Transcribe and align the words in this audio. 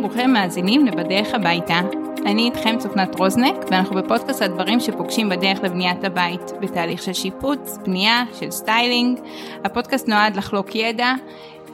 ברוכים 0.00 0.32
מאזינים 0.32 0.86
לבדרך 0.86 1.34
הביתה. 1.34 1.80
אני 2.26 2.44
איתכם 2.44 2.78
צופנת 2.78 3.14
רוזנק, 3.18 3.56
ואנחנו 3.70 3.96
בפודקאסט 3.96 4.42
הדברים 4.42 4.80
שפוגשים 4.80 5.28
בדרך 5.28 5.58
לבניית 5.62 6.04
הבית, 6.04 6.40
בתהליך 6.60 7.02
של 7.02 7.12
שיפוץ, 7.12 7.78
בנייה, 7.84 8.24
של 8.40 8.50
סטיילינג. 8.50 9.20
הפודקאסט 9.64 10.08
נועד 10.08 10.36
לחלוק 10.36 10.74
ידע 10.74 11.14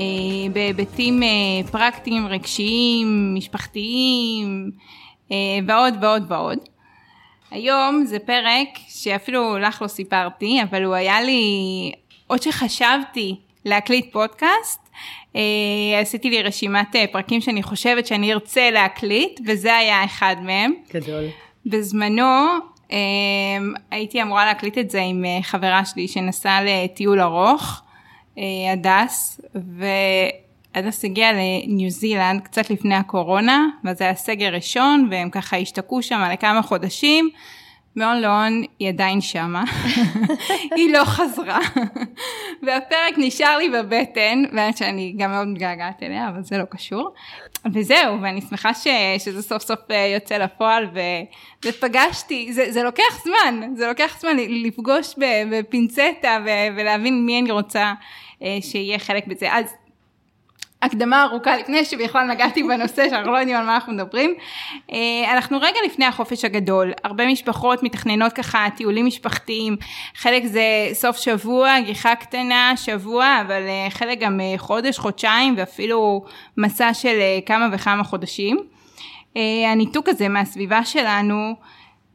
אה, 0.01 0.07
בהיבטים 0.53 1.23
אה, 1.23 1.29
פרקטיים, 1.71 2.27
רגשיים, 2.27 3.35
משפחתיים, 3.35 4.71
אה, 5.33 5.37
ועוד 5.67 5.95
ועוד 6.01 6.23
ועוד. 6.29 6.59
היום 7.51 8.05
זה 8.05 8.19
פרק 8.19 8.69
שאפילו 8.89 9.59
לך 9.59 9.83
לא 9.83 9.89
סיפרתי, 9.89 10.63
אבל 10.71 10.85
הוא 10.85 10.95
היה 10.95 11.21
לי, 11.21 11.93
עוד 12.27 12.43
שחשבתי 12.43 13.37
להקליט 13.65 14.13
פודקאסט, 14.13 14.86
עשיתי 16.01 16.31
לי 16.31 16.43
רשימת 16.43 16.97
אה, 16.97 17.05
פרקים 17.13 17.41
שאני 17.41 17.63
חושבת 17.63 18.07
שאני 18.07 18.33
ארצה 18.33 18.71
להקליט, 18.71 19.41
וזה 19.47 19.77
היה 19.77 20.05
אחד 20.05 20.37
מהם. 20.43 20.73
גדול. 20.95 21.25
בזמנו 21.67 22.25
אה, 22.93 22.99
הייתי 23.91 24.23
אמורה 24.23 24.47
להקליט 24.47 24.79
את 24.79 24.91
זה 24.91 25.03
עם 25.03 25.25
אה, 25.25 25.43
חברה 25.43 25.85
שלי 25.85 26.09
שנסעה 26.09 26.61
לטיול 26.65 27.21
ארוך, 27.21 27.83
אה, 28.39 28.43
הדס, 28.73 29.41
והדס 29.55 31.05
הגיעה 31.05 31.33
לניו 31.33 31.91
זילנד 31.91 32.41
קצת 32.41 32.71
לפני 32.71 32.95
הקורונה, 32.95 33.67
וזה 33.85 34.05
היה 34.05 34.15
סגר 34.15 34.55
ראשון, 34.55 35.09
והם 35.11 35.31
ככה 35.31 35.57
השתקעו 35.57 36.03
שם 36.03 36.29
לכמה 36.33 36.63
חודשים. 36.63 37.31
מהון 37.97 38.21
להון 38.21 38.63
היא 38.79 38.89
עדיין 38.89 39.21
שמה, 39.21 39.65
היא 40.77 40.93
לא 40.93 41.05
חזרה, 41.05 41.59
והפרק 42.63 43.15
נשאר 43.17 43.59
לי 43.59 43.69
בבטן, 43.69 44.43
ואני 44.53 44.77
שאני 44.77 45.15
גם 45.19 45.31
מאוד 45.31 45.49
מתגעגעת 45.49 46.03
אליה, 46.03 46.29
אבל 46.29 46.43
זה 46.43 46.59
לא 46.59 46.65
קשור. 46.71 47.15
וזהו, 47.73 48.23
ואני 48.23 48.41
שמחה 48.41 48.75
ש, 48.75 48.87
שזה 49.19 49.43
סוף 49.43 49.63
סוף 49.63 49.79
אה, 49.91 50.07
יוצא 50.15 50.37
לפועל, 50.37 50.87
ו, 50.95 51.01
ופגשתי, 51.65 52.53
זה, 52.53 52.73
זה 52.73 52.83
לוקח 52.83 53.25
זמן, 53.25 53.75
זה 53.77 53.87
לוקח 53.87 54.21
זמן 54.21 54.37
לפגוש 54.37 55.15
בפינצטה 55.51 56.39
ולהבין 56.77 57.27
מי 57.27 57.41
אני 57.41 57.51
רוצה 57.51 57.93
אה, 58.43 58.59
שיהיה 58.61 58.99
חלק 58.99 59.27
בזה. 59.27 59.53
אז 59.53 59.75
הקדמה 60.83 61.23
ארוכה 61.23 61.57
לפני 61.57 61.85
שבכלל 61.85 62.27
נגעתי 62.27 62.63
בנושא 62.63 63.09
שאנחנו 63.11 63.33
לא 63.33 63.37
יודעים 63.37 63.57
על 63.57 63.67
מה 63.67 63.75
אנחנו 63.75 63.93
מדברים. 63.93 64.35
אה, 64.93 65.33
אנחנו 65.33 65.59
רגע 65.59 65.79
לפני 65.87 66.05
החופש 66.05 66.45
הגדול, 66.45 66.93
הרבה 67.05 67.27
משפחות 67.27 67.83
מתכננות 67.83 68.33
ככה 68.33 68.67
טיולים 68.77 69.07
משפחתיים, 69.07 69.77
חלק 70.15 70.45
זה 70.45 70.89
סוף 70.93 71.17
שבוע, 71.17 71.81
גיחה 71.81 72.15
קטנה, 72.15 72.73
שבוע, 72.77 73.39
אבל 73.47 73.63
אה, 73.69 73.91
חלק 73.91 74.21
גם 74.21 74.41
אה, 74.41 74.55
חודש, 74.59 74.99
חודשיים 74.99 75.55
ואפילו 75.57 76.25
מסע 76.57 76.95
של 76.95 77.19
כמה 77.47 77.69
וכמה 77.73 78.05
חודשים. 78.05 78.59
הניתוק 79.73 80.09
הזה 80.09 80.29
מהסביבה 80.29 80.85
שלנו 80.85 81.55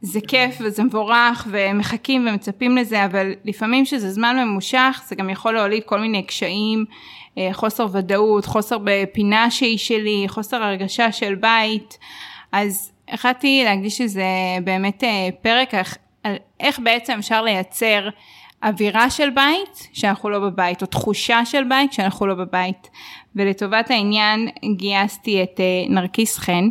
זה 0.00 0.20
כיף 0.28 0.56
וזה 0.60 0.84
מבורך 0.84 1.46
ומחכים 1.50 2.26
ומצפים 2.28 2.76
לזה, 2.76 3.04
אבל 3.04 3.32
לפעמים 3.44 3.84
שזה 3.84 4.10
זמן 4.10 4.36
ממושך 4.38 5.02
זה 5.06 5.14
גם 5.14 5.30
יכול 5.30 5.54
להוליד 5.54 5.82
כל 5.84 6.00
מיני 6.00 6.26
קשיים. 6.26 6.84
אה, 7.38 7.48
חוסר 7.52 7.86
ודאות, 7.92 8.44
חוסר 8.46 8.76
בפינה 8.84 9.50
שהיא 9.50 9.78
שלי, 9.78 10.24
חוסר 10.28 10.62
הרגשה 10.62 11.12
של 11.12 11.34
בית, 11.34 11.98
אז 12.52 12.92
החלטתי 13.08 13.62
להקדיש 13.64 14.00
לזה 14.00 14.24
באמת 14.64 15.04
אה, 15.04 15.28
פרק 15.42 15.74
על 16.24 16.36
איך 16.60 16.78
בעצם 16.78 17.16
אפשר 17.18 17.42
לייצר 17.42 18.08
אווירה 18.62 19.10
של 19.10 19.30
בית 19.30 19.88
שאנחנו 19.92 20.30
לא 20.30 20.38
בבית, 20.38 20.82
או 20.82 20.86
תחושה 20.86 21.44
של 21.44 21.64
בית 21.64 21.92
שאנחנו 21.92 22.26
לא 22.26 22.34
בבית. 22.34 22.90
ולטובת 23.36 23.90
העניין 23.90 24.48
גייסתי 24.76 25.42
את 25.42 25.60
אה, 25.60 25.64
נרקיס 25.88 26.38
חן, 26.38 26.68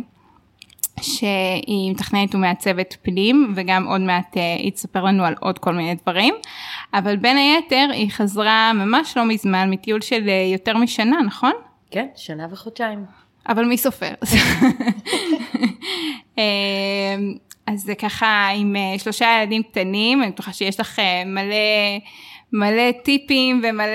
שהיא 1.00 1.90
מתכננת 1.90 2.34
ומעצבת 2.34 2.96
פנים 3.02 3.52
וגם 3.56 3.86
עוד 3.86 4.00
מעט 4.00 4.36
אה, 4.36 4.54
היא 4.58 4.72
תספר 4.72 5.04
לנו 5.04 5.24
על 5.24 5.34
עוד 5.40 5.58
כל 5.58 5.72
מיני 5.74 5.94
דברים 5.94 6.34
אבל 6.94 7.16
בין 7.16 7.36
היתר 7.36 7.88
היא 7.92 8.10
חזרה 8.10 8.72
ממש 8.74 9.16
לא 9.16 9.24
מזמן 9.24 9.70
מטיול 9.70 10.00
של 10.00 10.28
אה, 10.28 10.48
יותר 10.52 10.76
משנה 10.76 11.22
נכון? 11.26 11.52
כן 11.90 12.06
שנה 12.16 12.46
וחודשיים. 12.50 13.04
אבל 13.48 13.64
מי 13.64 13.76
סופר? 13.76 14.10
אה, 16.38 17.16
אז 17.66 17.80
זה 17.80 17.94
ככה 17.94 18.48
עם 18.56 18.76
שלושה 18.98 19.38
ילדים 19.40 19.62
קטנים 19.62 20.22
אני 20.22 20.30
בטוחה 20.30 20.52
שיש 20.52 20.80
לך 20.80 20.98
מלא 21.26 21.54
מלא 22.52 22.92
טיפים 23.04 23.62
ומלא 23.64 23.86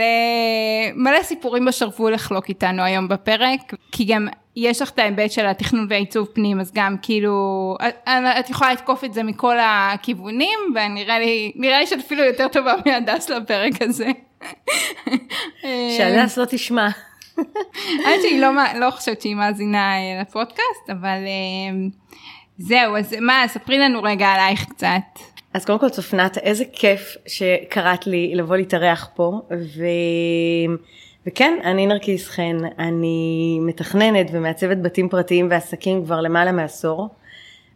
מלא 0.95 1.23
סיפורים 1.23 1.65
בשרוול 1.65 2.13
לחלוק 2.13 2.49
איתנו 2.49 2.83
היום 2.83 3.07
בפרק 3.07 3.73
כי 3.91 4.05
גם 4.05 4.27
יש 4.59 4.81
לך 4.81 4.89
את 4.89 4.99
ההיבט 4.99 5.31
של 5.31 5.45
התכנון 5.45 5.87
והעיצוב 5.89 6.27
פנים, 6.33 6.59
אז 6.59 6.71
גם 6.73 6.95
כאילו, 7.01 7.75
את, 7.87 8.09
את 8.39 8.49
יכולה 8.49 8.73
לתקוף 8.73 9.03
את 9.03 9.13
זה 9.13 9.23
מכל 9.23 9.55
הכיוונים, 9.61 10.59
ונראה 10.75 11.19
לי, 11.19 11.51
נראה 11.55 11.79
לי 11.79 11.87
שאת 11.87 11.99
אפילו 11.99 12.23
יותר 12.23 12.47
טובה 12.47 12.73
מהדס 12.85 13.29
לפרק 13.29 13.81
הזה. 13.81 14.07
שהדס 15.97 16.37
לא 16.37 16.45
תשמע. 16.45 16.87
האמת 18.05 18.21
שהיא 18.21 18.41
לא, 18.41 18.49
לא 18.79 18.91
חושבת 18.91 19.21
שהיא 19.21 19.35
מאזינה 19.35 19.95
אה, 19.95 20.21
לפודקאסט, 20.21 20.89
אבל 20.91 21.17
אה, 21.25 21.87
זהו, 22.57 22.97
אז 22.97 23.15
מה, 23.21 23.43
ספרי 23.47 23.77
לנו 23.77 24.03
רגע 24.03 24.27
עלייך 24.27 24.65
קצת. 24.65 25.19
אז 25.53 25.65
קודם 25.65 25.79
כל 25.79 25.89
צופנת, 25.89 26.37
איזה 26.37 26.63
כיף 26.73 27.17
שקראת 27.27 28.07
לי 28.07 28.31
לבוא 28.35 28.57
להתארח 28.57 29.09
פה, 29.15 29.41
ו... 29.51 29.83
וכן, 31.27 31.59
אני 31.63 31.87
נרקיס 31.87 32.27
חן, 32.27 32.57
אני 32.79 33.59
מתכננת 33.61 34.27
ומעצבת 34.31 34.77
בתים 34.77 35.09
פרטיים 35.09 35.47
ועסקים 35.49 36.05
כבר 36.05 36.21
למעלה 36.21 36.51
מעשור. 36.51 37.09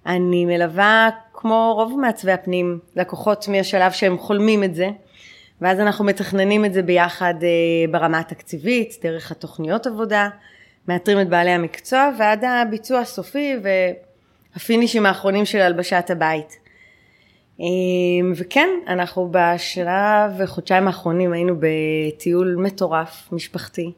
אני 0.06 0.46
מלווה, 0.46 1.10
כמו 1.34 1.74
רוב 1.76 2.00
מעצבי 2.00 2.32
הפנים, 2.32 2.80
לקוחות 2.96 3.48
מהשלב 3.48 3.92
שהם 3.92 4.18
חולמים 4.18 4.64
את 4.64 4.76
זה, 4.76 4.90
ואז 5.62 5.80
אנחנו 5.80 6.06
מתכננים 6.06 6.66
את 6.66 6.74
זה 6.74 6.82
ביחד 6.82 7.34
אה, 7.44 7.92
ברמה 7.92 8.20
התקציבית, 8.20 8.94
דרך 9.04 9.32
התוכניות 9.32 9.88
עבודה, 9.88 10.30
מאתרים 10.88 11.22
את 11.22 11.30
בעלי 11.30 11.52
המקצוע 11.52 12.10
ועד 12.20 12.44
הביצוע 12.44 13.00
הסופי 13.00 13.54
והפינישים 14.54 15.06
האחרונים 15.06 15.46
של 15.46 15.62
הלבשת 15.62 16.10
הבית. 16.10 16.61
אמ, 17.62 18.34
וכן, 18.36 18.70
אנחנו 18.88 19.30
בשלב 19.32 20.32
וחודשיים 20.38 20.88
האחרונים 20.88 21.34
היינו 21.34 21.56
בטיול 21.60 22.56
מטורף, 22.60 23.30
משפחתי, 23.32 23.92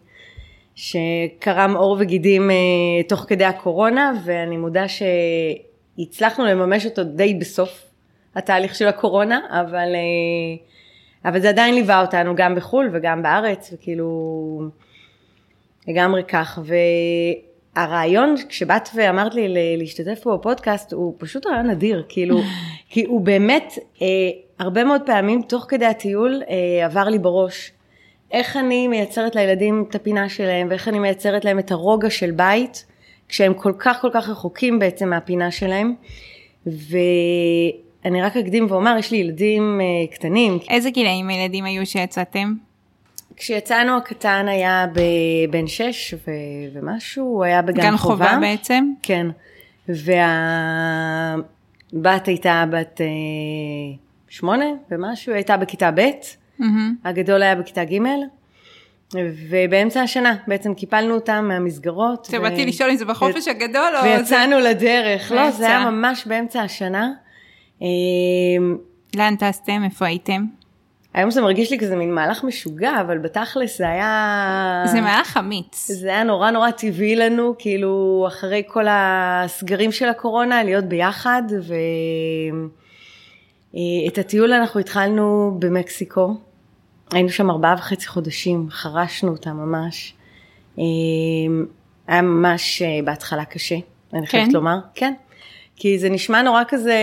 שקרם 0.76 1.76
עור 1.76 1.98
וגידים 2.00 2.52
אה, 2.52 2.56
תוך 3.08 3.26
כדי 3.28 3.46
הקורונה, 3.46 4.14
ואני 4.26 4.58
מודה 4.58 4.86
שהצלחנו 4.88 6.46
לממש 6.46 6.86
אותו 6.86 7.04
די 7.04 7.34
בסוף 7.34 7.84
התהליך 8.36 8.76
של 8.76 8.88
הקורונה, 8.88 9.40
אבל, 9.50 9.96
אה, 9.96 11.30
אבל 11.30 11.40
זה 11.40 11.50
עדיין 11.50 11.76
ליווה 11.76 12.02
אותנו 12.02 12.36
גם 12.36 12.56
בחו"ל 12.56 12.90
וגם 12.94 13.24
בארץ, 13.24 13.74
וכאילו 13.74 14.62
לגמרי 15.88 16.24
כך. 16.24 16.60
ו... 16.64 16.76
הרעיון 17.76 18.36
כשבאת 18.50 18.90
ואמרת 18.96 19.36
לי 19.36 19.78
להשתתף 19.78 20.20
פה 20.24 20.38
בפודקאסט 20.38 20.94
הוא 20.94 21.16
פשוט 21.18 21.46
רעיון 21.46 21.70
אדיר 21.70 22.04
כאילו 22.10 22.42
כי 22.90 23.06
הוא 23.06 23.22
באמת 23.22 23.74
אה, 24.02 24.08
הרבה 24.60 24.84
מאוד 24.84 25.02
פעמים 25.06 25.42
תוך 25.42 25.66
כדי 25.70 25.86
הטיול 25.86 26.42
אה, 26.50 26.86
עבר 26.86 27.10
לי 27.10 27.20
בראש 27.20 27.72
איך 28.32 28.58
אני 28.58 28.88
מייצרת 28.88 29.36
לילדים 29.36 29.86
את 29.90 29.96
הפינה 29.96 30.30
שלהם 30.30 30.68
ואיך 30.70 30.88
אני 30.88 31.00
מייצרת 31.00 31.46
להם 31.46 31.60
את 31.60 31.72
הרוגע 31.72 32.10
של 32.10 32.32
בית 32.32 32.86
כשהם 33.28 33.54
כל 33.54 33.74
כך 33.80 34.02
כל 34.02 34.10
כך 34.14 34.30
רחוקים 34.30 34.80
בעצם 34.80 35.10
מהפינה 35.10 35.52
שלהם 35.52 35.94
ואני 36.66 38.22
רק 38.22 38.38
אקדים 38.38 38.66
ואומר 38.70 38.96
יש 39.00 39.12
לי 39.12 39.18
ילדים 39.18 39.82
אה, 39.82 40.16
קטנים. 40.16 40.58
איזה 40.70 40.90
גילאים 40.90 41.30
הילדים 41.30 41.66
היו 41.66 41.86
שיצאתם? 41.86 42.54
כשיצאנו 43.38 43.98
הקטן 43.98 44.48
היה 44.48 44.86
בן 45.50 45.68
שש 45.68 46.14
ו... 46.14 46.32
ומשהו, 46.74 47.26
הוא 47.26 47.44
היה 47.44 47.62
בגן 47.62 47.82
גן 47.82 47.98
חובה. 47.98 48.26
גן 48.26 48.32
חובה 48.32 48.40
בעצם? 48.40 48.94
כן. 49.04 49.28
והבת 49.90 51.48
הייתה 52.28 52.64
בת 52.72 53.02
אה, 53.02 53.08
שמונה 54.30 54.66
ומשהו, 54.92 55.34
הייתה 55.34 55.58
בכיתה 55.58 55.92
ב', 55.92 56.00
mm-hmm. 56.00 56.64
הגדול 57.04 57.44
היה 57.44 57.56
בכיתה 57.56 57.84
ג', 57.84 57.98
ובאמצע 59.50 60.02
השנה 60.02 60.36
בעצם 60.48 60.74
קיפלנו 60.74 61.16
אותם 61.16 61.46
מהמסגרות. 61.48 62.28
באתי 62.42 62.64
ו... 62.64 62.68
לשאול 62.68 62.90
אם 62.90 62.96
זה 62.96 63.06
בחופש 63.06 63.48
ו... 63.48 63.52
הגדול 63.52 63.96
או... 63.98 64.04
ויצאנו 64.04 64.62
זה... 64.62 64.70
לדרך, 64.70 65.32
לא, 65.32 65.52
זה 65.52 65.68
היה 65.68 65.90
ממש 65.90 66.28
באמצע 66.28 66.62
השנה. 66.62 67.12
אה, 67.82 67.88
לאן 69.16 69.36
טסתם? 69.36 69.82
איפה 69.84 70.06
הייתם? 70.06 70.46
היום 71.14 71.32
זה 71.32 71.42
מרגיש 71.42 71.72
לי 71.72 71.80
כזה 71.80 71.96
מין 71.96 72.14
מהלך 72.14 72.44
משוגע, 72.44 73.02
אבל 73.02 73.18
בתכלס 73.18 73.78
זה 73.78 73.90
היה... 73.90 74.84
זה 74.86 75.02
מהלך 75.02 75.38
אמיץ. 75.38 75.92
זה 75.92 76.08
היה 76.08 76.24
נורא 76.24 76.52
נורא 76.52 76.72
טבעי 76.72 77.16
לנו, 77.16 77.56
כאילו 77.60 78.26
אחרי 78.28 78.64
כל 78.68 78.86
הסגרים 78.90 79.92
של 79.92 80.10
הקורונה, 80.10 80.64
להיות 80.64 80.86
ביחד, 80.86 81.44
ואת 83.74 84.18
הטיול 84.18 84.54
אנחנו 84.54 84.80
התחלנו 84.80 85.56
במקסיקו. 85.60 86.36
היינו 87.12 87.30
שם 87.30 87.50
ארבעה 87.50 87.76
וחצי 87.78 88.08
חודשים, 88.08 88.68
חרשנו 88.70 89.32
אותה 89.32 89.54
ממש. 89.54 90.14
היה 92.08 92.22
ממש 92.22 92.82
אה, 92.82 93.00
בהתחלה 93.06 93.46
קשה, 93.46 93.76
אני 94.14 94.28
חייבת 94.28 94.48
כן? 94.48 94.54
לומר, 94.54 94.78
כן. 94.96 95.14
כי 95.76 96.00
זה 96.00 96.10
נשמע 96.10 96.42
נורא 96.42 96.64
כזה 96.68 96.98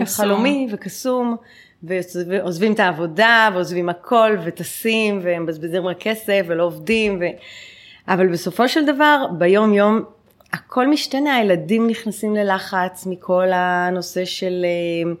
קסום. 0.00 0.24
חלומי 0.24 0.68
וקסום, 0.70 1.36
ועוזבים 1.82 2.72
את 2.72 2.80
העבודה, 2.80 3.50
ועוזבים 3.54 3.88
הכל, 3.88 4.36
וטסים, 4.44 5.20
ומבזבזים 5.22 5.86
רק 5.86 5.98
כסף, 6.00 6.44
ולא 6.46 6.64
עובדים, 6.64 7.18
ו... 7.20 7.24
אבל 8.08 8.28
בסופו 8.28 8.68
של 8.68 8.86
דבר, 8.86 9.26
ביום 9.38 9.74
יום, 9.74 10.02
הכל 10.52 10.86
משתנה, 10.86 11.36
הילדים 11.36 11.86
נכנסים 11.86 12.34
ללחץ 12.34 13.06
מכל 13.06 13.48
הנושא 13.52 14.24
של... 14.24 14.64
אה, 14.64 15.12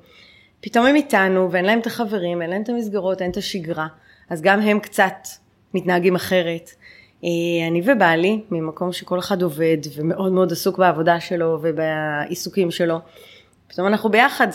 פתאום 0.60 0.86
הם 0.86 0.96
איתנו, 0.96 1.52
ואין 1.52 1.64
להם 1.64 1.78
את 1.78 1.86
החברים, 1.86 2.42
אין 2.42 2.50
להם 2.50 2.62
את 2.62 2.68
המסגרות, 2.68 3.22
אין 3.22 3.30
את 3.30 3.36
השגרה, 3.36 3.86
אז 4.30 4.42
גם 4.42 4.60
הם 4.60 4.80
קצת 4.80 5.14
מתנהגים 5.74 6.14
אחרת. 6.14 6.70
אה, 7.24 7.28
אני 7.68 7.82
ובעלי, 7.84 8.40
ממקום 8.50 8.92
שכל 8.92 9.18
אחד 9.18 9.42
עובד 9.42 9.76
ומאוד 9.96 10.32
מאוד 10.32 10.52
עסוק 10.52 10.78
בעבודה 10.78 11.20
שלו 11.20 11.58
ובעיסוקים 11.62 12.70
שלו, 12.70 12.98
פתאום 13.70 13.86
אנחנו 13.86 14.10
ביחד 14.10 14.48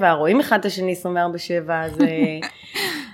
24-7, 0.00 0.04
רואים 0.12 0.40
אחד 0.40 0.58
את 0.58 0.64
השני 0.64 0.92
24-7, 0.92 1.06
זה, 1.98 2.08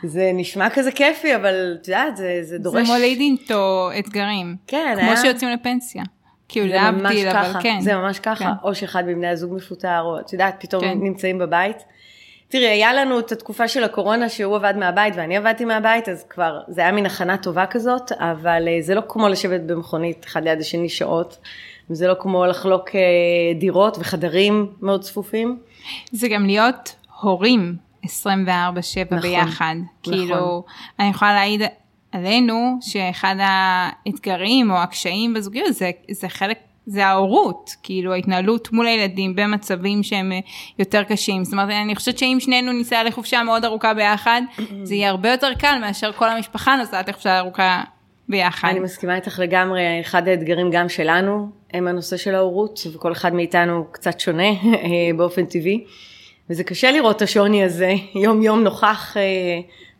זה 0.12 0.30
נשמע 0.34 0.70
כזה 0.70 0.92
כיפי, 0.92 1.36
אבל 1.36 1.76
את 1.80 1.88
יודעת, 1.88 2.16
זה, 2.16 2.38
זה 2.42 2.58
דורש... 2.58 2.86
זה 2.86 2.92
מוליד 2.92 3.18
איתו 3.18 3.90
אתגרים. 3.98 4.56
כן, 4.66 4.94
כמו 4.98 5.10
היה... 5.10 5.16
שיוצאים 5.16 5.50
לפנסיה. 5.50 6.02
כאילו 6.48 6.66
להבדיל, 6.66 7.28
אבל 7.28 7.60
כן. 7.62 7.80
זה 7.80 7.94
ממש 7.94 8.18
ככה, 8.18 8.44
כן. 8.44 8.50
או 8.62 8.74
שאחד 8.74 9.04
מבני 9.06 9.28
הזוג 9.28 9.54
מפוטר, 9.54 10.00
או 10.00 10.20
את 10.20 10.32
יודעת, 10.32 10.56
פתאום 10.60 10.82
כן. 10.82 10.98
נמצאים 11.00 11.38
בבית. 11.38 11.76
תראי, 12.48 12.66
היה 12.66 12.94
לנו 12.94 13.18
את 13.18 13.32
התקופה 13.32 13.68
של 13.68 13.84
הקורונה 13.84 14.28
שהוא 14.28 14.56
עבד 14.56 14.74
מהבית 14.76 15.14
ואני 15.16 15.36
עבדתי 15.36 15.64
מהבית, 15.64 16.08
אז 16.08 16.24
כבר 16.30 16.60
זה 16.68 16.80
היה 16.80 16.92
מין 16.92 17.06
הכנה 17.06 17.36
טובה 17.36 17.66
כזאת, 17.66 18.12
אבל 18.12 18.68
אה, 18.68 18.78
זה 18.80 18.94
לא 18.94 19.02
כמו 19.08 19.28
לשבת 19.28 19.60
במכונית 19.60 20.24
אחד 20.24 20.44
ליד 20.44 20.60
השני 20.60 20.88
שעות, 20.88 21.38
וזה 21.90 22.06
לא 22.06 22.14
כמו 22.20 22.46
לחלוק 22.46 22.88
אה, 22.94 23.00
דירות 23.58 23.96
וחדרים 24.00 24.66
מאוד 24.82 25.02
צפופים. 25.02 25.58
זה 26.12 26.28
גם 26.28 26.46
להיות 26.46 26.96
הורים 27.20 27.76
24-7 28.04 28.08
נכון, 29.10 29.20
ביחד. 29.20 29.74
נכון. 29.78 29.86
כאילו, 30.02 30.64
אני 31.00 31.08
יכולה 31.08 31.32
להעיד 31.32 31.62
עלינו 32.12 32.78
שאחד 32.80 33.36
האתגרים 33.38 34.70
או 34.70 34.76
הקשיים 34.76 35.34
בזוגיות 35.34 35.74
זה, 35.74 35.90
זה 36.10 36.28
חלק 36.28 36.58
זה 36.88 37.06
ההורות, 37.06 37.70
כאילו 37.82 38.12
ההתנהלות 38.12 38.72
מול 38.72 38.86
הילדים 38.86 39.36
במצבים 39.36 40.02
שהם 40.02 40.32
אה, 40.32 40.38
יותר 40.78 41.04
קשים. 41.04 41.44
זאת 41.44 41.52
אומרת, 41.52 41.68
אני 41.70 41.96
חושבת 41.96 42.18
שאם 42.18 42.36
שנינו 42.40 42.72
ניסע 42.72 43.04
לחופשה 43.04 43.42
מאוד 43.42 43.64
ארוכה 43.64 43.94
ביחד, 43.94 44.42
זה 44.82 44.94
יהיה 44.94 45.10
הרבה 45.10 45.30
יותר 45.30 45.54
קל 45.58 45.78
מאשר 45.80 46.12
כל 46.12 46.28
המשפחה 46.28 46.76
נוסעת 46.76 47.08
לחופשה 47.08 47.38
ארוכה 47.38 47.82
ביחד. 48.28 48.68
אני 48.68 48.80
מסכימה 48.80 49.16
איתך 49.16 49.38
לגמרי, 49.38 50.00
אחד 50.00 50.28
האתגרים 50.28 50.70
גם 50.70 50.88
שלנו 50.88 51.50
הם 51.72 51.88
הנושא 51.88 52.16
של 52.16 52.34
ההורות, 52.34 52.80
וכל 52.92 53.12
אחד 53.12 53.34
מאיתנו 53.34 53.86
קצת 53.92 54.20
שונה 54.20 54.48
אה, 54.48 55.10
באופן 55.16 55.44
טבעי. 55.44 55.84
וזה 56.50 56.64
קשה 56.64 56.90
לראות 56.90 57.16
את 57.16 57.22
השוני 57.22 57.64
הזה 57.64 57.92
יום 58.14 58.42
יום 58.42 58.62
נוכח 58.62 59.16
אה, 59.16 59.22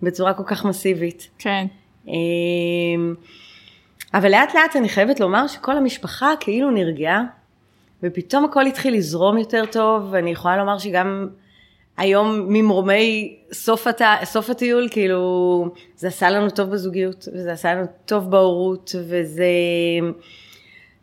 בצורה 0.03 0.35
כל 0.35 0.43
כך 0.47 0.65
מסיבית. 0.65 1.29
כן. 1.39 1.67
אבל 4.15 4.31
לאט 4.31 4.55
לאט 4.55 4.77
אני 4.77 4.89
חייבת 4.89 5.21
לומר 5.21 5.47
שכל 5.47 5.77
המשפחה 5.77 6.33
כאילו 6.41 6.71
נרגעה, 6.71 7.23
ופתאום 8.03 8.45
הכל 8.45 8.67
התחיל 8.67 8.95
לזרום 8.95 9.39
יותר 9.39 9.65
טוב, 9.67 10.09
ואני 10.11 10.31
יכולה 10.31 10.57
לומר 10.57 10.79
שגם 10.79 11.29
היום 11.97 12.47
ממרומי 12.49 13.37
סוף, 13.53 13.87
הת... 13.87 14.01
סוף 14.25 14.51
הטיול, 14.51 14.89
כאילו, 14.91 15.69
זה 15.97 16.09
עשה 16.09 16.31
לנו 16.31 16.51
טוב 16.51 16.71
בזוגיות, 16.71 17.29
וזה 17.35 17.53
עשה 17.53 17.75
לנו 17.75 17.87
טוב 18.05 18.31
בהורות, 18.31 18.95
וזה... 19.09 19.45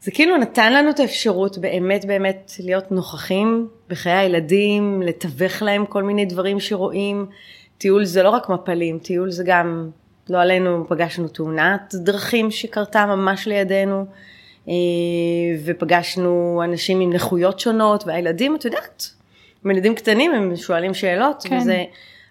זה 0.03 0.11
כאילו 0.11 0.37
נתן 0.37 0.73
לנו 0.73 0.89
את 0.89 0.99
האפשרות 0.99 1.57
באמת 1.57 2.05
באמת 2.05 2.51
להיות 2.59 2.91
נוכחים 2.91 3.67
בחיי 3.89 4.13
הילדים, 4.13 5.01
לתווך 5.01 5.61
להם 5.61 5.85
כל 5.85 6.03
מיני 6.03 6.25
דברים 6.25 6.59
שרואים. 6.59 7.25
טיול 7.77 8.05
זה 8.05 8.23
לא 8.23 8.29
רק 8.29 8.49
מפלים, 8.49 8.99
טיול 8.99 9.31
זה 9.31 9.43
גם 9.45 9.89
לא 10.29 10.41
עלינו, 10.41 10.85
פגשנו 10.89 11.27
תאונת 11.27 11.95
דרכים 11.95 12.51
שקרתה 12.51 13.05
ממש 13.05 13.47
לידינו, 13.47 14.05
אה, 14.67 14.73
ופגשנו 15.65 16.61
אנשים 16.63 16.99
עם 16.99 17.13
נכויות 17.13 17.59
שונות, 17.59 18.03
והילדים, 18.07 18.55
את 18.55 18.65
יודעת, 18.65 19.09
הם 19.65 19.71
ילדים 19.71 19.95
קטנים, 19.95 20.31
הם 20.31 20.55
שואלים 20.55 20.93
שאלות, 20.93 21.43
כן. 21.49 21.57
וזה, 21.57 21.83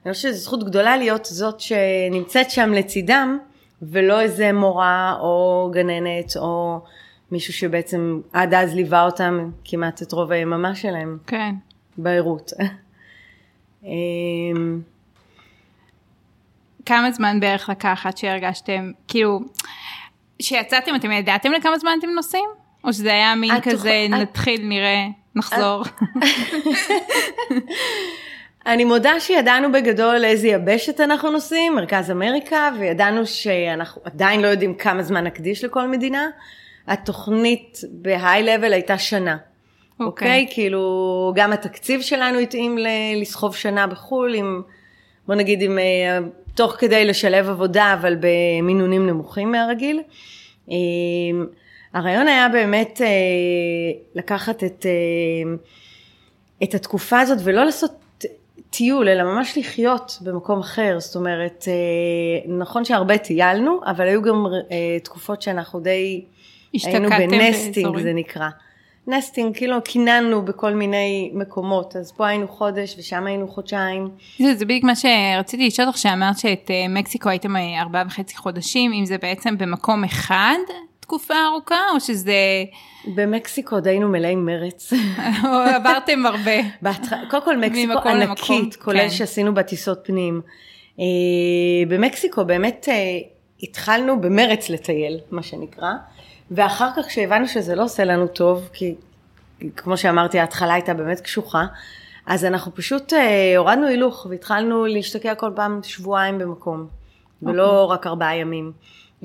אני 0.06 0.12
חושבת 0.12 0.32
שזו 0.32 0.44
זכות 0.44 0.64
גדולה 0.64 0.96
להיות 0.96 1.24
זאת 1.24 1.60
שנמצאת 1.60 2.50
שם 2.50 2.72
לצידם, 2.72 3.38
ולא 3.82 4.20
איזה 4.20 4.52
מורה 4.52 5.16
או 5.20 5.70
גננת 5.72 6.36
או 6.36 6.80
מישהו 7.32 7.52
שבעצם 7.52 8.20
עד 8.32 8.54
אז 8.54 8.74
ליווה 8.74 9.04
אותם 9.04 9.50
כמעט 9.64 10.02
את 10.02 10.12
רוב 10.12 10.32
היממה 10.32 10.74
שלהם. 10.74 11.18
כן. 11.26 11.54
בעירות. 11.98 12.52
כמה 16.86 17.10
זמן 17.12 17.40
בערך 17.40 17.68
לקחת 17.68 18.16
שהרגשתם, 18.16 18.90
כאילו, 19.08 19.40
שיצאתם, 20.42 20.94
אתם 20.94 21.12
ידעתם 21.12 21.52
לכמה 21.52 21.78
זמן 21.78 21.92
אתם 21.98 22.08
נוסעים? 22.08 22.48
או 22.84 22.92
שזה 22.92 23.12
היה 23.12 23.34
מין 23.34 23.60
כזה, 23.60 23.76
תוכל... 23.76 24.08
נתחיל, 24.08 24.60
נראה, 24.64 25.06
נחזור? 25.34 25.84
אני 28.66 28.84
מודה 28.84 29.20
שידענו 29.20 29.72
בגדול 29.72 30.18
לאיזה 30.18 30.48
יבשת 30.48 31.00
אנחנו 31.00 31.30
נוסעים, 31.30 31.74
מרכז 31.74 32.10
אמריקה, 32.10 32.70
וידענו 32.78 33.26
שאנחנו 33.26 34.02
עדיין 34.04 34.40
לא 34.40 34.46
יודעים 34.46 34.74
כמה 34.74 35.02
זמן 35.02 35.24
נקדיש 35.24 35.64
לכל 35.64 35.88
מדינה. 35.88 36.26
התוכנית 36.86 37.78
בהיי 37.90 38.42
לבל 38.42 38.72
הייתה 38.72 38.98
שנה. 38.98 39.36
אוקיי, 40.00 40.06
okay. 40.06 40.06
אוקיי? 40.06 40.46
okay? 40.48 40.54
כאילו, 40.54 41.32
גם 41.36 41.52
התקציב 41.52 42.00
שלנו 42.00 42.38
התאים 42.38 42.78
לסחוב 43.16 43.56
שנה 43.56 43.86
בחו"ל, 43.86 44.34
עם, 44.34 44.62
בוא 45.26 45.34
נגיד, 45.34 45.62
עם 45.62 45.78
אה, 45.78 46.18
תוך 46.54 46.72
כדי 46.78 47.04
לשלב 47.04 47.48
עבודה, 47.48 47.94
אבל 48.00 48.16
במינונים 48.20 49.06
נמוכים 49.06 49.52
מהרגיל. 49.52 50.00
אה, 50.70 50.76
הרעיון 51.94 52.28
היה 52.28 52.48
באמת 52.48 53.00
אה, 53.04 53.08
לקחת 54.14 54.64
את, 54.64 54.86
את 56.62 56.74
התקופה 56.74 57.20
הזאת 57.20 57.38
ולא 57.44 57.64
לעשות 57.64 57.92
טיול, 58.70 59.08
אלא 59.08 59.22
ממש 59.22 59.58
לחיות 59.58 60.18
במקום 60.20 60.58
אחר. 60.60 60.96
זאת 61.00 61.16
אומרת, 61.16 61.64
נכון 62.48 62.84
שהרבה 62.84 63.18
טיילנו, 63.18 63.80
אבל 63.86 64.08
היו 64.08 64.22
גם 64.22 64.46
תקופות 65.02 65.42
שאנחנו 65.42 65.80
די 65.80 66.24
היינו 66.84 67.08
ב 67.08 67.16
nesting, 67.16 67.74
באזורים. 67.76 68.02
זה 68.02 68.12
נקרא. 68.12 68.48
nesting, 69.06 69.56
כאילו 69.56 69.82
קיננו 69.84 70.44
בכל 70.44 70.74
מיני 70.74 71.30
מקומות, 71.34 71.96
אז 71.96 72.12
פה 72.12 72.28
היינו 72.28 72.48
חודש 72.48 72.94
ושם 72.98 73.26
היינו 73.26 73.48
חודשיים. 73.48 74.08
זה, 74.38 74.54
זה 74.54 74.64
בדיוק 74.64 74.84
מה 74.84 74.92
שרציתי 74.96 75.66
לשאול 75.66 75.88
אותך, 75.88 75.98
שאמרת 75.98 76.38
שאת 76.38 76.70
אה, 76.70 76.88
מקסיקו 76.88 77.28
הייתם 77.28 77.56
אה, 77.56 77.80
ארבעה 77.80 78.02
וחצי 78.06 78.36
חודשים, 78.36 78.92
אם 78.92 79.04
זה 79.04 79.18
בעצם 79.18 79.58
במקום 79.58 80.04
אחד 80.04 80.58
תקופה 81.00 81.34
ארוכה, 81.46 81.80
או 81.94 82.00
שזה... 82.00 82.34
במקסיקו 83.14 83.74
עוד 83.74 83.88
היינו 83.88 84.08
מלאים 84.08 84.46
מרץ. 84.46 84.92
עברתם 85.76 86.26
הרבה. 86.26 86.90
קודם 87.30 87.44
כל 87.44 87.56
מקסיקו 87.56 88.08
ענקית, 88.08 88.76
כולל 88.76 88.98
כן. 88.98 89.10
שעשינו 89.10 89.54
בה 89.54 89.62
טיסות 89.62 89.98
פנים. 90.02 90.40
אה, 91.00 91.04
במקסיקו 91.88 92.44
באמת 92.44 92.88
התחלנו 93.62 94.20
במרץ 94.20 94.70
לטייל, 94.70 95.18
מה 95.30 95.42
שנקרא. 95.42 95.92
ואחר 96.54 96.88
כך 96.96 97.06
כשהבנו 97.06 97.48
שזה 97.48 97.74
לא 97.74 97.84
עושה 97.84 98.04
לנו 98.04 98.26
טוב, 98.26 98.68
כי 98.72 98.94
כמו 99.76 99.96
שאמרתי 99.96 100.38
ההתחלה 100.38 100.74
הייתה 100.74 100.94
באמת 100.94 101.20
קשוחה, 101.20 101.64
אז 102.26 102.44
אנחנו 102.44 102.74
פשוט 102.74 103.12
אה, 103.12 103.56
הורדנו 103.56 103.86
הילוך 103.86 104.26
והתחלנו 104.30 104.86
להשתקע 104.86 105.34
כל 105.34 105.50
פעם 105.56 105.80
שבועיים 105.82 106.38
במקום, 106.38 106.86
okay. 106.86 107.48
ולא 107.48 107.80
אוקיי. 107.82 107.94
רק 107.94 108.06
ארבעה 108.06 108.36
ימים. 108.36 108.72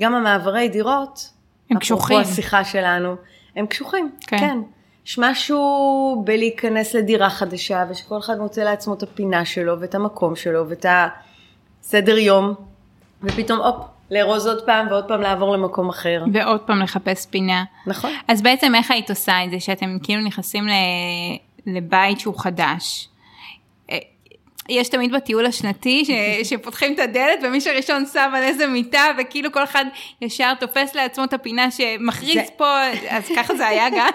גם 0.00 0.14
המעברי 0.14 0.68
דירות, 0.68 1.30
הם 1.70 1.78
קשוחים. 1.78 2.16
אפרופו 2.16 2.32
השיחה 2.32 2.64
שלנו, 2.64 3.16
הם 3.56 3.66
קשוחים, 3.66 4.10
כן. 4.20 4.38
כן. 4.38 4.58
יש 5.06 5.18
משהו 5.18 6.22
בלהיכנס 6.26 6.94
לדירה 6.94 7.30
חדשה, 7.30 7.84
ושכל 7.90 8.18
אחד 8.18 8.38
מוצא 8.38 8.62
לעצמו 8.64 8.94
את 8.94 9.02
הפינה 9.02 9.44
שלו, 9.44 9.80
ואת 9.80 9.94
המקום 9.94 10.36
שלו, 10.36 10.68
ואת 10.68 10.86
הסדר 11.82 12.18
יום, 12.18 12.54
ופתאום 13.22 13.58
הופ, 13.58 13.86
לארוז 14.10 14.46
עוד 14.46 14.66
פעם 14.66 14.86
ועוד 14.90 15.04
פעם 15.08 15.20
לעבור 15.20 15.52
למקום 15.52 15.88
אחר. 15.88 16.24
ועוד 16.32 16.60
פעם 16.60 16.82
לחפש 16.82 17.26
פינה. 17.26 17.64
נכון. 17.86 18.10
אז 18.28 18.42
בעצם 18.42 18.74
איך 18.74 18.90
היית 18.90 19.10
עושה 19.10 19.44
את 19.44 19.50
זה 19.50 19.60
שאתם 19.60 19.96
כאילו 20.02 20.22
נכנסים 20.22 20.64
לבית 21.66 22.20
שהוא 22.20 22.38
חדש? 22.38 23.08
אה, 23.90 23.98
יש 24.68 24.88
תמיד 24.88 25.12
בטיול 25.12 25.46
השנתי 25.46 26.04
ש... 26.04 26.10
שפותחים 26.48 26.94
את 26.94 26.98
הדלת 26.98 27.38
ומי 27.42 27.60
שראשון 27.60 28.04
שם 28.12 28.30
על 28.34 28.42
איזה 28.42 28.66
מיטה 28.66 29.04
וכאילו 29.18 29.52
כל 29.52 29.64
אחד 29.64 29.84
ישר 30.20 30.54
תופס 30.54 30.94
לעצמו 30.94 31.24
את 31.24 31.32
הפינה 31.32 31.70
שמכריז 31.70 32.34
זה... 32.34 32.42
פה, 32.56 32.80
אז 33.08 33.28
ככה 33.36 33.54
זה 33.54 33.66
היה 33.66 33.90
גם? 33.90 34.10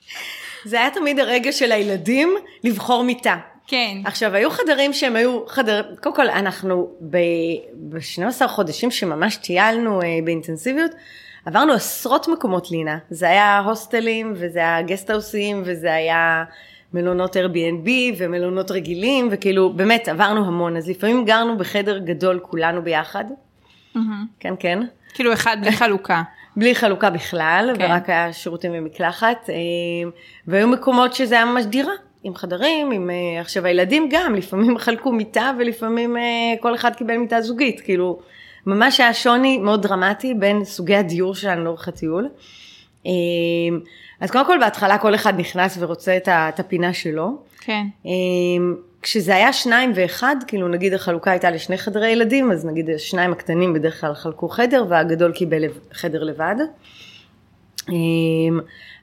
זה 0.64 0.80
היה 0.80 0.90
תמיד 0.90 1.20
הרגע 1.20 1.52
של 1.52 1.72
הילדים 1.72 2.34
לבחור 2.64 3.04
מיטה. 3.04 3.36
כן. 3.70 3.98
עכשיו, 4.04 4.34
היו 4.34 4.50
חדרים 4.50 4.92
שהם 4.92 5.16
היו 5.16 5.46
חדרים, 5.46 5.84
קודם 6.02 6.14
כל, 6.16 6.28
אנחנו 6.28 6.90
ב-12 7.00 8.48
חודשים 8.48 8.90
שממש 8.90 9.36
טיילנו 9.36 10.02
אה, 10.02 10.06
באינטנסיביות, 10.24 10.90
עברנו 11.46 11.72
עשרות 11.72 12.28
מקומות 12.28 12.70
לינה. 12.70 12.98
זה 13.10 13.28
היה 13.28 13.58
הוסטלים, 13.58 14.32
וזה 14.36 14.58
היה 14.58 14.82
גסטהאוסים, 14.82 15.62
וזה 15.64 15.94
היה 15.94 16.44
מלונות 16.94 17.36
Airbnb 17.36 17.88
ומלונות 18.18 18.70
רגילים, 18.70 19.28
וכאילו, 19.30 19.72
באמת, 19.72 20.08
עברנו 20.08 20.46
המון. 20.46 20.76
אז 20.76 20.88
לפעמים 20.88 21.24
גרנו 21.24 21.58
בחדר 21.58 21.98
גדול 21.98 22.40
כולנו 22.42 22.82
ביחד. 22.82 23.24
כן, 24.40 24.54
כן. 24.58 24.78
כאילו 25.14 25.32
אחד 25.32 25.56
בלי 25.60 25.72
חלוקה. 25.72 26.22
בלי 26.56 26.74
חלוקה 26.74 27.10
בכלל, 27.10 27.72
כן. 27.76 27.84
ורק 27.84 28.10
היה 28.10 28.32
שירותים 28.32 28.72
ומקלחת. 28.74 29.50
אה, 29.50 29.54
והיו 30.46 30.68
מקומות 30.68 31.14
שזה 31.14 31.34
היה 31.34 31.44
ממש 31.44 31.64
דירה, 31.64 31.92
עם 32.22 32.34
חדרים, 32.34 32.90
עם... 32.90 33.10
אה, 33.10 33.40
עכשיו 33.40 33.66
הילדים 33.66 34.08
גם, 34.10 34.34
לפעמים 34.34 34.78
חלקו 34.84 35.12
מיטה 35.12 35.52
ולפעמים 35.58 36.16
אה, 36.16 36.22
כל 36.60 36.74
אחד 36.74 36.94
קיבל 36.94 37.16
מיטה 37.16 37.40
זוגית, 37.40 37.80
כאילו, 37.80 38.18
ממש 38.66 39.00
היה 39.00 39.14
שוני 39.14 39.58
מאוד 39.58 39.82
דרמטי 39.82 40.34
בין 40.34 40.64
סוגי 40.64 40.96
הדיור 40.96 41.34
שלנו 41.34 41.64
לאורך 41.64 41.88
הטיול. 41.88 42.28
אה, 43.06 43.10
אז 44.20 44.30
קודם 44.30 44.46
כל 44.46 44.58
בהתחלה 44.60 44.98
כל 44.98 45.14
אחד 45.14 45.40
נכנס 45.40 45.76
ורוצה 45.80 46.16
את 46.26 46.60
הפינה 46.60 46.92
שלו. 46.92 47.38
כן. 47.60 47.86
אה, 48.06 48.10
כשזה 49.02 49.34
היה 49.34 49.52
שניים 49.52 49.92
ואחד, 49.94 50.36
כאילו 50.46 50.68
נגיד 50.68 50.94
החלוקה 50.94 51.30
הייתה 51.30 51.50
לשני 51.50 51.78
חדרי 51.78 52.10
ילדים, 52.10 52.52
אז 52.52 52.66
נגיד 52.66 52.90
השניים 52.90 53.32
הקטנים 53.32 53.72
בדרך 53.72 54.00
כלל 54.00 54.14
חלקו 54.14 54.48
חדר 54.48 54.84
והגדול 54.88 55.32
קיבל 55.32 55.62
חדר 55.92 56.22
לבד. 56.24 56.56
אה, 57.88 57.94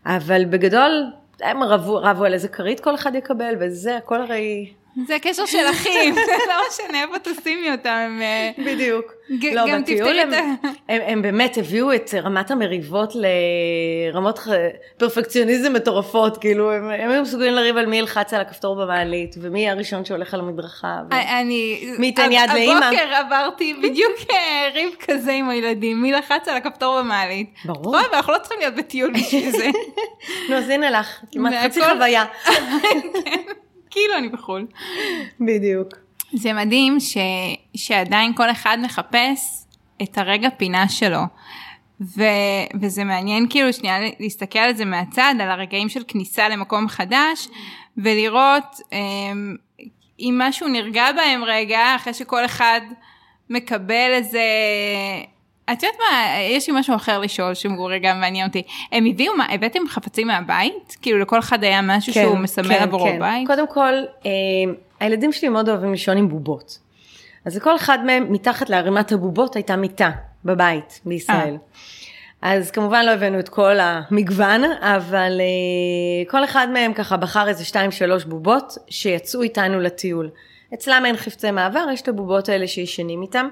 אבל 0.05 0.45
בגדול 0.45 1.05
הם 1.41 1.63
רבו, 1.63 1.95
רבו 1.95 2.25
על 2.25 2.33
איזה 2.33 2.47
כרית 2.47 2.79
כל 2.79 2.95
אחד 2.95 3.15
יקבל 3.15 3.55
וזה 3.59 3.97
הכל 3.97 4.21
הרי 4.21 4.73
זה 5.05 5.17
קשר 5.21 5.45
של 5.45 5.65
אחים, 5.71 6.15
לא 6.49 6.55
משנה 6.69 7.01
איפה 7.01 7.19
תשימי 7.19 7.71
אותם. 7.71 8.19
אה, 8.21 8.51
בדיוק. 8.65 9.13
לא, 9.29 9.67
גם 9.67 9.81
בטיול 9.81 10.19
הם, 10.19 10.33
הם, 10.89 11.01
הם 11.07 11.21
באמת 11.21 11.57
הביאו 11.57 11.93
את 11.93 12.13
רמת 12.23 12.51
המריבות 12.51 13.13
לרמות 13.15 14.39
פרפקציוניזם 14.97 15.73
מטורפות, 15.73 16.37
כאילו 16.37 16.71
הם, 16.71 16.89
הם 16.89 17.09
היו 17.09 17.21
מסוגלים 17.21 17.53
לריב 17.53 17.77
על 17.77 17.85
מי 17.85 17.97
ילחץ 17.97 18.33
על 18.33 18.41
הכפתור 18.41 18.75
במעלית, 18.75 19.35
ומי 19.41 19.69
הראשון 19.69 20.05
שהולך 20.05 20.33
על 20.33 20.39
המדרכה. 20.39 20.99
אני, 21.11 21.89
מי 21.99 22.05
ייתן 22.05 22.31
יד 22.31 22.49
לאמא? 22.49 22.85
הבוקר 22.85 23.15
עברתי 23.15 23.73
בדיוק 23.73 24.13
אה, 24.31 24.69
ריב 24.73 24.95
כזה 24.99 25.31
עם 25.31 25.49
הילדים, 25.49 26.01
מי 26.01 26.11
לחץ 26.11 26.47
על 26.47 26.57
הכפתור 26.57 26.99
במעלית. 26.99 27.53
ברור. 27.65 27.85
רואה, 27.85 28.03
ואנחנו 28.11 28.33
לא 28.33 28.37
צריכים 28.37 28.59
להיות 28.59 28.75
בטיול 28.75 29.13
בשביל 29.13 29.51
זה. 29.51 29.67
נו, 30.49 30.55
אז 30.55 30.69
הנה 30.69 30.89
לך, 30.89 31.19
כמעט 31.31 31.53
חצי 31.63 31.81
חוויה. 31.81 32.25
כאילו 33.97 34.17
אני 34.17 34.29
בחו"ל. 34.29 34.65
בדיוק. 35.39 35.87
זה 36.33 36.53
מדהים 36.53 36.99
ש, 36.99 37.17
שעדיין 37.75 38.33
כל 38.33 38.51
אחד 38.51 38.77
מחפש 38.81 39.67
את 40.03 40.17
הרגע 40.17 40.49
פינה 40.49 40.89
שלו. 40.89 41.19
ו, 42.01 42.23
וזה 42.81 43.03
מעניין 43.03 43.47
כאילו 43.49 43.73
שנייה 43.73 43.97
להסתכל 44.19 44.59
על 44.59 44.73
זה 44.73 44.85
מהצד, 44.85 45.35
על 45.41 45.49
הרגעים 45.49 45.89
של 45.89 46.03
כניסה 46.07 46.49
למקום 46.49 46.87
חדש, 46.87 47.47
ולראות 47.97 48.79
אמ, 48.91 49.55
אם 50.19 50.41
משהו 50.47 50.67
נרגע 50.67 51.11
בהם 51.15 51.43
רגע, 51.43 51.95
אחרי 51.95 52.13
שכל 52.13 52.45
אחד 52.45 52.81
מקבל 53.49 54.09
איזה... 54.11 54.41
את 55.71 55.83
יודעת 55.83 55.99
מה, 55.99 56.39
יש 56.41 56.69
לי 56.69 56.79
משהו 56.79 56.95
אחר 56.95 57.19
לשאול 57.19 57.53
שהוא 57.53 57.91
רגע 57.91 58.13
מעניין 58.13 58.47
אותי. 58.47 58.63
הם 58.91 59.05
הביאו, 59.05 59.35
מה, 59.35 59.45
הבאתם 59.49 59.79
חפצים 59.89 60.27
מהבית? 60.27 60.97
כאילו 61.01 61.19
לכל 61.19 61.39
אחד 61.39 61.63
היה 61.63 61.81
משהו 61.81 62.13
שהוא 62.13 62.37
מסמל 62.37 62.75
עבורו 62.75 63.09
בית? 63.19 63.47
קודם 63.47 63.67
כל, 63.67 63.93
אה, 64.25 64.31
הילדים 64.99 65.31
שלי 65.31 65.49
מאוד 65.49 65.69
אוהבים 65.69 65.91
לישון 65.91 66.17
עם 66.17 66.29
בובות. 66.29 66.79
אז 67.45 67.57
לכל 67.57 67.75
אחד 67.75 68.05
מהם, 68.05 68.33
מתחת 68.33 68.69
לערימת 68.69 69.11
הבובות 69.11 69.55
הייתה 69.55 69.75
מיטה 69.75 70.11
בבית 70.45 71.01
בישראל. 71.05 71.57
אה. 72.43 72.53
אז 72.53 72.71
כמובן 72.71 73.05
לא 73.05 73.11
הבאנו 73.11 73.39
את 73.39 73.49
כל 73.49 73.77
המגוון, 73.79 74.63
אבל 74.81 75.41
אה, 75.41 76.31
כל 76.31 76.43
אחד 76.43 76.67
מהם 76.73 76.93
ככה 76.93 77.17
בחר 77.17 77.47
איזה 77.47 77.65
שתיים 77.65 77.91
שלוש 77.91 78.23
בובות 78.23 78.73
שיצאו 78.89 79.41
איתנו 79.41 79.79
לטיול. 79.79 80.29
אצלם 80.73 81.03
אין 81.05 81.17
חפצי 81.17 81.51
מעבר, 81.51 81.85
יש 81.93 82.01
את 82.01 82.07
הבובות 82.07 82.49
האלה 82.49 82.67
שישנים 82.67 83.21
איתם. 83.21 83.47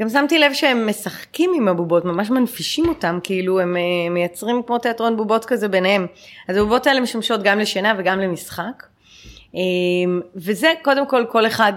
גם 0.00 0.08
שמתי 0.08 0.38
לב 0.38 0.52
שהם 0.52 0.88
משחקים 0.88 1.50
עם 1.56 1.68
הבובות, 1.68 2.04
ממש 2.04 2.30
מנפישים 2.30 2.88
אותם, 2.88 3.18
כאילו 3.22 3.60
הם 3.60 3.76
אה, 3.76 4.10
מייצרים 4.10 4.62
כמו 4.66 4.78
תיאטרון 4.78 5.16
בובות 5.16 5.44
כזה 5.44 5.68
ביניהם. 5.68 6.06
אז 6.48 6.56
הבובות 6.56 6.86
האלה 6.86 7.00
משמשות 7.00 7.42
גם 7.42 7.58
לשינה 7.58 7.94
וגם 7.98 8.20
למשחק. 8.20 8.86
אה, 9.54 9.60
וזה 10.36 10.72
קודם 10.82 11.06
כל 11.06 11.24
כל 11.28 11.46
אחד 11.46 11.72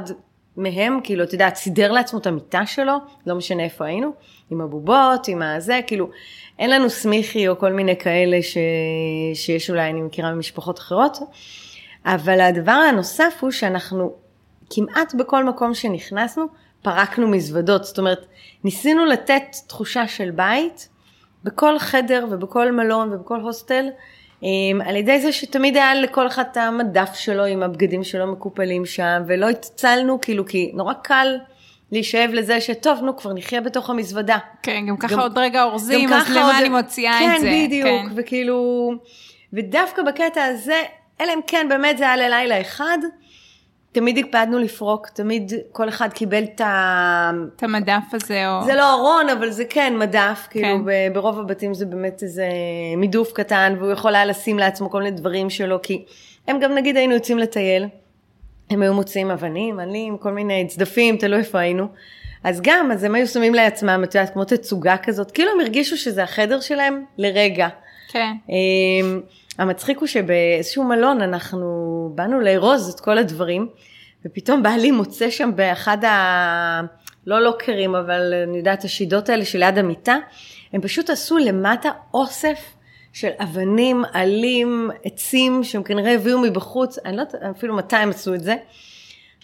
מהם, 0.58 1.00
כאילו, 1.04 1.24
אתה 1.24 1.36
יודע, 1.36 1.50
סידר 1.56 1.92
לעצמו 1.92 2.20
את 2.20 2.28
המיטה 2.28 2.66
שלו, 2.66 2.94
לא 3.28 3.36
משנה 3.36 3.64
איפה 3.64 3.86
היינו, 3.86 4.12
עם 4.52 4.62
הבובות, 4.62 5.28
עם 5.28 5.42
הזה, 5.42 5.80
כאילו, 5.88 6.10
אין 6.60 6.70
לנו 6.70 6.90
סמיכי 6.90 7.48
או 7.48 7.60
כל 7.60 7.72
מיני 7.72 7.96
כאלה 7.98 8.42
ש... 8.42 8.58
שיש 9.34 9.70
אולי, 9.70 9.90
אני 9.90 10.02
מכירה 10.02 10.32
ממשפחות 10.32 10.80
אחרות, 10.80 11.18
אבל 12.06 12.42
הדבר 12.42 12.72
הנוסף 12.72 13.38
הוא 13.40 13.52
שאנחנו 13.52 14.14
כמעט 14.70 15.14
בכל 15.14 15.44
מקום 15.44 15.74
שנכנסנו, 15.74 16.46
פרקנו 16.82 17.28
מזוודות, 17.28 17.84
זאת 17.84 17.98
אומרת, 18.00 18.26
ניסינו 18.64 19.06
לתת 19.06 19.44
תחושה 19.68 20.08
של 20.08 20.32
בית 20.32 20.90
בכל 21.44 21.80
חדר 21.80 22.26
ובכל 22.32 22.72
מלון 22.72 23.14
ובכל 23.14 23.40
הוסטל, 23.40 23.86
אמ, 24.44 24.48
על 24.86 24.96
ידי 24.96 25.22
זה 25.22 25.32
שתמיד 25.32 25.76
היה 25.78 25.96
לכל 25.96 26.28
אחד 26.28 26.44
את 26.52 26.58
המדף 26.58 27.14
שלו 27.14 27.46
עם 27.46 27.64
הבגדים 27.64 28.04
שלו 28.04 28.32
מקופלים 28.32 28.86
שם, 28.86 29.22
ולא 29.28 29.50
התצלנו, 29.50 30.22
כאילו, 30.22 30.46
כי 30.46 30.72
נורא 30.74 30.94
קל 30.94 31.38
להישאב 31.92 32.30
לזה 32.34 32.62
שטוב, 32.62 33.00
נו, 33.02 33.18
כבר 33.18 33.34
נחיה 33.34 33.62
בתוך 33.62 33.90
המזוודה. 33.90 34.38
כן, 34.64 34.86
גם 34.88 34.98
ככה 34.98 35.14
גם- 35.14 35.20
עוד 35.20 35.38
רגע 35.38 35.64
אורזים, 35.64 36.14
אז 36.14 36.30
למה 36.32 36.46
עוד- 36.46 36.56
אני 36.60 36.70
מוציאה 36.70 37.18
כן, 37.20 37.34
את 37.36 37.42
זה? 37.42 37.52
בדיוק, 37.66 37.88
כן. 37.90 38.08
וכאילו, 38.16 38.92
ודווקא 39.54 40.02
בקטע 40.04 40.44
הזה, 40.46 40.82
אלא 41.22 41.34
אם 41.34 41.40
כן 41.48 41.66
באמת 41.70 41.98
זה 41.98 42.04
היה 42.04 42.18
ללילה 42.18 42.62
אחד, 42.62 42.98
תמיד 43.92 44.18
הקפדנו 44.18 44.60
לפרוק, 44.60 45.08
תמיד 45.08 45.54
כל 45.72 45.90
אחד 45.90 46.14
קיבל 46.14 46.44
את 46.44 46.62
ה... 46.62 47.32
את 47.56 47.64
המדף 47.64 48.04
הזה, 48.14 48.50
או... 48.50 48.66
זה 48.66 48.76
לא 48.76 48.94
ארון, 48.94 49.30
אבל 49.30 49.50
זה 49.50 49.66
כן 49.66 49.94
מדף, 49.98 50.48
כאילו 50.50 50.68
כן. 50.68 50.86
ב- 50.86 51.14
ברוב 51.14 51.40
הבתים 51.40 51.74
זה 51.74 51.86
באמת 51.86 52.24
איזה 52.24 52.48
מידוף 52.98 53.32
קטן, 53.34 53.76
והוא 53.80 53.92
יכול 53.92 54.16
היה 54.16 54.26
לשים 54.26 54.60
לעצמו 54.60 54.90
כל 54.90 55.04
מיני 55.04 55.18
דברים 55.18 55.50
שלו, 55.50 55.82
כי 55.84 56.06
הם 56.48 56.60
גם 56.60 56.76
נגיד 56.76 56.98
היינו 56.98 57.14
יוצאים 57.14 57.38
לטייל, 57.38 57.88
הם 58.70 58.82
היו 58.82 58.94
מוציאים 58.94 59.32
אבנים, 59.32 59.80
עלים, 59.80 60.18
כל 60.18 60.32
מיני 60.32 60.68
צדפים, 60.68 61.18
תלוי 61.18 61.40
איפה 61.40 61.60
היינו. 61.60 61.88
אז 62.44 62.62
גם, 62.64 62.92
אז 62.92 63.04
הם 63.04 63.16
היו 63.16 63.28
שמים 63.28 63.54
לעצמם, 63.54 64.02
את 64.04 64.16
יודעת, 64.16 64.34
כמו 64.34 64.46
תצוגה 64.46 64.98
כזאת, 64.98 65.32
כאילו 65.32 65.52
הם 65.52 65.60
הרגישו 65.60 65.98
שזה 65.98 66.24
החדר 66.24 66.60
שלהם 66.60 67.04
לרגע. 67.18 67.68
כן. 68.12 68.32
המצחיק 69.58 69.98
הוא 69.98 70.08
שבאיזשהו 70.08 70.84
מלון 70.84 71.22
אנחנו 71.22 71.68
באנו 72.16 72.40
לארוז 72.40 72.90
את 72.90 73.00
כל 73.00 73.18
הדברים, 73.18 73.68
ופתאום 74.26 74.64
בעלי 74.64 74.92
מוצא 74.92 75.30
שם 75.30 75.52
באחד 75.56 76.06
ה... 76.06 76.82
לא 77.28 77.40
לוקרים, 77.40 77.96
אבל 77.96 78.34
אני 78.48 78.58
יודעת, 78.58 78.84
השידות 78.84 79.30
האלה 79.30 79.46
שליד 79.46 79.78
המיטה, 79.78 80.18
הם 80.74 80.82
פשוט 80.82 81.10
עשו 81.10 81.38
למטה 81.38 81.90
אוסף 82.14 82.60
של 83.14 83.30
אבנים, 83.40 84.04
עלים, 84.14 84.90
עצים, 85.04 85.64
שהם 85.64 85.84
כנראה 85.84 86.14
הביאו 86.14 86.40
מבחוץ, 86.40 87.00
אני 87.06 87.16
לא 87.16 87.22
יודעת 87.22 87.36
אפילו 87.58 87.76
מתי 87.76 87.96
הם 87.96 88.10
עשו 88.10 88.34
את 88.34 88.44
זה. 88.44 88.56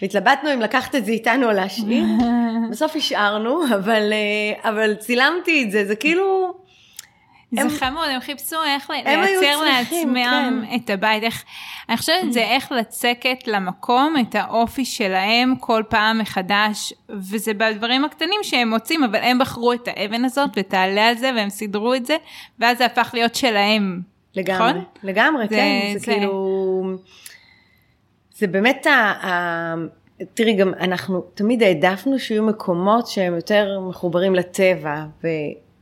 והתלבטנו 0.01 0.53
אם 0.53 0.61
לקחת 0.61 0.95
את 0.95 1.05
זה 1.05 1.11
איתנו 1.11 1.47
או 1.47 1.51
להשאיר, 1.51 2.03
בסוף 2.71 2.95
השארנו, 2.95 3.63
אבל, 3.75 4.13
אה, 4.13 4.69
אבל 4.69 4.95
צילמתי 4.95 5.63
את 5.63 5.71
זה, 5.71 5.85
זה 5.85 5.95
כאילו... 5.95 6.53
זה 7.51 7.61
הם- 7.61 7.69
חמוד, 7.69 8.03
הם 8.13 8.19
חיפשו 8.19 8.55
איך 8.63 8.89
הם 8.89 8.95
לייצר 8.95 9.39
צריכים, 9.39 9.63
לעצמם 10.15 10.65
כן. 10.69 10.75
את 10.75 10.89
הבית, 10.89 11.23
איך, 11.23 11.43
אני 11.89 11.97
חושבת 11.97 12.33
זה 12.33 12.41
איך 12.41 12.71
לצקת 12.71 13.47
למקום 13.47 14.15
את 14.21 14.35
האופי 14.35 14.85
שלהם 14.85 15.55
כל 15.59 15.83
פעם 15.89 16.19
מחדש, 16.19 16.93
וזה 17.09 17.53
בדברים 17.53 18.05
הקטנים 18.05 18.39
שהם 18.43 18.69
מוצאים, 18.69 19.03
אבל 19.03 19.19
הם 19.19 19.39
בחרו 19.39 19.73
את 19.73 19.87
האבן 19.87 20.25
הזאת 20.25 20.49
ותעלה 20.55 21.07
על 21.09 21.17
זה 21.17 21.31
והם 21.35 21.49
סידרו 21.49 21.93
את 21.93 22.05
זה, 22.05 22.15
ואז 22.59 22.77
זה 22.77 22.85
הפך 22.85 23.09
להיות 23.13 23.35
שלהם. 23.35 24.01
לגמרי, 24.35 24.69
נכון? 24.69 24.83
לגמרי, 25.03 25.47
זה- 25.49 25.55
כן, 25.55 25.79
זה, 25.93 25.99
זה- 25.99 26.05
כאילו, 26.05 26.83
זה 28.35 28.47
באמת, 28.47 28.85
ה, 28.87 28.91
ה, 28.91 29.75
תראי, 30.33 30.53
גם 30.53 30.73
אנחנו 30.79 31.21
תמיד 31.21 31.63
העדפנו 31.63 32.19
שיהיו 32.19 32.43
מקומות 32.43 33.07
שהם 33.07 33.35
יותר 33.35 33.79
מחוברים 33.89 34.35
לטבע, 34.35 35.03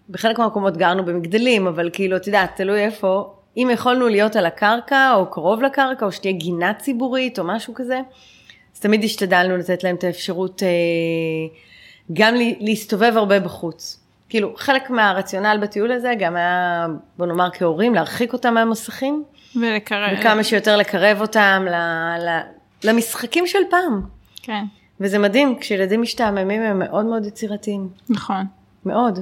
ובחלק 0.10 0.40
מהמקומות 0.40 0.78
גרנו 0.78 1.06
במגדלים, 1.06 1.68
אבל 1.68 1.90
כאילו, 1.94 2.18
את 2.18 2.28
יודעת, 2.28 2.56
תלוי 2.56 2.80
איפה, 2.80 3.34
אם 3.58 3.70
יכולנו 3.74 4.08
להיות 4.08 4.36
על 4.36 4.46
הקרקע, 4.46 5.14
או 5.14 5.32
קרוב 5.32 5.62
לקרקע, 5.62 6.06
או 6.06 6.12
שתהיה 6.12 6.34
גינה 6.34 6.74
ציבורית, 6.74 7.40
או 7.40 7.44
משהו 7.44 7.74
כזה, 7.74 8.00
אז 8.76 8.80
תמיד 8.80 9.04
השתדלנו 9.04 9.58
לתת 9.58 9.84
להם 9.84 9.96
את 9.96 10.04
האפשרות 10.04 10.64
אה, 10.64 10.68
גם 12.14 12.34
להסתובב 12.60 13.14
הרבה 13.16 13.40
בחוץ. 13.40 14.00
כאילו, 14.30 14.54
חלק 14.58 14.90
מהרציונל 14.90 15.58
בטיול 15.62 15.92
הזה 15.92 16.14
גם 16.20 16.36
היה, 16.36 16.86
בוא 17.18 17.26
נאמר 17.26 17.50
כהורים, 17.54 17.96
להרחיק 17.96 18.34
אותם 18.34 18.54
מהמסכים, 18.54 19.24
ולקרב. 19.56 20.18
וכמה 20.20 20.44
שיותר 20.44 20.78
לקרב 20.78 21.22
אותם 21.22 21.66
ל, 21.70 21.76
ל, 22.28 22.40
למשחקים 22.84 23.48
של 23.48 23.60
פעם. 23.70 24.02
כן, 24.42 24.64
וזה 25.00 25.20
מדהים, 25.20 25.60
כשילדים 25.60 26.02
משתעממים 26.02 26.62
הם 26.62 26.80
מאוד 26.80 27.06
מאוד 27.06 27.26
יצירתיים. 27.26 27.90
נכון. 28.10 28.46
מאוד. 28.86 29.20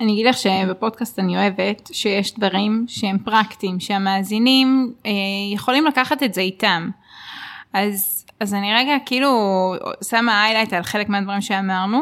אני 0.00 0.12
אגיד 0.12 0.26
לך 0.26 0.36
שבפודקאסט 0.38 1.18
אני 1.18 1.36
אוהבת 1.36 1.90
שיש 1.92 2.34
דברים 2.34 2.84
שהם 2.88 3.18
פרקטיים, 3.18 3.80
שהמאזינים 3.80 4.92
אה, 5.06 5.10
יכולים 5.52 5.86
לקחת 5.86 6.22
את 6.22 6.34
זה 6.34 6.40
איתם. 6.40 6.90
אז, 7.72 8.26
אז 8.40 8.54
אני 8.54 8.74
רגע 8.74 8.96
כאילו 9.06 9.30
שמה 10.08 10.44
highlight 10.44 10.72
על 10.72 10.82
חלק 10.82 11.08
מהדברים 11.08 11.40
שאמרנו, 11.40 12.00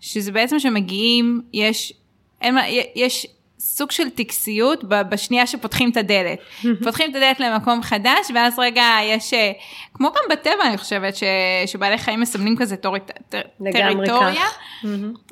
שזה 0.00 0.32
בעצם 0.32 0.58
שמגיעים, 0.58 1.40
יש, 1.52 1.92
אין, 2.40 2.56
יש 2.94 3.26
סוג 3.58 3.90
של 3.90 4.10
טקסיות 4.10 4.84
בשנייה 4.84 5.46
שפותחים 5.46 5.90
את 5.90 5.96
הדלת. 5.96 6.38
פותחים 6.84 7.10
את 7.10 7.16
הדלת 7.16 7.40
למקום 7.40 7.82
חדש, 7.82 8.30
ואז 8.34 8.58
רגע 8.58 8.84
יש, 9.04 9.34
אה, 9.34 9.52
כמו 9.94 10.08
גם 10.08 10.22
בטבע 10.30 10.66
אני 10.66 10.78
חושבת, 10.78 11.16
ש, 11.16 11.22
שבעלי 11.66 11.98
חיים 11.98 12.20
מסמנים 12.20 12.56
כזה 12.56 12.76
טור, 12.76 12.98
טר, 13.28 13.40
טריטוריה. 13.72 14.34
כן. 14.34 14.58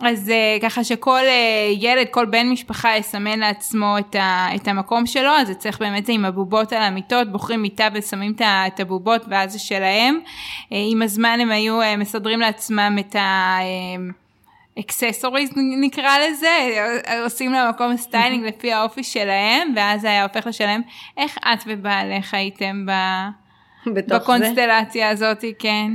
אז 0.00 0.28
אה, 0.28 0.62
ככה 0.62 0.84
שכל 0.84 1.20
אה, 1.20 1.84
ילד, 1.84 2.06
כל 2.10 2.26
בן 2.26 2.48
משפחה 2.48 2.96
יסמן 2.96 3.38
לעצמו 3.38 3.98
את, 3.98 4.14
ה, 4.14 4.48
את 4.54 4.68
המקום 4.68 5.06
שלו, 5.06 5.30
אז 5.30 5.46
זה 5.46 5.54
צריך 5.54 5.78
באמת 5.78 6.06
זה 6.06 6.12
עם 6.12 6.24
הבובות 6.24 6.72
על 6.72 6.82
המיטות, 6.82 7.32
בוחרים 7.32 7.62
מיטה 7.62 7.88
ושמים 7.94 8.34
את 8.40 8.80
הבובות 8.80 9.22
ואז 9.28 9.52
זה 9.52 9.58
שלהם. 9.58 10.20
עם 10.70 11.02
הזמן 11.02 11.38
הם 11.40 11.50
היו 11.50 11.78
מסדרים 11.98 12.40
לעצמם 12.40 12.96
את 13.00 13.16
ה... 13.16 13.58
accessories 14.78 15.50
נקרא 15.80 16.18
לזה, 16.18 16.48
עושים 17.24 17.52
למקום 17.52 17.96
סטיילינג 17.96 18.44
לפי 18.44 18.72
האופי 18.72 19.04
שלהם, 19.04 19.72
ואז 19.76 20.00
זה 20.00 20.08
היה 20.08 20.22
הופך 20.22 20.46
לשלהם. 20.46 20.80
איך 21.16 21.38
את 21.38 21.64
ובעלך 21.66 22.34
הייתם 22.34 22.86
ב... 22.86 22.90
בתוך 23.86 24.08
זה. 24.08 24.18
בקונסטלציה 24.18 25.10
הזאת, 25.10 25.44
כן? 25.58 25.92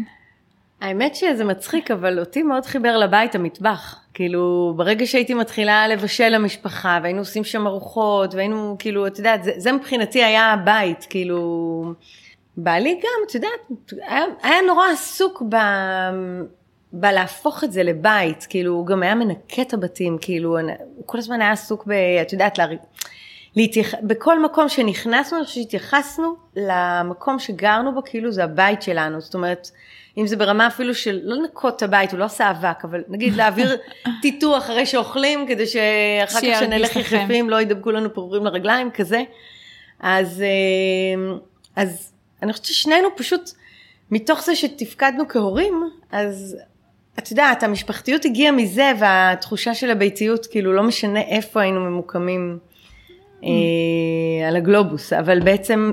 האמת 0.81 1.15
שזה 1.15 1.45
מצחיק, 1.45 1.91
אבל 1.91 2.19
אותי 2.19 2.43
מאוד 2.43 2.65
חיבר 2.65 2.97
לבית 2.97 3.35
המטבח. 3.35 3.99
כאילו, 4.13 4.73
ברגע 4.77 5.05
שהייתי 5.05 5.33
מתחילה 5.33 5.87
לבשל 5.87 6.29
למשפחה, 6.29 6.99
והיינו 7.03 7.19
עושים 7.19 7.43
שם 7.43 7.67
ארוחות, 7.67 8.33
והיינו, 8.33 8.75
כאילו, 8.79 9.07
את 9.07 9.17
יודעת, 9.17 9.43
זה, 9.43 9.51
זה 9.57 9.71
מבחינתי 9.71 10.23
היה 10.23 10.53
הבית, 10.53 11.07
כאילו... 11.09 11.93
בעלי 12.57 12.93
גם, 12.93 13.27
את 13.27 13.35
יודעת, 13.35 13.59
היה, 14.07 14.23
היה 14.43 14.61
נורא 14.67 14.87
עסוק 14.91 15.43
ב... 15.49 15.55
בלהפוך 16.93 17.63
את 17.63 17.71
זה 17.71 17.83
לבית, 17.83 18.47
כאילו, 18.49 18.73
הוא 18.73 18.85
גם 18.85 19.03
היה 19.03 19.15
מנקה 19.15 19.61
את 19.61 19.73
הבתים, 19.73 20.17
כאילו, 20.21 20.59
הוא 20.59 21.03
כל 21.05 21.17
הזמן 21.17 21.41
היה 21.41 21.51
עסוק 21.51 21.85
ב... 21.87 21.91
את 22.21 22.33
יודעת, 22.33 22.57
לה... 22.57 22.65
להתייח... 23.55 23.93
בכל 24.03 24.43
מקום 24.43 24.69
שנכנסנו, 24.69 25.37
אני 25.37 25.45
חושבת 25.45 25.63
שהתייחסנו 25.63 26.35
למקום 26.55 27.39
שגרנו 27.39 27.93
בו, 27.93 28.01
כאילו 28.05 28.31
זה 28.31 28.43
הבית 28.43 28.81
שלנו, 28.81 29.21
זאת 29.21 29.33
אומרת, 29.33 29.71
אם 30.17 30.27
זה 30.27 30.35
ברמה 30.35 30.67
אפילו 30.67 30.95
של 30.95 31.19
לא 31.23 31.35
לנקות 31.35 31.75
את 31.75 31.83
הבית, 31.83 32.11
הוא 32.11 32.19
לא 32.19 32.25
עשה 32.25 32.51
אבק, 32.51 32.85
אבל 32.85 33.03
נגיד 33.07 33.35
להעביר 33.35 33.77
טיטור 34.21 34.57
אחרי 34.57 34.85
שאוכלים, 34.85 35.47
כדי 35.47 35.67
שאחר 35.67 36.39
כך 36.39 36.59
שנלך. 36.59 36.95
יחפים, 36.95 37.49
לא 37.49 37.61
ידבקו 37.61 37.91
לנו 37.91 38.13
פירורים 38.13 38.45
לרגליים, 38.45 38.91
כזה. 38.91 39.23
אז, 39.99 40.41
אה, 40.41 41.37
אז 41.75 42.11
אני 42.43 42.51
חושבת 42.51 42.65
ששנינו 42.65 43.07
פשוט, 43.17 43.49
מתוך 44.11 44.43
זה 44.43 44.55
שתפקדנו 44.55 45.27
כהורים, 45.27 45.89
אז 46.11 46.57
את 47.19 47.31
יודעת, 47.31 47.63
המשפחתיות 47.63 48.25
הגיעה 48.25 48.51
מזה, 48.51 48.91
והתחושה 48.99 49.75
של 49.75 49.91
הביתיות, 49.91 50.45
כאילו 50.45 50.73
לא 50.73 50.83
משנה 50.83 51.21
איפה 51.21 51.61
היינו 51.61 51.79
ממוקמים 51.79 52.59
אה, 53.43 54.47
על 54.47 54.55
הגלובוס, 54.55 55.13
אבל 55.13 55.39
בעצם, 55.39 55.91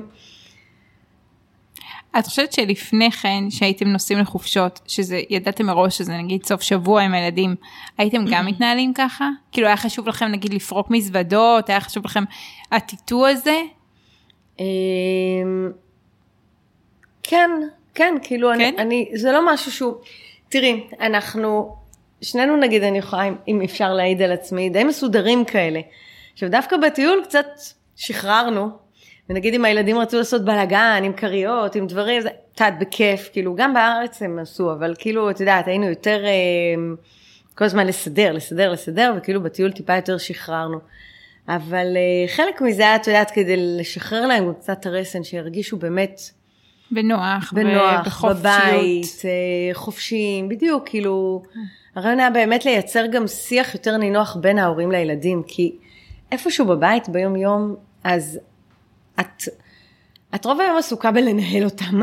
את 2.19 2.27
חושבת 2.27 2.53
שלפני 2.53 3.11
כן, 3.11 3.51
שהייתם 3.51 3.89
נוסעים 3.89 4.19
לחופשות, 4.19 4.81
שזה 4.87 5.21
ידעתם 5.31 5.67
מראש 5.67 5.99
שזה 5.99 6.13
נגיד 6.13 6.45
סוף 6.45 6.63
שבוע 6.63 7.03
עם 7.03 7.15
הילדים, 7.15 7.55
הייתם 7.99 8.25
גם 8.31 8.47
מתנהלים 8.51 8.95
ככה? 8.95 9.29
כאילו 9.53 9.67
היה 9.67 9.77
חשוב 9.77 10.09
לכם 10.09 10.27
נגיד 10.27 10.55
לפרוק 10.55 10.91
מזוודות, 10.91 11.69
היה 11.69 11.81
חשוב 11.81 12.05
לכם 12.05 12.25
הטיטו 12.73 13.27
הזה? 13.27 13.61
אה, 14.61 14.65
כן, 17.23 17.51
כן, 17.95 18.15
כאילו, 18.23 18.49
כן? 18.59 18.61
אני, 18.61 18.79
אני, 18.79 19.11
זה 19.15 19.33
לא 19.33 19.55
משהו 19.55 19.73
שהוא, 19.73 19.95
תראי, 20.49 20.87
אנחנו, 21.01 21.77
שנינו 22.23 22.57
נגיד, 22.57 22.83
אני 22.83 22.99
יכולה, 22.99 23.23
אם- 23.49 23.63
אפשר 23.65 23.95
להעיד 23.95 24.23
על 24.23 24.33
עצמי, 24.33 24.71
די 24.71 24.85
מסודרים 24.85 25.45
כאלה. 25.45 25.81
עכשיו, 26.33 26.51
דווקא 26.51 26.77
בטיול 26.77 27.23
קצת 27.25 27.47
שחררנו, 27.97 28.69
ונגיד 29.31 29.55
אם 29.55 29.65
הילדים 29.65 29.99
רצו 29.99 30.19
לעשות 30.19 30.45
בלאגן, 30.45 31.03
עם 31.05 31.13
כריות, 31.13 31.75
עם 31.75 31.87
דברים, 31.87 32.21
זה, 32.21 32.29
יודעת, 32.61 32.79
בכיף, 32.79 33.31
כאילו, 33.33 33.55
גם 33.55 33.75
בארץ 33.75 34.23
הם 34.23 34.39
עשו, 34.39 34.73
אבל 34.73 34.95
כאילו, 34.99 35.31
את 35.31 35.41
יודעת, 35.41 35.69
היינו 35.69 35.87
יותר, 35.89 36.25
אה, 36.25 36.31
כל 37.55 37.65
הזמן 37.65 37.87
לסדר, 37.87 38.33
לסדר, 38.33 38.73
לסדר, 38.73 39.15
וכאילו 39.17 39.43
בטיול 39.43 39.73
טיפה 39.73 39.97
יותר 39.97 40.19
שחררנו. 40.19 40.79
אבל 41.49 41.87
אה, 41.97 42.29
חלק 42.29 42.61
מזה 42.61 42.97
את 42.97 43.07
יודעת, 43.07 43.31
כדי 43.31 43.55
לשחרר 43.57 44.27
להם 44.27 44.53
קצת 44.55 44.87
הרסן, 44.87 45.25
שירגישו 45.25 45.77
באמת 45.77 46.21
בנוח, 46.91 47.53
בנוח. 47.53 48.25
בבית, 48.25 49.23
אה, 49.25 49.75
חופשיים, 49.75 50.49
בדיוק, 50.49 50.89
כאילו, 50.89 51.43
הרעיון 51.95 52.21
היה 52.21 52.31
באמת 52.31 52.65
לייצר 52.65 53.07
גם 53.07 53.27
שיח 53.27 53.75
יותר 53.75 53.97
נינוח 53.97 54.37
בין 54.37 54.59
ההורים 54.59 54.93
לילדים, 54.93 55.43
כי 55.47 55.77
איפשהו 56.33 56.67
בבית 56.67 57.09
ביום 57.09 57.37
יום, 57.37 57.75
אז 58.05 58.39
את, 59.21 59.43
את 60.35 60.45
רוב 60.45 60.61
היום 60.61 60.77
עסוקה 60.77 61.11
בלנהל 61.11 61.65
אותם. 61.65 62.01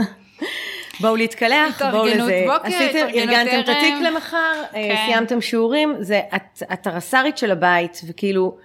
בואו 1.01 1.15
להתקלח, 1.15 1.81
בואו 1.91 2.05
לזה, 2.05 2.45
בוקר, 2.47 2.67
עשיתם, 2.67 3.07
ארגנתם 3.13 3.59
את. 3.59 3.69
התיק 3.69 3.95
למחר, 4.05 4.61
אה, 4.63 4.71
כן. 4.73 4.95
סיימתם 5.05 5.41
שיעורים, 5.41 5.95
זה, 5.99 6.21
את, 6.35 6.63
את 6.73 6.87
הרס"רית 6.87 7.37
של 7.37 7.51
הבית, 7.51 8.01
וכאילו, 8.07 8.57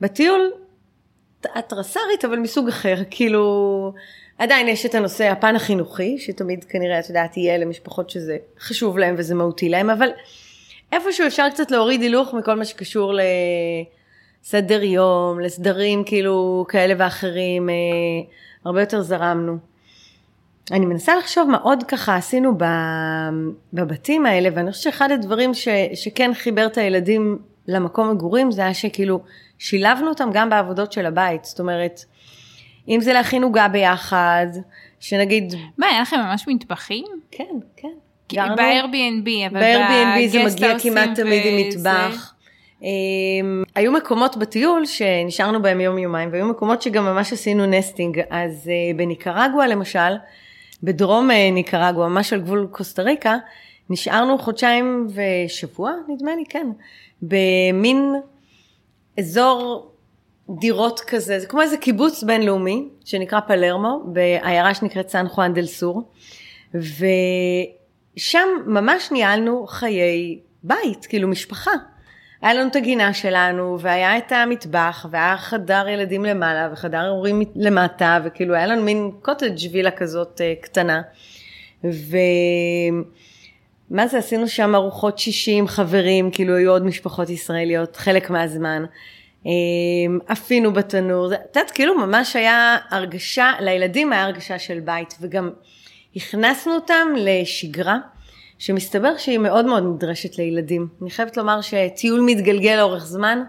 בטיול, 0.00 0.50
את 1.58 1.72
רס"רית 1.72 2.24
אבל 2.24 2.38
מסוג 2.38 2.68
אחר, 2.68 2.96
כאילו, 3.10 3.92
עדיין 4.38 4.68
יש 4.68 4.86
את 4.86 4.94
הנושא, 4.94 5.24
הפן 5.24 5.56
החינוכי, 5.56 6.18
שתמיד 6.18 6.64
כנראה, 6.64 6.98
את 6.98 7.08
יודעת, 7.08 7.36
יהיה 7.36 7.58
למשפחות 7.58 8.10
שזה 8.10 8.36
חשוב 8.60 8.98
להם 8.98 9.14
וזה 9.18 9.34
מהותי 9.34 9.68
להם, 9.68 9.90
אבל 9.90 10.08
איפשהו 10.92 11.26
אפשר 11.26 11.46
קצת 11.50 11.70
להוריד 11.70 12.00
הילוך 12.00 12.34
מכל 12.34 12.54
מה 12.54 12.64
שקשור 12.64 13.12
לסדר 14.44 14.82
יום, 14.82 15.40
לסדרים 15.40 16.04
כאילו 16.04 16.66
כאלה 16.68 16.94
ואחרים, 16.98 17.68
אה, 17.68 17.74
הרבה 18.64 18.80
יותר 18.80 19.02
זרמנו. 19.02 19.56
אני 20.70 20.86
מנסה 20.86 21.16
לחשוב 21.16 21.50
מה 21.50 21.58
עוד 21.58 21.82
ככה 21.82 22.16
עשינו 22.16 22.52
בבתים 23.72 24.26
האלה, 24.26 24.48
ואני 24.54 24.72
חושבת 24.72 24.92
שאחד 24.92 25.10
הדברים 25.10 25.54
ש, 25.54 25.68
שכן 25.94 26.30
חיבר 26.34 26.66
את 26.66 26.78
הילדים 26.78 27.38
למקום 27.68 28.10
מגורים, 28.10 28.50
זה 28.50 28.62
היה 28.62 28.74
שכאילו 28.74 29.20
שילבנו 29.58 30.08
אותם 30.08 30.30
גם 30.32 30.50
בעבודות 30.50 30.92
של 30.92 31.06
הבית, 31.06 31.44
זאת 31.44 31.60
אומרת, 31.60 32.04
אם 32.88 33.00
זה 33.00 33.12
להכין 33.12 33.42
עוגה 33.42 33.68
ביחד, 33.68 34.46
שנגיד, 35.00 35.54
מה, 35.78 35.86
היה 35.86 36.00
לכם 36.00 36.16
ממש 36.16 36.44
מטבחים? 36.48 37.04
כן, 37.30 37.44
כן, 37.76 37.88
ב-Airbnb, 38.56 39.50
אבל 39.50 39.60
ב-Airbnb 39.60 40.28
זה 40.28 40.44
מגיע 40.44 40.78
כמעט 40.78 41.10
תמיד 41.14 41.42
עם 41.46 41.68
מטבח. 41.68 42.34
Um, 42.80 42.84
היו 43.74 43.92
מקומות 43.92 44.36
בטיול 44.36 44.86
שנשארנו 44.86 45.62
בהם 45.62 45.80
יום 45.80 45.98
יומיים, 45.98 46.28
והיו 46.32 46.46
מקומות 46.46 46.82
שגם 46.82 47.04
ממש 47.04 47.32
עשינו 47.32 47.66
נסטינג. 47.66 48.20
אז 48.30 48.70
uh, 48.70 48.96
בניקרגואה 48.96 49.66
למשל, 49.66 50.14
בדרום 50.82 51.30
uh, 51.30 51.34
ניקרגואה, 51.52 52.08
ממש 52.08 52.32
על 52.32 52.40
גבול 52.40 52.68
קוסטה 52.70 53.02
ריקה, 53.02 53.36
נשארנו 53.90 54.38
חודשיים 54.38 55.06
ושבוע, 55.14 55.92
נדמה 56.08 56.36
לי, 56.36 56.44
כן, 56.48 56.66
במין 57.22 58.14
אזור 59.18 59.90
דירות 60.50 61.00
כזה, 61.00 61.40
זה 61.40 61.46
כמו 61.46 61.62
איזה 61.62 61.76
קיבוץ 61.76 62.22
בינלאומי, 62.22 62.88
שנקרא 63.04 63.40
פלרמו, 63.40 64.02
בעיירה 64.06 64.74
שנקראת 64.74 65.08
סן 65.08 65.28
חואן 65.28 65.54
דל 65.54 65.66
סור, 65.66 66.12
ושם 66.74 68.48
ממש 68.66 69.12
ניהלנו 69.12 69.66
חיי 69.66 70.38
בית, 70.62 71.06
כאילו 71.06 71.28
משפחה. 71.28 71.70
היה 72.42 72.54
לנו 72.54 72.68
את 72.68 72.76
הגינה 72.76 73.14
שלנו, 73.14 73.78
והיה 73.80 74.18
את 74.18 74.32
המטבח, 74.32 75.06
והיה 75.10 75.36
חדר 75.36 75.88
ילדים 75.88 76.24
למעלה, 76.24 76.68
וחדר 76.72 77.08
הורים 77.08 77.42
למטה, 77.56 78.18
וכאילו 78.24 78.54
היה 78.54 78.66
לנו 78.66 78.82
מין 78.82 79.10
קוטג' 79.22 79.72
וילה 79.72 79.90
כזאת 79.90 80.40
אה, 80.40 80.54
קטנה. 80.60 81.02
ומה 81.84 81.92
זה, 84.06 84.18
עשינו 84.18 84.48
שם 84.48 84.74
ארוחות 84.74 85.18
שישי 85.18 85.52
עם 85.52 85.66
חברים, 85.66 86.30
כאילו 86.30 86.56
היו 86.56 86.70
עוד 86.70 86.84
משפחות 86.84 87.30
ישראליות, 87.30 87.96
חלק 87.96 88.30
מהזמן. 88.30 88.84
אפינו 90.32 90.72
בתנור, 90.72 91.28
זה- 91.28 91.34
את 91.34 91.56
יודעת, 91.56 91.70
כאילו 91.70 91.98
ממש 91.98 92.36
היה 92.36 92.76
הרגשה, 92.90 93.52
לילדים 93.60 94.12
היה 94.12 94.24
הרגשה 94.24 94.58
של 94.58 94.80
בית, 94.80 95.14
וגם 95.20 95.50
הכנסנו 96.16 96.74
אותם 96.74 97.08
לשגרה. 97.16 97.96
שמסתבר 98.60 99.16
שהיא 99.16 99.38
מאוד 99.38 99.64
מאוד 99.66 99.82
נדרשת 99.82 100.38
לילדים. 100.38 100.88
אני 101.02 101.10
חייבת 101.10 101.36
לומר 101.36 101.60
שטיול 101.60 102.20
מתגלגל 102.20 102.74
לאורך 102.76 103.04
זמן, 103.06 103.42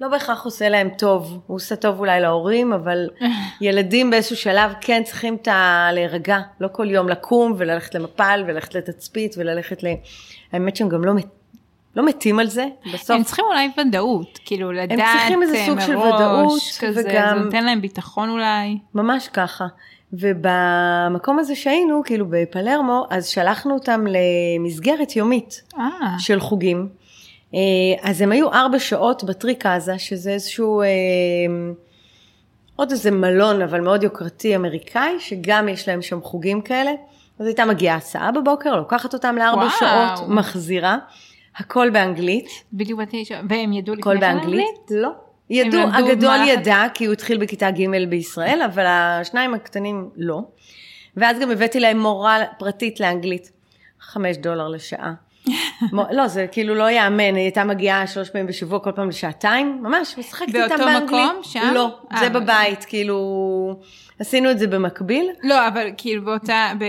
לא 0.00 0.08
בהכרח 0.08 0.44
עושה 0.44 0.68
להם 0.68 0.88
טוב, 0.98 1.40
הוא 1.46 1.54
עושה 1.56 1.76
טוב 1.76 1.98
אולי 1.98 2.20
להורים, 2.20 2.72
אבל 2.72 3.08
ילדים 3.60 4.10
באיזשהו 4.10 4.36
שלב 4.36 4.72
כן 4.80 5.02
צריכים 5.04 5.34
את 5.42 5.48
ה... 5.48 5.88
להירגע, 5.92 6.38
לא 6.60 6.68
כל 6.72 6.90
יום 6.90 7.08
לקום 7.08 7.54
וללכת 7.58 7.94
למפל 7.94 8.44
וללכת 8.46 8.74
לתצפית 8.74 9.34
וללכת 9.38 9.82
ל... 9.82 9.86
האמת 10.52 10.76
שהם 10.76 10.88
גם 10.88 11.04
לא, 11.04 11.14
מת... 11.14 11.26
לא 11.96 12.06
מתים 12.06 12.38
על 12.38 12.46
זה, 12.46 12.66
בסוף. 12.94 13.10
הם 13.10 13.22
צריכים 13.22 13.44
אולי 13.44 13.68
ודאות, 13.80 14.38
כאילו 14.44 14.72
לדעת 14.72 14.98
הם 14.98 15.06
צריכים 15.18 15.42
איזה 15.42 15.62
סוג 15.66 15.74
מראש, 15.76 15.86
של 15.86 15.96
ודאות, 15.96 16.60
כזה, 16.80 17.02
וגם- 17.06 17.38
זה 17.38 17.44
נותן 17.44 17.64
להם 17.64 17.80
ביטחון 17.80 18.30
אולי. 18.30 18.78
ממש 18.94 19.28
ככה. 19.28 19.66
ובמקום 20.12 21.38
הזה 21.38 21.54
שהיינו, 21.54 22.02
כאילו 22.04 22.26
בפלרמו, 22.30 23.06
אז 23.10 23.26
שלחנו 23.26 23.74
אותם 23.74 24.04
למסגרת 24.08 25.16
יומית. 25.16 25.62
אה, 25.78 25.84
של 26.18 26.40
חוגים. 26.40 26.88
אה, 27.54 27.58
אז 28.02 28.20
הם 28.20 28.32
היו 28.32 28.52
ארבע 28.52 28.78
שעות 28.78 29.24
בטריקזה, 29.24 29.98
שזה 29.98 30.30
איזשהו, 30.30 30.82
אה, 30.82 30.86
עוד 32.76 32.90
איזה 32.90 33.10
מלון, 33.10 33.62
אבל 33.62 33.80
מאוד 33.80 34.02
יוקרתי 34.02 34.56
אמריקאי, 34.56 35.12
שגם 35.20 35.68
יש 35.68 35.88
להם 35.88 36.02
שם 36.02 36.20
חוגים 36.22 36.60
כאלה. 36.60 36.90
אז 37.38 37.46
הייתה 37.46 37.64
מגיעה 37.64 37.96
הסעה 37.96 38.32
בבוקר, 38.32 38.76
לוקחת 38.76 39.14
אותם 39.14 39.36
לארבע 39.36 39.62
וואו. 39.62 39.70
שעות, 40.16 40.28
מחזירה, 40.28 40.98
הכל 41.58 41.90
באנגלית. 41.90 42.46
בדיוק 42.72 42.98
באתי 42.98 43.20
לשאול, 43.20 43.40
והם 43.48 43.72
ידעו 43.72 43.94
לפני 43.94 44.02
הכל 44.12 44.14
כן 44.14 44.20
באנגלית? 44.20 44.66
לא. 44.90 45.08
ידעו, 45.50 45.80
הגדול 45.80 46.36
ידע, 46.46 46.82
כי 46.94 47.04
הוא 47.04 47.12
התחיל 47.12 47.38
בכיתה 47.38 47.70
ג' 47.70 48.08
בישראל, 48.08 48.62
אבל 48.62 48.84
השניים 48.86 49.54
הקטנים 49.54 50.10
לא. 50.16 50.40
ואז 51.16 51.38
גם 51.38 51.50
הבאתי 51.50 51.80
להם 51.80 51.98
מורה 52.00 52.38
פרטית 52.58 53.00
לאנגלית. 53.00 53.50
חמש 54.00 54.36
דולר 54.36 54.68
לשעה. 54.68 55.12
לא, 56.10 56.26
זה 56.26 56.46
כאילו 56.52 56.74
לא 56.74 56.90
יאמן, 56.90 57.20
היא 57.34 57.44
הייתה 57.44 57.64
מגיעה 57.64 58.06
שלוש 58.06 58.30
פעמים 58.30 58.46
בשבוע, 58.46 58.78
כל 58.78 58.92
פעם 58.92 59.08
לשעתיים, 59.08 59.78
ממש, 59.82 60.14
משחקת 60.18 60.48
איתם 60.48 60.58
באותו 60.68 60.84
באנגלית. 60.84 61.10
מקום, 61.10 61.40
שם? 61.42 61.70
לא, 61.74 61.98
אה, 62.12 62.18
זה 62.18 62.26
אבל- 62.26 62.40
בבית, 62.40 62.84
כאילו, 62.84 63.18
עשינו 64.20 64.50
את 64.50 64.58
זה 64.58 64.66
במקביל, 64.66 65.30
לא, 65.42 65.68
אבל 65.68 65.90
כאילו 65.96 66.24
באותה, 66.24 66.72
ב... 66.78 66.84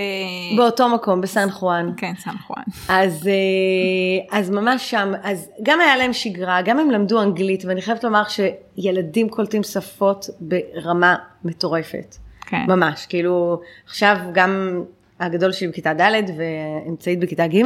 באותו 0.57 0.89
מקום, 0.89 1.21
בסן 1.21 1.49
חואן. 1.51 1.91
כן, 1.97 2.13
סן 2.19 2.37
חואן. 2.47 2.63
אז, 2.89 3.27
אה, 3.27 4.39
אז 4.39 4.49
ממש 4.49 4.89
שם, 4.89 5.11
אז 5.23 5.49
גם 5.63 5.81
היה 5.81 5.97
להם 5.97 6.13
שגרה, 6.13 6.61
גם 6.61 6.79
הם 6.79 6.91
למדו 6.91 7.21
אנגלית, 7.21 7.65
ואני 7.65 7.81
חייבת 7.81 8.03
לומר 8.03 8.23
שילדים 8.27 9.29
קולטים 9.29 9.63
שפות 9.63 10.25
ברמה 10.39 11.15
מטורפת. 11.43 12.15
כן. 12.41 12.65
ממש, 12.67 13.05
כאילו, 13.05 13.61
עכשיו 13.85 14.17
גם 14.33 14.83
הגדול 15.19 15.51
שלי 15.51 15.67
בכיתה 15.67 15.93
ד' 15.93 16.21
ואמצעית 16.37 17.19
בכיתה 17.19 17.47
ג', 17.47 17.63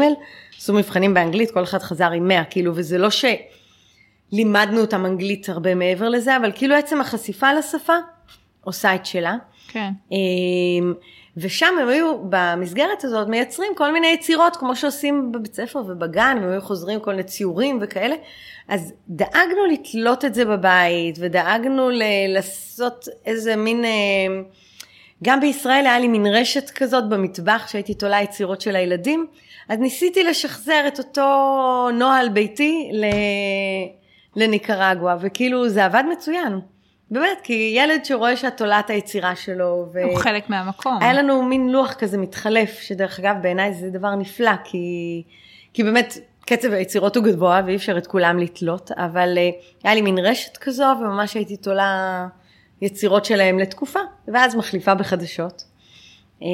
עשו 0.57 0.73
מבחנים 0.73 1.13
באנגלית, 1.13 1.51
כל 1.51 1.63
אחד 1.63 1.79
חזר 1.79 2.11
עם 2.11 2.27
100, 2.27 2.43
כאילו, 2.43 2.71
וזה 2.75 2.97
לא 2.97 3.07
שלימדנו 4.31 4.81
אותם 4.81 5.05
אנגלית 5.05 5.49
הרבה 5.49 5.75
מעבר 5.75 6.09
לזה, 6.09 6.37
אבל 6.37 6.51
כאילו 6.55 6.75
עצם 6.75 7.01
החשיפה 7.01 7.53
לשפה 7.53 7.93
עושה 8.63 8.95
את 8.95 9.05
שלה. 9.05 9.35
כן. 9.73 9.89
אמ, 10.11 10.93
ושם 11.37 11.75
הם 11.81 11.87
היו 11.87 12.17
במסגרת 12.29 13.03
הזאת 13.03 13.27
מייצרים 13.27 13.71
כל 13.75 13.93
מיני 13.93 14.07
יצירות 14.07 14.55
כמו 14.55 14.75
שעושים 14.75 15.31
בבית 15.31 15.53
ספר 15.53 15.79
ובגן, 15.79 16.37
הם 16.41 16.49
היו 16.51 16.61
חוזרים 16.61 16.99
כל 16.99 17.11
מיני 17.11 17.23
ציורים 17.23 17.79
וכאלה. 17.81 18.15
אז 18.67 18.93
דאגנו 19.09 19.65
לתלות 19.71 20.25
את 20.25 20.33
זה 20.33 20.45
בבית 20.45 21.15
ודאגנו 21.19 21.89
ל- 21.89 22.01
לעשות 22.27 23.07
איזה 23.25 23.55
מין, 23.55 23.85
אמ, 23.85 24.43
גם 25.23 25.39
בישראל 25.39 25.85
היה 25.85 25.99
לי 25.99 26.07
מין 26.07 26.25
רשת 26.25 26.69
כזאת 26.69 27.09
במטבח 27.09 27.67
שהייתי 27.67 27.93
תולה 27.93 28.21
יצירות 28.21 28.61
של 28.61 28.75
הילדים, 28.75 29.27
אז 29.69 29.79
ניסיתי 29.79 30.23
לשחזר 30.23 30.83
את 30.87 30.99
אותו 30.99 31.89
נוהל 31.93 32.29
ביתי 32.29 32.89
ל- 32.93 34.41
לניקרגואה, 34.43 35.15
וכאילו 35.19 35.69
זה 35.69 35.85
עבד 35.85 36.03
מצוין. 36.11 36.59
באמת, 37.13 37.41
כי 37.43 37.73
ילד 37.77 38.05
שרואה 38.05 38.37
שאת 38.37 38.57
תולה 38.57 38.79
את 38.79 38.89
היצירה 38.89 39.35
שלו, 39.35 39.85
ו... 39.93 40.03
הוא 40.03 40.17
חלק 40.17 40.49
מהמקום. 40.49 40.97
היה 41.01 41.13
לנו 41.13 41.43
מין 41.43 41.69
לוח 41.69 41.93
כזה 41.93 42.17
מתחלף, 42.17 42.79
שדרך 42.79 43.19
אגב 43.19 43.35
בעיניי 43.41 43.73
זה 43.73 43.89
דבר 43.89 44.15
נפלא, 44.15 44.51
כי, 44.63 45.23
כי 45.73 45.83
באמת 45.83 46.17
קצב 46.45 46.73
היצירות 46.73 47.15
הוא 47.15 47.23
גבוה 47.23 47.61
ואי 47.65 47.75
אפשר 47.75 47.97
את 47.97 48.07
כולם 48.07 48.39
לתלות, 48.39 48.91
אבל 48.91 49.37
אה, 49.37 49.49
היה 49.83 49.95
לי 49.95 50.01
מין 50.01 50.19
רשת 50.19 50.57
כזו 50.57 50.85
וממש 51.01 51.33
הייתי 51.33 51.57
תולה 51.57 52.27
יצירות 52.81 53.25
שלהם 53.25 53.59
לתקופה, 53.59 53.99
ואז 54.27 54.55
מחליפה 54.55 54.93
בחדשות. 54.95 55.63
אה, 56.43 56.47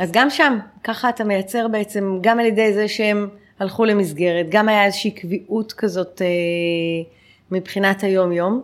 אז 0.00 0.12
גם 0.12 0.30
שם, 0.30 0.58
ככה 0.84 1.08
אתה 1.08 1.24
מייצר 1.24 1.68
בעצם, 1.68 2.18
גם 2.20 2.40
על 2.40 2.46
ידי 2.46 2.72
זה 2.72 2.88
שהם 2.88 3.28
הלכו 3.60 3.84
למסגרת, 3.84 4.46
גם 4.48 4.68
היה 4.68 4.84
איזושהי 4.84 5.10
קביעות 5.10 5.72
כזאת 5.72 6.22
אה, 6.22 6.26
מבחינת 7.50 8.02
היום-יום. 8.02 8.62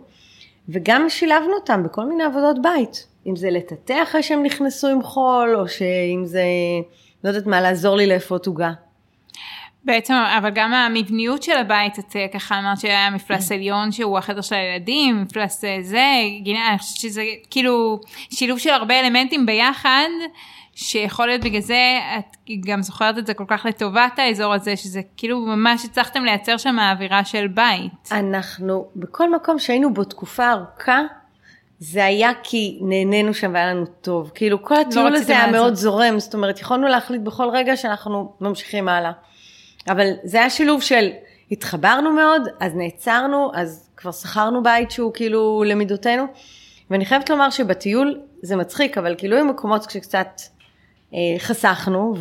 וגם 0.68 1.09
שילבנו 1.09 1.55
אותם 1.55 1.83
בכל 1.83 2.05
מיני 2.05 2.24
עבודות 2.24 2.62
בית, 2.62 3.07
אם 3.27 3.37
זה 3.37 3.50
לטאטא 3.50 4.03
אחרי 4.03 4.22
שהם 4.22 4.42
נכנסו 4.42 4.88
עם 4.88 5.03
חול, 5.03 5.57
או 5.57 5.68
שאם 5.68 6.22
זה, 6.24 6.42
לא 7.24 7.29
יודעת 7.29 7.46
מה, 7.46 7.61
לעזור 7.61 7.96
לי 7.96 8.07
לאפות 8.07 8.46
עוגה. 8.46 8.72
בעצם, 9.85 10.14
אבל 10.38 10.50
גם 10.50 10.74
המבניות 10.74 11.42
של 11.42 11.57
הבית, 11.57 11.98
את 11.98 12.16
אה, 12.16 12.27
ככה 12.35 12.59
אמרת 12.59 12.81
שהיה 12.81 13.11
מפלס 13.11 13.53
עליון 13.53 13.92
שהוא 13.92 14.18
החדר 14.18 14.40
של 14.40 14.55
הילדים, 14.55 15.22
מפלס 15.22 15.64
אה, 15.64 15.79
זה, 15.83 16.07
גינה, 16.42 16.70
אני 16.70 16.79
חושבת 16.79 16.96
שזה 16.96 17.22
כאילו 17.50 18.00
שילוב 18.31 18.59
של 18.59 18.70
הרבה 18.70 19.00
אלמנטים 19.00 19.46
ביחד, 19.46 20.09
שיכול 20.74 21.26
להיות 21.26 21.44
בגלל 21.44 21.60
זה, 21.60 21.98
את 22.18 22.37
גם 22.66 22.82
זוכרת 22.82 23.18
את 23.18 23.26
זה 23.26 23.34
כל 23.34 23.44
כך 23.48 23.66
לטובת 23.66 24.18
האזור 24.18 24.54
הזה, 24.54 24.76
שזה 24.76 25.00
כאילו 25.16 25.40
ממש 25.40 25.84
הצלחתם 25.84 26.24
לייצר 26.24 26.56
שם 26.56 26.76
אווירה 26.78 27.24
של 27.24 27.46
בית. 27.46 28.12
אנחנו, 28.12 28.87
בכל 28.96 29.32
מקום 29.32 29.58
שהיינו 29.58 29.94
בו 29.94 30.04
תקופה 30.04 30.50
ארוכה, 30.50 31.00
זה 31.78 32.04
היה 32.04 32.30
כי 32.42 32.78
נהנינו 32.82 33.34
שם 33.34 33.50
והיה 33.54 33.66
לנו 33.66 33.87
טוב. 33.87 34.30
כאילו 34.34 34.62
כל 34.62 34.74
הטיול 34.74 35.06
רציתם 35.06 35.22
הזה 35.22 35.38
היה. 35.38 35.52
מאוד 35.52 35.74
זורם, 35.74 36.18
זאת 36.18 36.34
אומרת, 36.34 36.60
יכולנו 36.60 36.88
להחליט 36.88 37.22
בכל 37.22 37.48
רגע 37.52 37.76
שאנחנו 37.76 38.32
ממשיכים 38.40 38.88
הלאה. 38.88 39.12
אבל 39.88 40.06
זה 40.24 40.38
היה 40.38 40.50
שילוב 40.50 40.82
של 40.82 41.08
התחברנו 41.50 42.12
מאוד, 42.12 42.42
אז 42.60 42.74
נעצרנו, 42.74 43.50
אז 43.54 43.90
כבר 43.96 44.12
שכרנו 44.12 44.62
בית 44.62 44.90
שהוא 44.90 45.12
כאילו 45.14 45.64
למידותינו. 45.66 46.24
ואני 46.90 47.06
חייבת 47.06 47.30
לומר 47.30 47.50
שבטיול 47.50 48.20
זה 48.42 48.56
מצחיק, 48.56 48.98
אבל 48.98 49.14
כאילו 49.18 49.37
היו 49.37 49.44
מקומות 49.44 49.90
שקצת 49.90 50.40
חסכנו 51.38 52.14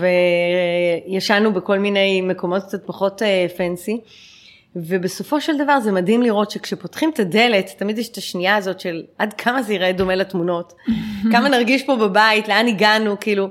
וישנו 1.07 1.53
בכל 1.53 1.79
מיני 1.79 2.21
מקומות 2.21 2.63
קצת 2.63 2.85
פחות 2.85 3.21
אה, 3.21 3.45
פנסי. 3.57 4.01
ובסופו 4.75 5.41
של 5.41 5.57
דבר 5.57 5.79
זה 5.79 5.91
מדהים 5.91 6.21
לראות 6.21 6.51
שכשפותחים 6.51 7.09
את 7.13 7.19
הדלת, 7.19 7.73
תמיד 7.77 7.97
יש 7.97 8.09
את 8.09 8.17
השנייה 8.17 8.55
הזאת 8.55 8.79
של 8.79 9.03
עד 9.17 9.33
כמה 9.33 9.63
זה 9.63 9.73
ייראה 9.73 9.91
דומה 9.91 10.15
לתמונות, 10.15 10.73
כמה 11.31 11.49
נרגיש 11.49 11.83
פה 11.83 11.95
בבית, 11.95 12.47
לאן 12.47 12.67
הגענו, 12.67 13.19
כאילו. 13.19 13.47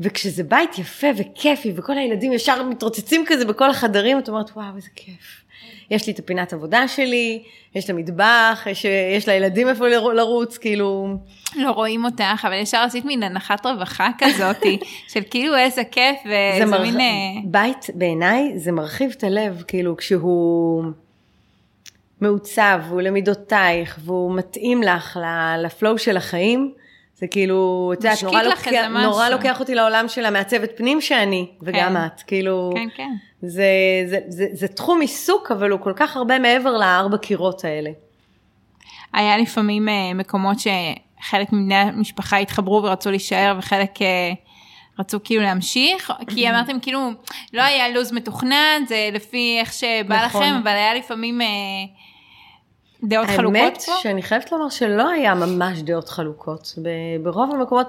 וכשזה 0.00 0.42
בית 0.42 0.78
יפה 0.78 1.06
וכיפי 1.16 1.72
וכל 1.76 1.98
הילדים 1.98 2.32
ישר 2.32 2.62
מתרוצצים 2.62 3.24
כזה 3.26 3.44
בכל 3.44 3.70
החדרים, 3.70 4.18
את 4.18 4.28
אומרת 4.28 4.50
וואו 4.56 4.76
איזה 4.76 4.88
כיף. 4.94 5.43
יש 5.90 6.06
לי 6.06 6.12
את 6.12 6.18
הפינת 6.18 6.52
עבודה 6.52 6.88
שלי, 6.88 7.42
יש 7.74 7.84
את 7.84 7.90
המטבח, 7.90 8.66
יש, 8.70 8.84
יש 9.16 9.28
לילדים 9.28 9.68
איפה 9.68 9.88
לר- 9.88 10.12
לרוץ, 10.12 10.58
כאילו, 10.58 11.16
לא 11.56 11.70
רואים 11.70 12.04
אותך, 12.04 12.44
אבל 12.44 12.54
ישר 12.54 12.78
עשית 12.78 13.04
מין 13.04 13.22
הנחת 13.22 13.66
רווחה 13.66 14.08
כזאתי, 14.18 14.78
של 15.12 15.20
כאילו 15.30 15.56
איזה 15.56 15.84
כיף, 15.84 16.16
זה 16.24 16.30
ואיזה 16.30 16.66
מרח... 16.66 16.80
מין... 16.80 17.00
אה, 17.00 17.06
בית 17.44 17.86
בעיניי 17.94 18.52
זה 18.56 18.72
מרחיב 18.72 19.14
את 19.18 19.24
הלב, 19.24 19.62
כאילו 19.68 19.96
כשהוא 19.96 20.84
מעוצב, 22.20 22.80
הוא 22.90 23.02
למידותייך, 23.02 23.98
והוא 24.04 24.36
מתאים 24.36 24.82
לך 24.82 25.18
לפלואו 25.58 25.98
של 25.98 26.16
החיים, 26.16 26.72
זה 27.24 27.28
כאילו, 27.28 27.90
את 27.92 28.04
יודעת, 28.04 28.22
נורא, 28.22 28.42
לוקח, 28.42 28.70
נורא. 29.02 29.28
לוקח 29.28 29.60
אותי 29.60 29.74
לעולם 29.74 30.08
של 30.08 30.24
המעצבת 30.24 30.70
פנים 30.76 31.00
שאני, 31.00 31.46
וגם 31.62 31.92
כן. 31.94 32.06
את, 32.06 32.22
כאילו, 32.22 32.72
כן, 32.74 32.88
כן. 32.94 33.10
זה, 33.42 33.64
זה, 34.06 34.18
זה, 34.28 34.46
זה 34.52 34.68
תחום 34.68 35.00
עיסוק, 35.00 35.50
אבל 35.50 35.70
הוא 35.70 35.80
כל 35.80 35.92
כך 35.96 36.16
הרבה 36.16 36.38
מעבר 36.38 36.76
לארבע 36.76 37.16
קירות 37.16 37.64
האלה. 37.64 37.90
היה 39.12 39.38
לפעמים 39.38 39.88
אה, 39.88 40.14
מקומות 40.14 40.56
שחלק 40.58 41.52
מבני 41.52 41.74
המשפחה 41.74 42.36
התחברו 42.36 42.82
ורצו 42.82 43.10
להישאר 43.10 43.54
וחלק 43.58 44.02
אה, 44.02 44.32
רצו 44.98 45.18
כאילו 45.24 45.42
להמשיך, 45.42 46.12
כי 46.34 46.48
אמרתם 46.50 46.80
כאילו 46.80 47.10
לא 47.52 47.62
היה 47.62 47.88
לו"ז 47.88 48.12
מתוכנן, 48.12 48.82
זה 48.88 49.08
לפי 49.12 49.56
איך 49.60 49.72
שבא 49.72 50.24
נכון. 50.24 50.42
לכם, 50.42 50.54
אבל 50.62 50.72
היה 50.72 50.94
לפעמים 50.94 51.40
אה, 51.40 51.46
דעות 53.08 53.26
חלוקות 53.26 53.56
האמת 53.56 53.82
פה. 53.86 53.92
שאני 54.02 54.22
חייבת 54.22 54.52
לומר 54.52 54.68
שלא 54.68 55.08
היה 55.08 55.34
ממש 55.34 55.82
דעות 55.82 56.08
חלוקות. 56.08 56.74
ברוב 57.22 57.54
המקומות, 57.54 57.86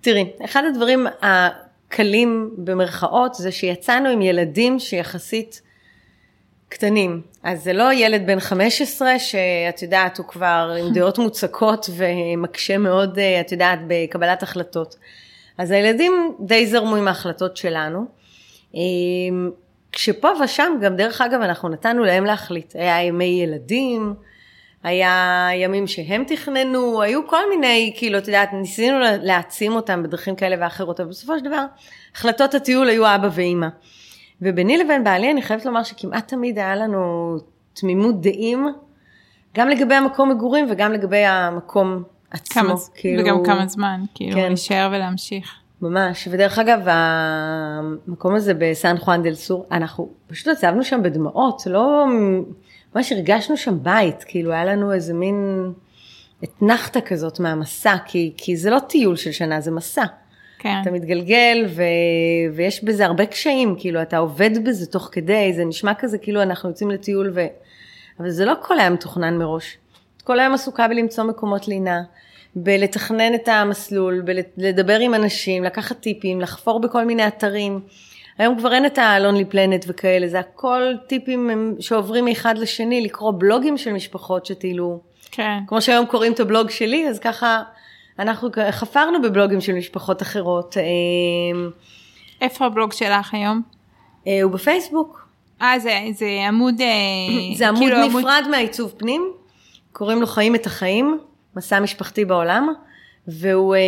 תראי, 0.00 0.30
אחד 0.44 0.62
הדברים 0.64 1.06
הקלים 1.22 2.50
במרכאות 2.58 3.34
זה 3.34 3.52
שיצאנו 3.52 4.08
עם 4.08 4.22
ילדים 4.22 4.78
שיחסית 4.78 5.62
קטנים. 6.68 7.20
אז 7.42 7.62
זה 7.64 7.72
לא 7.72 7.92
ילד 7.92 8.26
בן 8.26 8.40
15 8.40 9.18
שאת 9.18 9.82
יודעת 9.82 10.18
הוא 10.18 10.26
כבר 10.26 10.76
עם 10.80 10.92
דעות 10.94 11.18
מוצקות 11.18 11.90
ומקשה 11.96 12.78
מאוד, 12.78 13.18
אה, 13.18 13.40
את 13.40 13.52
יודעת, 13.52 13.78
בקבלת 13.86 14.42
החלטות. 14.42 14.96
אז 15.58 15.70
הילדים 15.70 16.34
די 16.40 16.66
זרמו 16.66 16.96
עם 16.96 17.08
ההחלטות 17.08 17.56
שלנו. 17.56 18.04
אה, 18.74 18.80
כשפה 19.92 20.28
ושם 20.44 20.72
גם 20.82 20.96
דרך 20.96 21.20
אגב 21.20 21.40
אנחנו 21.40 21.68
נתנו 21.68 22.04
להם 22.04 22.24
להחליט, 22.24 22.76
היה 22.76 23.02
ימי 23.02 23.40
ילדים, 23.42 24.14
היה 24.86 25.48
ימים 25.54 25.86
שהם 25.86 26.24
תכננו, 26.26 27.02
היו 27.02 27.26
כל 27.26 27.48
מיני, 27.50 27.92
כאילו, 27.96 28.18
את 28.18 28.26
יודעת, 28.26 28.52
ניסינו 28.52 28.98
להעצים 29.22 29.72
אותם 29.72 30.02
בדרכים 30.02 30.36
כאלה 30.36 30.56
ואחרות, 30.60 31.00
אבל 31.00 31.08
בסופו 31.08 31.38
של 31.38 31.44
דבר, 31.44 31.64
החלטות 32.14 32.54
הטיול 32.54 32.88
היו 32.88 33.14
אבא 33.14 33.28
ואימא. 33.32 33.66
וביני 34.42 34.76
לבין 34.76 35.04
בעלי 35.04 35.30
אני 35.30 35.42
חייבת 35.42 35.64
לומר 35.64 35.82
שכמעט 35.82 36.28
תמיד 36.28 36.58
היה 36.58 36.76
לנו 36.76 37.36
תמימות 37.72 38.20
דעים, 38.20 38.66
גם 39.54 39.68
לגבי 39.68 39.94
המקום 39.94 40.30
מגורים 40.30 40.66
וגם 40.70 40.92
לגבי 40.92 41.24
המקום 41.24 42.02
עצמו. 42.30 42.62
כמה, 42.62 42.74
כאילו, 42.94 43.22
וגם 43.22 43.44
כמה 43.44 43.66
זמן, 43.66 44.00
כאילו, 44.14 44.36
כן. 44.36 44.48
להישאר 44.48 44.88
ולהמשיך. 44.92 45.54
ממש, 45.82 46.28
ודרך 46.30 46.58
אגב, 46.58 46.80
המקום 46.86 48.34
הזה 48.34 48.52
בסן 48.58 48.98
חואן 48.98 49.22
דל 49.22 49.34
סור, 49.34 49.66
אנחנו 49.72 50.08
פשוט 50.26 50.48
עזבנו 50.48 50.84
שם 50.84 51.02
בדמעות, 51.02 51.62
לא, 51.66 52.06
ממש 52.94 53.12
הרגשנו 53.12 53.56
שם 53.56 53.78
בית, 53.82 54.24
כאילו 54.24 54.52
היה 54.52 54.64
לנו 54.64 54.92
איזה 54.92 55.14
מין 55.14 55.72
אתנחתא 56.44 57.00
כזאת 57.06 57.40
מהמסע, 57.40 57.96
כי, 58.06 58.32
כי 58.36 58.56
זה 58.56 58.70
לא 58.70 58.78
טיול 58.78 59.16
של 59.16 59.32
שנה, 59.32 59.60
זה 59.60 59.70
מסע. 59.70 60.04
כן. 60.58 60.78
אתה 60.82 60.90
מתגלגל 60.90 61.66
ו... 61.68 61.82
ויש 62.54 62.84
בזה 62.84 63.06
הרבה 63.06 63.26
קשיים, 63.26 63.76
כאילו 63.78 64.02
אתה 64.02 64.16
עובד 64.16 64.64
בזה 64.64 64.86
תוך 64.86 65.08
כדי, 65.12 65.52
זה 65.56 65.64
נשמע 65.64 65.94
כזה 65.94 66.18
כאילו 66.18 66.42
אנחנו 66.42 66.68
יוצאים 66.68 66.90
לטיול 66.90 67.30
ו... 67.34 67.46
אבל 68.20 68.30
זה 68.30 68.44
לא 68.44 68.54
כל 68.62 68.78
היום 68.78 68.94
מתוכנן 68.94 69.38
מראש. 69.38 69.78
כל 70.24 70.40
היום 70.40 70.54
עסוקה 70.54 70.88
בלמצוא 70.88 71.24
מקומות 71.24 71.68
לינה, 71.68 72.02
בלתכנן 72.56 73.34
את 73.34 73.48
המסלול, 73.48 74.22
בלדבר 74.56 74.98
עם 74.98 75.14
אנשים, 75.14 75.64
לקחת 75.64 76.00
טיפים, 76.00 76.40
לחפור 76.40 76.80
בכל 76.80 77.04
מיני 77.04 77.26
אתרים. 77.26 77.80
היום 78.38 78.58
כבר 78.58 78.72
אין 78.72 78.86
את 78.86 78.98
ה-Lonely 78.98 79.52
Planet 79.52 79.84
וכאלה, 79.86 80.28
זה 80.28 80.38
הכל 80.38 80.82
טיפים 81.06 81.74
שעוברים 81.80 82.24
מאחד 82.24 82.58
לשני, 82.58 83.00
לקרוא 83.00 83.32
בלוגים 83.38 83.78
של 83.78 83.92
משפחות 83.92 84.46
שטיילו. 84.46 85.00
כן. 85.30 85.58
כמו 85.66 85.80
שהיום 85.80 86.06
קוראים 86.06 86.32
את 86.32 86.40
הבלוג 86.40 86.70
שלי, 86.70 87.08
אז 87.08 87.18
ככה 87.18 87.62
אנחנו 88.18 88.48
חפרנו 88.70 89.22
בבלוגים 89.22 89.60
של 89.60 89.72
משפחות 89.72 90.22
אחרות. 90.22 90.76
אה, 90.76 90.82
איפה 92.40 92.66
הבלוג 92.66 92.92
שלך 92.92 93.34
היום? 93.34 93.62
אה, 94.26 94.42
הוא 94.42 94.52
בפייסבוק. 94.52 95.28
אה, 95.62 95.78
זה, 95.78 96.00
זה 96.14 96.26
עמוד... 96.48 96.80
אה, 96.80 96.86
זה 97.58 97.68
עמוד 97.68 97.82
כאילו 97.82 98.06
נפרד 98.06 98.44
מהעיצוב 98.50 98.94
פנים, 98.96 99.32
קוראים 99.92 100.20
לו 100.20 100.26
חיים 100.26 100.54
את 100.54 100.66
החיים, 100.66 101.18
מסע 101.56 101.80
משפחתי 101.80 102.24
בעולם, 102.24 102.72
והוא 103.28 103.74
אה, 103.74 103.80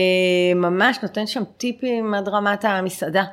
ממש 0.55 0.99
נותן 1.03 1.27
שם 1.27 1.43
טיפים 1.57 2.15
עד 2.15 2.29
רמת 2.29 2.65
המסעדה. 2.65 3.25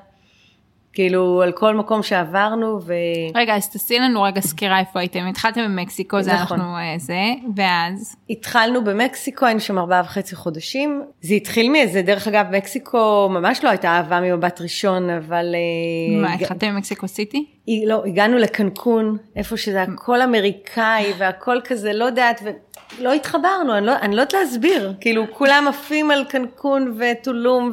כאילו 0.95 1.41
על 1.41 1.51
כל 1.51 1.75
מקום 1.75 2.03
שעברנו 2.03 2.79
ו... 2.81 2.93
רגע, 3.35 3.55
אז 3.55 3.69
תעשי 3.69 3.99
לנו 3.99 4.21
רגע 4.21 4.41
סקירה 4.41 4.79
איפה 4.79 4.99
הייתם. 4.99 5.27
התחלתם 5.27 5.61
במקסיקו, 5.65 6.21
זה 6.21 6.33
נכון. 6.33 6.59
אנחנו 6.59 6.77
אה, 6.77 6.95
זה, 6.97 7.33
ואז... 7.55 8.15
התחלנו 8.29 8.83
במקסיקו, 8.83 9.45
היינו 9.45 9.59
שם 9.59 9.77
ארבעה 9.77 10.01
וחצי 10.01 10.35
חודשים. 10.35 11.03
זה 11.21 11.33
התחיל 11.33 11.71
מאיזה, 11.71 12.01
דרך 12.01 12.27
אגב, 12.27 12.45
מקסיקו 12.51 13.29
ממש 13.31 13.63
לא 13.63 13.69
הייתה 13.69 13.87
אהבה 13.87 14.21
ממבט 14.21 14.61
ראשון, 14.61 15.09
אבל... 15.09 15.55
אה, 15.55 16.21
מה, 16.21 16.33
התחלתם 16.33 16.67
במקסיקו 16.67 17.07
סיטי? 17.07 17.45
לא, 17.85 18.03
הגענו 18.05 18.37
לקנקון, 18.37 19.17
איפה 19.35 19.57
שזה 19.57 19.81
הכל 19.81 20.21
אמריקאי 20.21 21.13
והכל 21.17 21.57
כזה, 21.63 21.93
לא 21.93 22.05
יודעת, 22.05 22.41
ולא 22.99 23.13
התחברנו, 23.13 23.77
אני 23.77 23.85
לא, 23.85 23.93
אני 24.01 24.15
לא 24.15 24.21
יודעת 24.21 24.33
להסביר, 24.33 24.93
כאילו 25.01 25.23
כולם 25.31 25.65
עפים 25.69 26.11
על 26.11 26.23
קנקון 26.29 26.97
וטולום 26.99 27.71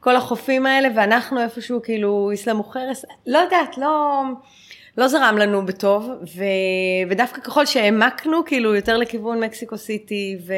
וכל 0.00 0.16
החופים 0.16 0.66
האלה, 0.66 0.88
ואנחנו 0.96 1.40
איפשהו 1.40 1.82
כאילו 1.82 2.28
איסלאם 2.32 2.62
חרס, 2.62 3.04
לא 3.26 3.38
יודעת, 3.38 3.78
לא, 3.78 4.22
לא 4.98 5.08
זרם 5.08 5.38
לנו 5.38 5.66
בטוב, 5.66 6.10
ו, 6.36 6.44
ודווקא 7.10 7.40
ככל 7.40 7.66
שהעמקנו, 7.66 8.44
כאילו 8.44 8.74
יותר 8.74 8.96
לכיוון 8.96 9.44
מקסיקו 9.44 9.78
סיטי 9.78 10.36
ו... 10.46 10.52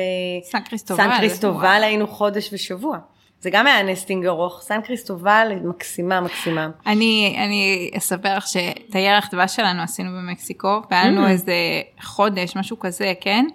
סן 0.51 0.61
קריסטובל. 0.61 1.03
סן 1.03 1.17
קריסטובל 1.19 1.81
היינו 1.85 2.07
חודש 2.07 2.51
ושבוע. 2.53 2.99
זה 3.41 3.51
גם 3.51 3.67
היה 3.67 3.83
נסטינג 3.83 4.27
ארוך, 4.27 4.61
סן 4.63 4.81
קריסטובל 4.81 5.53
מקסימה 5.65 6.21
מקסימה. 6.21 6.69
אני, 6.87 7.37
אני 7.45 7.91
אספר 7.99 8.37
לך 8.37 8.47
שאת 8.47 8.95
הירח 8.95 9.29
דבש 9.33 9.57
שלנו 9.57 9.83
עשינו 9.83 10.11
במקסיקו, 10.11 10.83
והיה 10.91 11.03
Mm. 11.05 11.07
לנו 11.07 11.29
איזה 11.29 11.55
חודש, 12.03 12.57
משהו 12.57 12.79
כזה, 12.79 13.13
כן? 13.21 13.47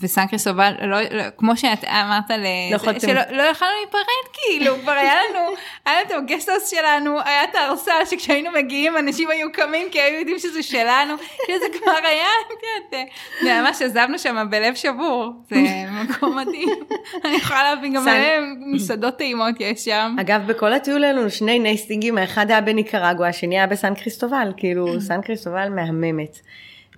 וסן 0.00 0.26
קריסטובל, 0.26 0.72
לא, 0.82 0.98
לא, 1.10 1.22
כמו 1.38 1.56
שאת 1.56 1.84
אמרת, 1.84 2.30
לא 2.30 2.74
יכולתם. 2.76 3.00
שלא 3.00 3.20
לא 3.30 3.42
יכולנו 3.42 3.72
להיפרד, 3.80 4.02
כאילו, 4.32 4.74
כבר 4.82 4.92
היה 4.92 5.12
לנו, 5.14 5.40
היה 5.86 6.02
את 6.02 6.10
הגסטוס 6.10 6.70
שלנו, 6.70 7.20
היה 7.24 7.44
את 7.44 7.54
הארסל 7.54 8.04
שכשהיינו 8.10 8.50
מגיעים 8.52 8.96
אנשים 8.96 9.30
היו 9.30 9.52
קמים 9.52 9.90
כי 9.90 10.00
היו 10.00 10.18
יודעים 10.18 10.38
שזה 10.38 10.62
שלנו, 10.62 11.14
כאילו 11.44 11.58
זה 11.58 11.78
כבר 11.78 12.08
היה, 12.08 12.26
את 12.46 12.52
יודעת, 12.52 13.08
זה 13.42 13.60
ממש 13.60 13.82
עזבנו 13.82 14.18
שם 14.18 14.46
בלב 14.50 14.74
שבור, 14.74 15.32
זה 15.50 15.56
מקום 15.90 16.38
מדהים, 16.38 16.68
אני 17.24 17.36
יכולה 17.36 17.74
להבין 17.74 17.94
גם 17.94 18.04
מלא 18.04 18.40
מסעדות 18.66 19.16
טעימות 19.16 19.54
יש 19.60 19.84
שם. 19.84 20.16
אגב, 20.20 20.40
בכל 20.46 20.72
הטיול 20.72 21.04
היו 21.04 21.16
לנו 21.16 21.30
שני 21.30 21.58
נסטינגים, 21.58 22.18
האחד 22.18 22.50
היה 22.50 22.60
בניקרגואה, 22.60 23.28
השני 23.28 23.58
היה 23.58 23.66
בסן 23.66 23.94
קריסטובל, 23.94 24.52
כאילו 24.56 24.86
סן 25.08 25.22
קריסטובל 25.22 25.68
מהממת. 25.68 26.38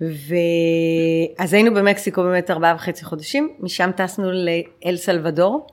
ואז 0.01 1.53
היינו 1.53 1.73
במקסיקו 1.73 2.23
באמת 2.23 2.51
ארבעה 2.51 2.75
וחצי 2.75 3.05
חודשים, 3.05 3.49
משם 3.59 3.91
טסנו 3.95 4.31
לאל 4.31 4.97
סלבדור, 4.97 5.67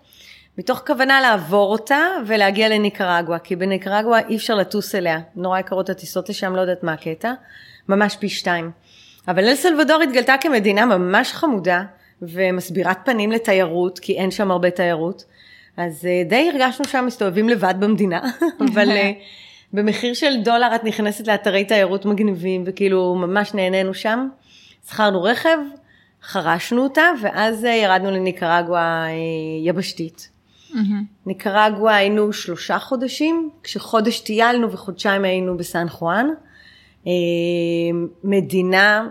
מתוך 0.58 0.82
כוונה 0.86 1.20
לעבור 1.20 1.72
אותה 1.72 1.98
ולהגיע 2.26 2.68
לניקרגואה, 2.68 3.38
כי 3.38 3.56
בניקרגואה 3.56 4.28
אי 4.28 4.36
אפשר 4.36 4.54
לטוס 4.54 4.94
אליה, 4.94 5.20
נורא 5.36 5.58
יקרות 5.58 5.90
הטיסות 5.90 6.28
לשם, 6.28 6.56
לא 6.56 6.60
יודעת 6.60 6.82
מה 6.82 6.92
הקטע, 6.92 7.32
ממש 7.88 8.16
פי 8.16 8.28
שתיים. 8.28 8.70
אבל 9.28 9.44
אל 9.44 9.54
סלבדור 9.54 10.02
התגלתה 10.02 10.34
כמדינה 10.40 10.86
ממש 10.86 11.32
חמודה 11.32 11.82
ומסבירת 12.22 12.98
פנים 13.04 13.32
לתיירות, 13.32 13.98
כי 13.98 14.18
אין 14.18 14.30
שם 14.30 14.50
הרבה 14.50 14.70
תיירות. 14.70 15.24
אז 15.76 16.06
אה, 16.06 16.22
די 16.28 16.50
הרגשנו 16.52 16.84
שם 16.84 17.04
מסתובבים 17.06 17.48
לבד 17.48 17.74
במדינה, 17.78 18.20
אבל 18.72 18.90
אה, 18.90 19.12
במחיר 19.74 20.14
של 20.14 20.42
דולר 20.44 20.74
את 20.74 20.84
נכנסת 20.84 21.26
לאתרי 21.26 21.64
תיירות 21.64 22.04
מגניבים, 22.06 22.62
וכאילו 22.66 23.14
ממש 23.14 23.54
נהנינו 23.54 23.94
שם. 23.94 24.28
שכרנו 24.88 25.22
רכב, 25.22 25.58
חרשנו 26.22 26.82
אותה, 26.82 27.02
ואז 27.22 27.64
אה, 27.64 27.70
ירדנו 27.70 28.10
לניקרגואה 28.10 29.06
אה, 29.06 29.12
יבשתית. 29.64 30.30
ניקרגואה 31.26 31.96
היינו 31.96 32.32
שלושה 32.32 32.78
חודשים, 32.78 33.50
כשחודש 33.62 34.20
טיילנו 34.20 34.72
וחודשיים 34.72 35.24
היינו 35.24 35.56
בסן 35.56 35.88
חואן. 35.88 36.26
אה, 37.06 37.12
מדינה 38.24 39.08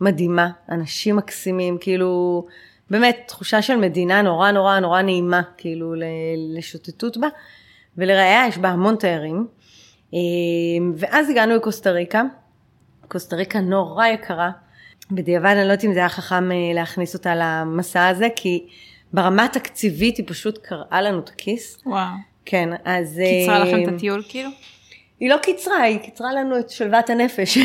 מדהימה, 0.00 0.50
אנשים 0.70 1.16
מקסימים, 1.16 1.78
כאילו, 1.80 2.44
באמת, 2.90 3.22
תחושה 3.26 3.62
של 3.62 3.76
מדינה 3.76 4.22
נורא 4.22 4.50
נורא 4.50 4.78
נורא 4.78 5.02
נעימה, 5.02 5.42
כאילו, 5.56 5.94
לשוטטות 6.56 7.16
בה, 7.16 7.28
ולראיה 7.98 8.46
יש 8.48 8.58
בה 8.58 8.68
המון 8.68 8.96
תיירים. 8.96 9.46
אה, 10.14 10.18
ואז 10.96 11.30
הגענו 11.30 11.56
לקוסטה 11.56 11.90
ריקה, 11.90 12.22
קוסטה 13.08 13.36
ריקה 13.36 13.60
נורא 13.60 14.06
יקרה, 14.06 14.50
בדיעבד 15.10 15.46
אני 15.46 15.56
לא 15.56 15.72
יודעת 15.72 15.84
אם 15.84 15.92
זה 15.92 15.98
היה 15.98 16.08
חכם 16.08 16.52
אה, 16.52 16.56
להכניס 16.74 17.14
אותה 17.14 17.32
למסע 17.36 18.06
הזה, 18.06 18.28
כי 18.36 18.66
ברמה 19.12 19.44
התקציבית 19.44 20.16
היא 20.16 20.24
פשוט 20.28 20.58
קרעה 20.58 21.02
לנו 21.02 21.18
את 21.18 21.28
הכיס. 21.28 21.78
וואו. 21.86 22.08
כן, 22.44 22.68
אז... 22.84 23.20
קיצרה 23.40 23.56
אה, 23.56 23.64
לכם 23.64 23.82
את 23.82 23.88
הטיול 23.94 24.22
כאילו? 24.28 24.50
היא 25.20 25.30
לא 25.30 25.36
קיצרה, 25.36 25.82
היא 25.82 25.98
קיצרה 25.98 26.32
לנו 26.32 26.58
את 26.58 26.70
שלוות 26.70 27.10
הנפש, 27.10 27.58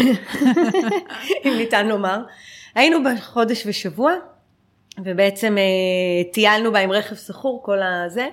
אם 1.45 1.53
ניתן 1.57 1.88
לומר. 1.88 2.19
היינו 2.75 2.97
בחודש 3.03 3.63
ושבוע, 3.65 4.13
ובעצם 5.03 5.57
אה, 5.57 6.31
טיילנו 6.31 6.71
בה 6.71 6.79
עם 6.79 6.91
רכב 6.91 7.15
סחור, 7.15 7.63
כל 7.63 7.79
הזה. 7.81 8.27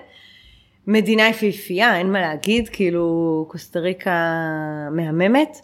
מדינה 0.87 1.27
יפהפייה, 1.27 1.97
אין 1.97 2.11
מה 2.11 2.21
להגיד, 2.21 2.69
כאילו 2.69 3.45
קוסטה 3.49 3.79
ריקה 3.79 4.33
מהממת. 4.91 5.57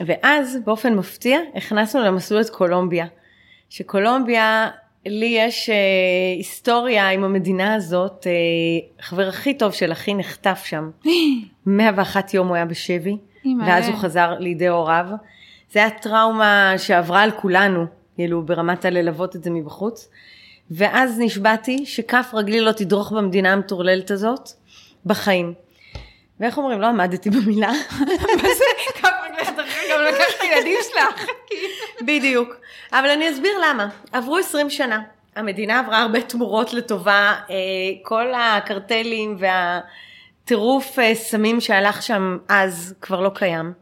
ואז 0.00 0.58
באופן 0.64 0.94
מפתיע 0.94 1.38
הכנסנו 1.54 2.02
למסלול 2.02 2.40
את 2.40 2.50
קולומביה. 2.50 3.06
שקולומביה, 3.68 4.68
לי 5.06 5.34
יש 5.38 5.70
אה, 5.70 5.74
היסטוריה 6.36 7.08
עם 7.08 7.24
המדינה 7.24 7.74
הזאת, 7.74 8.26
אה, 8.26 8.32
החבר 9.00 9.28
הכי 9.28 9.54
טוב 9.54 9.72
של 9.72 9.92
אחי 9.92 10.14
נחטף 10.14 10.62
שם. 10.64 10.90
101 11.66 12.34
יום 12.34 12.48
הוא 12.48 12.56
היה 12.56 12.64
בשבי. 12.64 13.16
ואז 13.66 13.88
הוא 13.88 13.96
חזר 13.96 14.38
לידי 14.38 14.68
הוריו. 14.68 15.06
זה 15.72 15.78
היה 15.78 15.90
טראומה 15.90 16.74
שעברה 16.76 17.22
על 17.22 17.30
כולנו, 17.30 17.84
כאילו 18.14 18.46
ברמת 18.46 18.84
הללוות 18.84 19.36
את 19.36 19.44
זה 19.44 19.50
מבחוץ. 19.50 20.08
ואז 20.70 21.18
נשבעתי 21.18 21.86
שכף 21.86 22.30
רגלי 22.34 22.60
לא 22.60 22.72
תדרוך 22.72 23.12
במדינה 23.12 23.52
המטורללת 23.52 24.10
הזאת 24.10 24.48
בחיים. 25.06 25.54
ואיך 26.40 26.58
אומרים, 26.58 26.80
לא 26.80 26.86
עמדתי 26.86 27.30
במילה. 27.30 27.72
מה 28.42 28.48
זה? 28.58 28.64
כף 28.94 29.08
רגלך 29.24 29.48
דרך 29.56 29.78
גם 29.90 30.00
לקחת 30.00 30.34
את 30.36 30.40
הילדים 30.40 30.78
שלך. 30.82 31.26
בדיוק. 32.06 32.54
אבל 32.92 33.10
אני 33.10 33.30
אסביר 33.30 33.52
למה. 33.68 33.88
עברו 34.12 34.38
20 34.38 34.70
שנה. 34.70 35.00
המדינה 35.36 35.78
עברה 35.78 36.02
הרבה 36.02 36.20
תמורות 36.20 36.72
לטובה. 36.72 37.34
אה, 37.50 37.54
כל 38.02 38.32
הקרטלים 38.34 39.36
והטירוף 39.38 40.98
אה, 40.98 41.14
סמים 41.14 41.60
שהלך 41.60 42.02
שם 42.02 42.38
אז 42.48 42.94
כבר 43.00 43.20
לא 43.20 43.30
קיים. 43.34 43.72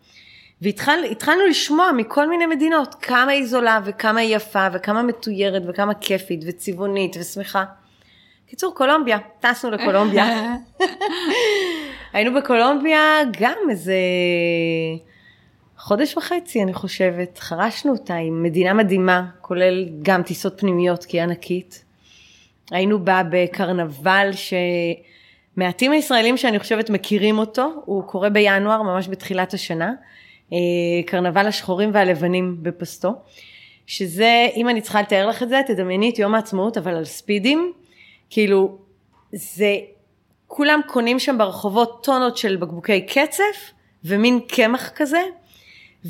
והתחלנו 0.63 1.47
לשמוע 1.51 1.93
מכל 1.93 2.29
מיני 2.29 2.47
מדינות 2.47 2.95
כמה 2.95 3.33
היא 3.33 3.47
זולה 3.47 3.81
וכמה 3.85 4.21
היא 4.21 4.37
יפה 4.37 4.67
וכמה 4.73 5.03
מתוירת 5.03 5.63
וכמה 5.69 5.95
כיפית 5.95 6.41
וצבעונית 6.47 7.17
ושמחה. 7.21 7.65
קיצור, 8.47 8.75
קולומביה, 8.75 9.19
טסנו 9.41 9.71
לקולומביה. 9.71 10.55
היינו 12.13 12.35
בקולומביה 12.35 13.01
גם 13.41 13.57
איזה 13.71 13.95
חודש 15.79 16.17
וחצי, 16.17 16.63
אני 16.63 16.75
חושבת. 16.75 17.39
חרשנו 17.39 17.93
אותה 17.93 18.15
עם 18.15 18.43
מדינה 18.43 18.73
מדהימה, 18.73 19.27
כולל 19.41 19.89
גם 20.03 20.23
טיסות 20.23 20.61
פנימיות, 20.61 21.05
כי 21.05 21.17
היא 21.17 21.23
ענקית. 21.23 21.85
היינו 22.71 23.05
בה 23.05 23.23
בקרנבל 23.31 24.31
שמעטים 25.57 25.93
הישראלים 25.93 26.37
שאני 26.37 26.59
חושבת 26.59 26.91
מכירים 26.91 27.39
אותו, 27.39 27.73
הוא 27.85 28.03
קורה 28.03 28.31
בינואר, 28.31 28.83
ממש 28.83 29.09
בתחילת 29.09 29.55
השנה. 29.55 29.93
אה, 30.53 30.59
קרנבל 31.07 31.47
השחורים 31.47 31.91
והלבנים 31.93 32.57
בפסטו. 32.63 33.15
שזה, 33.87 34.49
אם 34.57 34.69
אני 34.69 34.81
צריכה 34.81 35.03
לתאר 35.03 35.27
לך 35.27 35.43
את 35.43 35.49
זה, 35.49 35.61
תדמייני 35.67 36.11
את 36.11 36.19
יום 36.19 36.35
העצמאות, 36.35 36.79
אבל 36.79 36.95
על 36.95 37.05
ספידים. 37.05 37.73
כאילו, 38.31 38.79
זה, 39.33 39.77
כולם 40.47 40.81
קונים 40.87 41.19
שם 41.19 41.39
ברחובות 41.39 42.05
טונות 42.05 42.37
של 42.37 42.57
בקבוקי 42.57 43.07
קצף 43.07 43.71
ומין 44.05 44.41
קמח 44.49 44.89
כזה, 44.89 45.23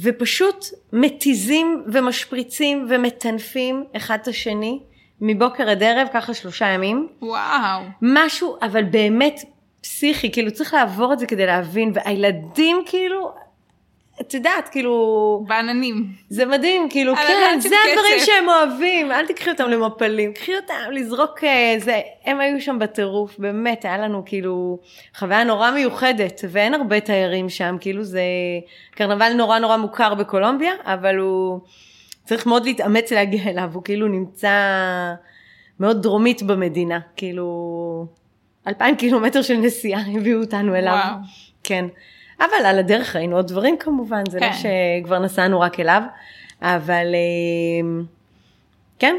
ופשוט 0.03 0.67
מתיזים 0.93 1.85
ומשפריצים 1.93 2.87
ומטנפים 2.91 3.85
אחד 3.97 4.19
את 4.23 4.29
השני 4.29 4.81
מבוקר 5.21 5.71
עד 5.71 5.83
ערב, 5.83 6.09
ככה 6.13 6.35
שלושה 6.35 6.67
ימים. 6.67 7.09
וואו. 7.23 7.83
משהו, 8.03 8.57
אבל 8.63 8.85
באמת 8.85 9.41
פסיכי, 9.81 10.33
כאילו 10.33 10.51
צריך 10.51 10.75
לעבור 10.75 11.13
את 11.13 11.19
זה 11.19 11.27
כדי 11.27 11.47
להבין, 11.47 11.93
והילדים 11.95 12.83
כאילו, 12.87 13.33
את 14.21 14.35
יודעת, 14.35 14.69
כאילו... 14.69 15.45
בעננים. 15.49 16.07
זה 16.29 16.47
מדהים, 16.47 16.89
כאילו, 16.91 17.17
כן, 17.17 17.61
זה 17.61 17.77
הדברים 17.93 18.19
שהם 18.19 18.49
אוהבים, 18.49 19.13
אל 19.13 19.27
תקחי 19.27 19.51
אותם 19.51 19.69
למפלים, 19.69 20.33
קחי 20.33 20.57
אותם 20.57 20.75
לזרוק 20.93 21.45
אה, 21.45 21.75
זה, 21.79 22.01
הם 22.25 22.41
היו 22.41 22.61
שם 22.61 22.79
בטירוף, 22.79 23.39
באמת, 23.39 23.85
היה 23.85 23.99
לנו 23.99 24.23
כאילו 24.27 24.79
חוויה 25.17 25.45
נורא 25.45 25.71
מיוחדת, 25.71 26.41
ואין 26.49 26.75
הרבה 26.75 27.01
תיירים 27.01 27.49
שם, 27.49 27.77
כאילו 27.81 28.05
זה 28.05 28.23
קרנבל 28.91 29.33
נורא 29.33 29.59
נורא 29.59 29.77
מוכר 29.77 30.15
בקולומביה, 30.15 30.73
אבל 30.85 31.17
הוא 31.17 31.61
צריך 32.25 32.47
מאוד 32.47 32.65
להתאמץ 32.65 33.13
להגיע 33.13 33.51
אליו, 33.51 33.71
הוא 33.73 33.83
כאילו 33.83 34.09
נמצא 34.09 34.51
מאוד 35.81 36.03
דרומית 36.03 36.43
במדינה, 36.43 36.99
כאילו, 37.17 38.07
אלפיים 38.67 38.97
קילומטר 38.97 39.43
של 39.43 39.57
נסיעה 39.57 40.01
הביאו 40.15 40.41
אותנו 40.41 40.75
אליו. 40.75 40.93
וואו. 40.93 41.17
כן. 41.65 41.85
אבל 42.45 42.67
על 42.67 42.79
הדרך 42.79 43.17
ראינו 43.17 43.37
עוד 43.37 43.47
דברים 43.47 43.77
כמובן, 43.79 44.23
זה 44.31 44.41
לא 44.41 44.47
כן. 44.47 44.51
לא 44.51 44.57
שכבר 45.03 45.19
נסענו 45.19 45.61
רק 45.61 45.81
אליו, 45.81 46.03
אבל 46.63 47.07
אה, 47.15 48.05
כן, 48.99 49.17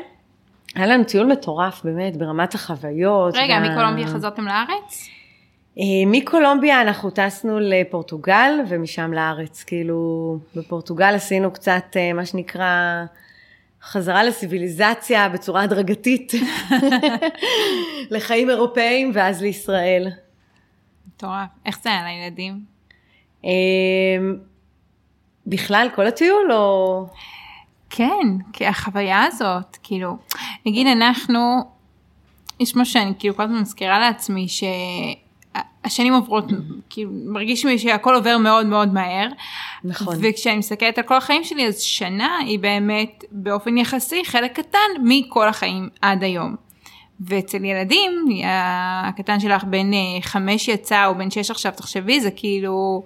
היה 0.76 0.88
לנו 0.88 1.04
טיול 1.04 1.28
מטורף 1.28 1.84
באמת 1.84 2.18
ברמת 2.18 2.54
החוויות. 2.54 3.36
רגע, 3.36 3.54
וה... 3.54 3.70
מקולומביה 3.70 4.08
חזרתם 4.08 4.46
לארץ? 4.46 5.10
אה, 5.80 5.84
מקולומביה 6.08 6.82
אנחנו 6.82 7.10
טסנו 7.10 7.60
לפורטוגל 7.60 8.52
ומשם 8.70 9.14
לארץ, 9.14 9.64
כאילו 9.64 10.38
בפורטוגל 10.56 11.16
עשינו 11.16 11.52
קצת 11.52 11.86
אה, 11.96 12.14
מה 12.14 12.26
שנקרא 12.26 13.04
חזרה 13.82 14.24
לסיביליזציה 14.24 15.30
בצורה 15.30 15.62
הדרגתית, 15.62 16.32
לחיים 18.12 18.50
אירופאים 18.50 19.12
ואז 19.14 19.42
לישראל. 19.42 20.08
מטורף, 21.08 21.50
איך 21.66 21.80
זה 21.84 21.90
היה 21.90 22.04
לילדים? 22.04 22.73
אמ, 23.44 24.36
בכלל, 25.48 25.88
כל 25.96 26.08
הטיול 26.08 26.52
או... 26.52 27.06
כן, 27.90 28.28
כי 28.54 28.66
החוויה 28.66 29.24
הזאת, 29.24 29.78
כאילו, 29.84 30.18
נגיד 30.66 30.88
אנחנו, 30.88 31.40
יש 32.60 32.76
משהו 32.76 32.94
שאני 32.94 33.14
כאילו 33.20 33.36
כל 33.36 33.44
הזמן 33.44 33.60
מזכירה 33.60 34.00
לעצמי 34.00 34.48
שהשנים 34.48 36.14
עוברות, 36.14 36.46
כאילו 36.90 37.12
מרגיש 37.26 37.66
לי 37.66 37.80
שהכל 37.80 38.16
עובר 38.16 38.38
מאוד 38.38 38.66
מאוד 38.66 38.94
מהר. 38.94 39.28
נכון. 39.84 40.16
וכשאני 40.22 40.58
מסתכלת 40.58 40.98
על 40.98 41.04
כל 41.04 41.18
החיים 41.18 41.44
שלי, 41.44 41.68
אז 41.68 41.82
שנה 41.82 42.38
היא 42.38 42.60
באמת 42.60 43.24
באופן 43.32 43.78
יחסי 43.78 44.26
חלק 44.26 44.60
קטן 44.60 44.80
מכל 45.04 45.48
החיים 45.48 45.90
עד 46.02 46.24
היום. 46.24 46.56
ואצל 47.28 47.66
ילדים, 47.66 48.26
הקטן 49.08 49.40
שלך 49.40 49.64
בן 49.64 49.94
אה, 49.94 50.22
חמש 50.22 50.68
יצא, 50.68 51.06
או 51.06 51.16
בן 51.16 51.32
שש 51.32 51.52
עכשיו, 51.52 51.72
תחשבי, 51.76 52.22
זה 52.22 52.32
כאילו 52.32 53.04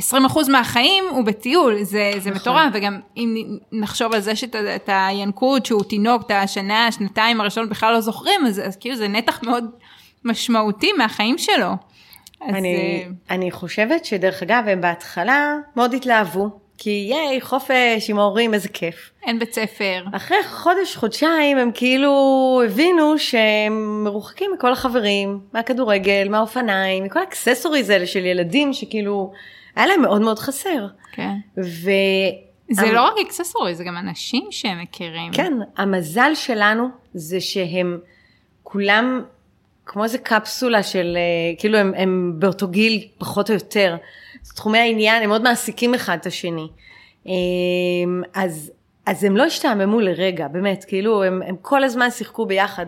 20% 0.00 0.04
מהחיים 0.48 1.04
הוא 1.10 1.24
בטיול, 1.24 1.82
זה, 1.82 2.12
זה 2.18 2.30
נכון. 2.30 2.32
מטורף, 2.32 2.70
וגם 2.74 3.00
אם 3.16 3.58
נחשוב 3.72 4.12
על 4.12 4.20
זה 4.20 4.36
שאת 4.36 4.56
הינקות, 4.86 5.66
שהוא 5.66 5.82
תינוק, 5.82 6.22
את 6.26 6.30
השנה, 6.30 6.86
השנתיים 6.86 7.40
הראשונות 7.40 7.70
בכלל 7.70 7.92
לא 7.92 8.00
זוכרים, 8.00 8.46
אז, 8.46 8.60
אז 8.66 8.76
כאילו 8.76 8.96
זה 8.96 9.08
נתח 9.08 9.40
מאוד 9.42 9.64
משמעותי 10.24 10.92
מהחיים 10.92 11.38
שלו. 11.38 11.72
אני, 12.42 13.04
אז... 13.06 13.12
אני 13.30 13.50
חושבת 13.50 14.04
שדרך 14.04 14.42
אגב, 14.42 14.64
הם 14.66 14.80
בהתחלה 14.80 15.54
מאוד 15.76 15.94
התלהבו. 15.94 16.50
כי 16.78 17.06
ייי, 17.10 17.40
חופש 17.40 18.10
עם 18.10 18.18
ההורים, 18.18 18.54
איזה 18.54 18.68
כיף. 18.68 19.10
אין 19.22 19.38
בית 19.38 19.52
ספר. 19.52 20.04
אחרי 20.12 20.36
חודש, 20.48 20.96
חודשיים, 20.96 21.58
הם 21.58 21.70
כאילו 21.74 22.62
הבינו 22.64 23.18
שהם 23.18 24.04
מרוחקים 24.04 24.50
מכל 24.54 24.72
החברים, 24.72 25.40
מהכדורגל, 25.54 26.28
מהאופניים, 26.30 27.04
מכל 27.04 27.18
ה 27.18 27.24
accessories 27.24 27.90
האלה 27.90 28.06
של 28.06 28.24
ילדים, 28.24 28.72
שכאילו, 28.72 29.32
היה 29.76 29.86
להם 29.86 30.02
מאוד 30.02 30.20
מאוד 30.20 30.38
חסר. 30.38 30.86
כן. 31.12 31.34
ו... 31.58 31.90
זה 32.70 32.82
המ... 32.82 32.94
לא 32.94 33.02
רק 33.06 33.14
accessories, 33.26 33.78
זה 33.78 33.84
גם 33.84 33.96
אנשים 33.96 34.46
שהם 34.50 34.82
מכירים. 34.82 35.32
כן, 35.32 35.52
המזל 35.76 36.34
שלנו 36.34 36.88
זה 37.14 37.40
שהם 37.40 37.98
כולם 38.62 39.22
כמו 39.86 40.04
איזה 40.04 40.18
קפסולה 40.18 40.82
של, 40.82 41.16
אה, 41.16 41.56
כאילו 41.58 41.78
הם, 41.78 41.92
הם 41.96 42.32
באותו 42.38 42.68
גיל 42.68 43.02
פחות 43.18 43.50
או 43.50 43.54
יותר. 43.54 43.96
תחומי 44.54 44.78
העניין, 44.78 45.22
הם 45.22 45.28
מאוד 45.28 45.42
מעסיקים 45.42 45.94
אחד 45.94 46.18
את 46.20 46.26
השני. 46.26 46.68
אמ, 47.26 47.32
אז, 48.34 48.72
אז 49.06 49.24
הם 49.24 49.36
לא 49.36 49.44
השתעממו 49.44 50.00
לרגע, 50.00 50.48
באמת, 50.48 50.84
כאילו 50.84 51.24
הם, 51.24 51.42
הם 51.42 51.56
כל 51.62 51.84
הזמן 51.84 52.10
שיחקו 52.10 52.46
ביחד. 52.46 52.86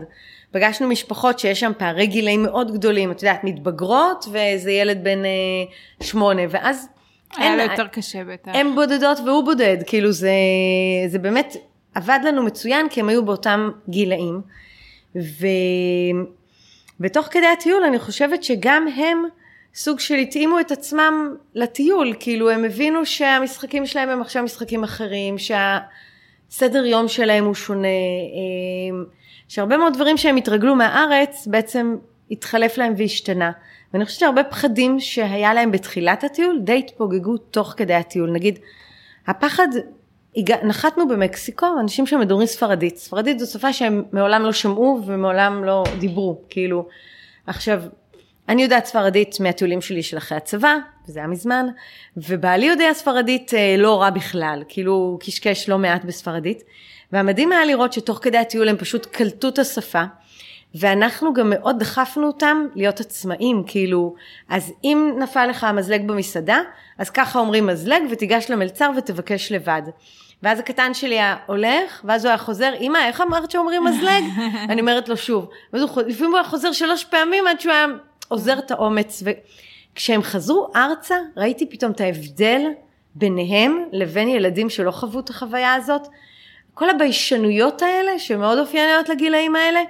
פגשנו 0.51 0.89
משפחות 0.89 1.39
שיש 1.39 1.61
שם 1.61 1.73
פערי 1.79 2.07
גילאים 2.07 2.43
מאוד 2.43 2.73
גדולים, 2.73 3.11
את 3.11 3.23
יודעת, 3.23 3.45
מתבגרות 3.45 4.25
ואיזה 4.33 4.71
ילד 4.71 5.05
בן 5.05 5.25
אה, 5.25 5.31
שמונה, 6.03 6.43
ואז... 6.51 6.89
היה 7.37 7.57
לו 7.57 7.63
יותר 7.63 7.87
קשה 7.87 8.25
בטח. 8.25 8.51
הם 8.55 8.75
בודדות 8.75 9.19
והוא 9.27 9.45
בודד, 9.45 9.77
כאילו 9.87 10.13
זה, 10.13 10.31
זה 11.07 11.19
באמת 11.19 11.57
עבד 11.95 12.19
לנו 12.25 12.43
מצוין 12.43 12.89
כי 12.89 13.01
הם 13.01 13.09
היו 13.09 13.25
באותם 13.25 13.71
גילאים. 13.89 14.41
ו... 15.17 15.47
ותוך 17.01 17.27
כדי 17.31 17.47
הטיול 17.47 17.85
אני 17.85 17.99
חושבת 17.99 18.43
שגם 18.43 18.87
הם 18.97 19.25
סוג 19.75 20.01
של 20.01 20.15
התאימו 20.15 20.61
את 20.61 20.71
עצמם 20.71 21.37
לטיול, 21.55 22.15
כאילו 22.21 22.51
הם 22.51 22.65
הבינו 22.65 23.07
שהמשחקים 23.07 23.87
שלהם 23.87 24.09
הם 24.09 24.21
עכשיו 24.21 24.43
משחקים 24.43 24.85
אחרים, 24.85 25.37
שהסדר 25.39 26.87
יום 26.87 27.09
שלהם 27.09 27.45
הוא 27.45 27.55
שונה, 27.55 27.89
אה, 27.89 29.05
שהרבה 29.49 29.77
מאוד 29.77 29.95
דברים 29.95 30.17
שהם 30.17 30.37
התרגלו 30.37 30.75
מהארץ 30.75 31.47
בעצם 31.47 31.97
התחלף 32.31 32.79
להם 32.79 32.95
והשתנה. 32.97 33.51
ואני 33.93 34.05
חושבת 34.05 34.21
שהרבה 34.21 34.45
פחדים 34.45 35.01
שהיה 35.01 35.55
להם 35.55 35.71
בתחילת 35.71 36.25
הטיול 36.25 36.61
די 36.65 36.79
התפוגגו 36.79 37.37
תוך 37.37 37.75
כדי 37.77 37.95
הטיול. 37.95 38.31
נגיד, 38.31 38.59
הפחד, 39.27 39.69
נחתנו 40.65 41.09
במקסיקו, 41.09 41.67
אנשים 41.81 42.07
שם 42.07 42.21
מדברים 42.21 42.47
ספרדית. 42.47 42.97
ספרדית 42.97 43.39
זו 43.39 43.47
שפה 43.47 43.73
שהם 43.73 44.05
מעולם 44.13 44.43
לא 44.43 44.53
שמעו 44.53 45.03
ומעולם 45.07 45.65
לא 45.65 45.85
דיברו, 45.99 46.41
כאילו. 46.49 46.87
עכשיו, 47.47 47.83
אני 48.51 48.63
יודעת 48.63 48.87
ספרדית 48.87 49.41
מהטיולים 49.41 49.81
שלי 49.81 50.03
של 50.03 50.19
אחרי 50.19 50.37
הצבא, 50.39 50.77
וזה 51.09 51.19
היה 51.19 51.29
מזמן, 51.29 51.67
ובעלי 52.17 52.67
יודע 52.67 52.93
ספרדית 52.93 53.55
אה, 53.55 53.75
לא 53.79 54.01
רע 54.01 54.11
בכלל, 54.11 54.63
כאילו 54.69 55.19
קשקש 55.21 55.69
לא 55.69 55.79
מעט 55.79 56.05
בספרדית, 56.05 56.63
והמדהים 57.13 57.53
היה 57.53 57.65
לראות 57.65 57.93
שתוך 57.93 58.19
כדי 58.23 58.39
הטיול 58.39 58.69
הם 58.69 58.77
פשוט 58.77 59.07
קלטו 59.07 59.49
את 59.49 59.59
השפה, 59.59 60.03
ואנחנו 60.75 61.35
גם 61.35 61.51
מאוד 61.51 61.79
דחפנו 61.79 62.27
אותם 62.27 62.67
להיות 62.75 63.01
עצמאים, 63.01 63.63
כאילו, 63.67 64.15
אז 64.49 64.73
אם 64.85 65.13
נפל 65.19 65.47
לך 65.47 65.65
המזלג 65.65 66.07
במסעדה, 66.07 66.61
אז 66.99 67.11
ככה 67.11 67.39
אומרים 67.39 67.67
מזלג 67.67 68.03
ותיגש 68.11 68.51
למלצר 68.51 68.91
ותבקש 68.97 69.53
לבד. 69.53 69.83
ואז 70.43 70.59
הקטן 70.59 70.95
שלי 70.95 71.15
היה 71.15 71.37
הולך, 71.47 72.01
ואז 72.05 72.25
הוא 72.25 72.31
היה 72.31 72.39
חוזר, 72.39 72.73
אמא, 72.81 72.99
איך 72.99 73.21
אמרת 73.21 73.51
שאומרים 73.51 73.85
מזלג? 73.85 74.25
אני 74.71 74.81
אומרת 74.81 75.09
לו 75.09 75.17
שוב. 75.17 75.49
ואז 75.73 75.83
הוא, 75.83 76.03
לפעמים 76.07 76.31
הוא 76.31 76.39
היה 76.39 76.49
חוזר 76.49 76.73
שלוש 76.73 77.05
פעמים 77.05 77.47
עד 77.47 77.61
שהוא 77.61 77.73
היה 77.73 77.87
עוזר 78.31 78.59
את 78.59 78.71
האומץ. 78.71 79.23
וכשהם 79.93 80.23
חזרו 80.23 80.69
ארצה, 80.77 81.17
ראיתי 81.37 81.67
פתאום 81.71 81.93
את 81.93 82.01
ההבדל 82.01 82.63
ביניהם 83.15 83.85
לבין 83.93 84.29
ילדים 84.29 84.71
שלא 84.71 84.91
חוו 84.91 85.21
את 85.21 85.31
החוויה 85.31 85.75
הזאת. 85.75 86.09
כל 86.75 86.91
הביישנויות 86.91 87.83
האלה, 87.83 88.19
שמאוד 88.19 88.59
אופייניות 88.59 89.09
לגילאים 89.09 89.57
האלה, 89.57 89.81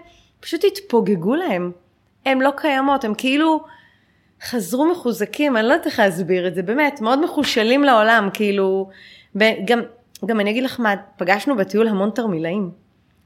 פשוט 0.41 0.65
התפוגגו 0.65 1.35
להם. 1.35 1.73
הן 2.27 2.41
לא 2.41 2.51
קיימות, 2.57 3.05
הן 3.05 3.13
כאילו 3.19 3.61
חזרו 4.43 4.91
מחוזקים, 4.91 5.57
אני 5.57 5.69
לא 5.69 5.73
יודעת 5.73 5.87
איך 5.87 5.99
להסביר 5.99 6.49
את 6.49 6.55
זה, 6.55 6.63
באמת, 6.63 7.01
מאוד 7.01 7.25
מחושלים 7.25 7.85
לעולם, 7.85 8.29
כאילו, 8.35 8.91
גם, 9.65 9.81
גם 10.27 10.41
אני 10.41 10.51
אגיד 10.51 10.65
לך 10.65 10.81
מה, 10.81 10.95
פגשנו 11.17 11.57
בטיול 11.57 11.89
המון 11.89 12.11
תרמילאים, 12.11 12.71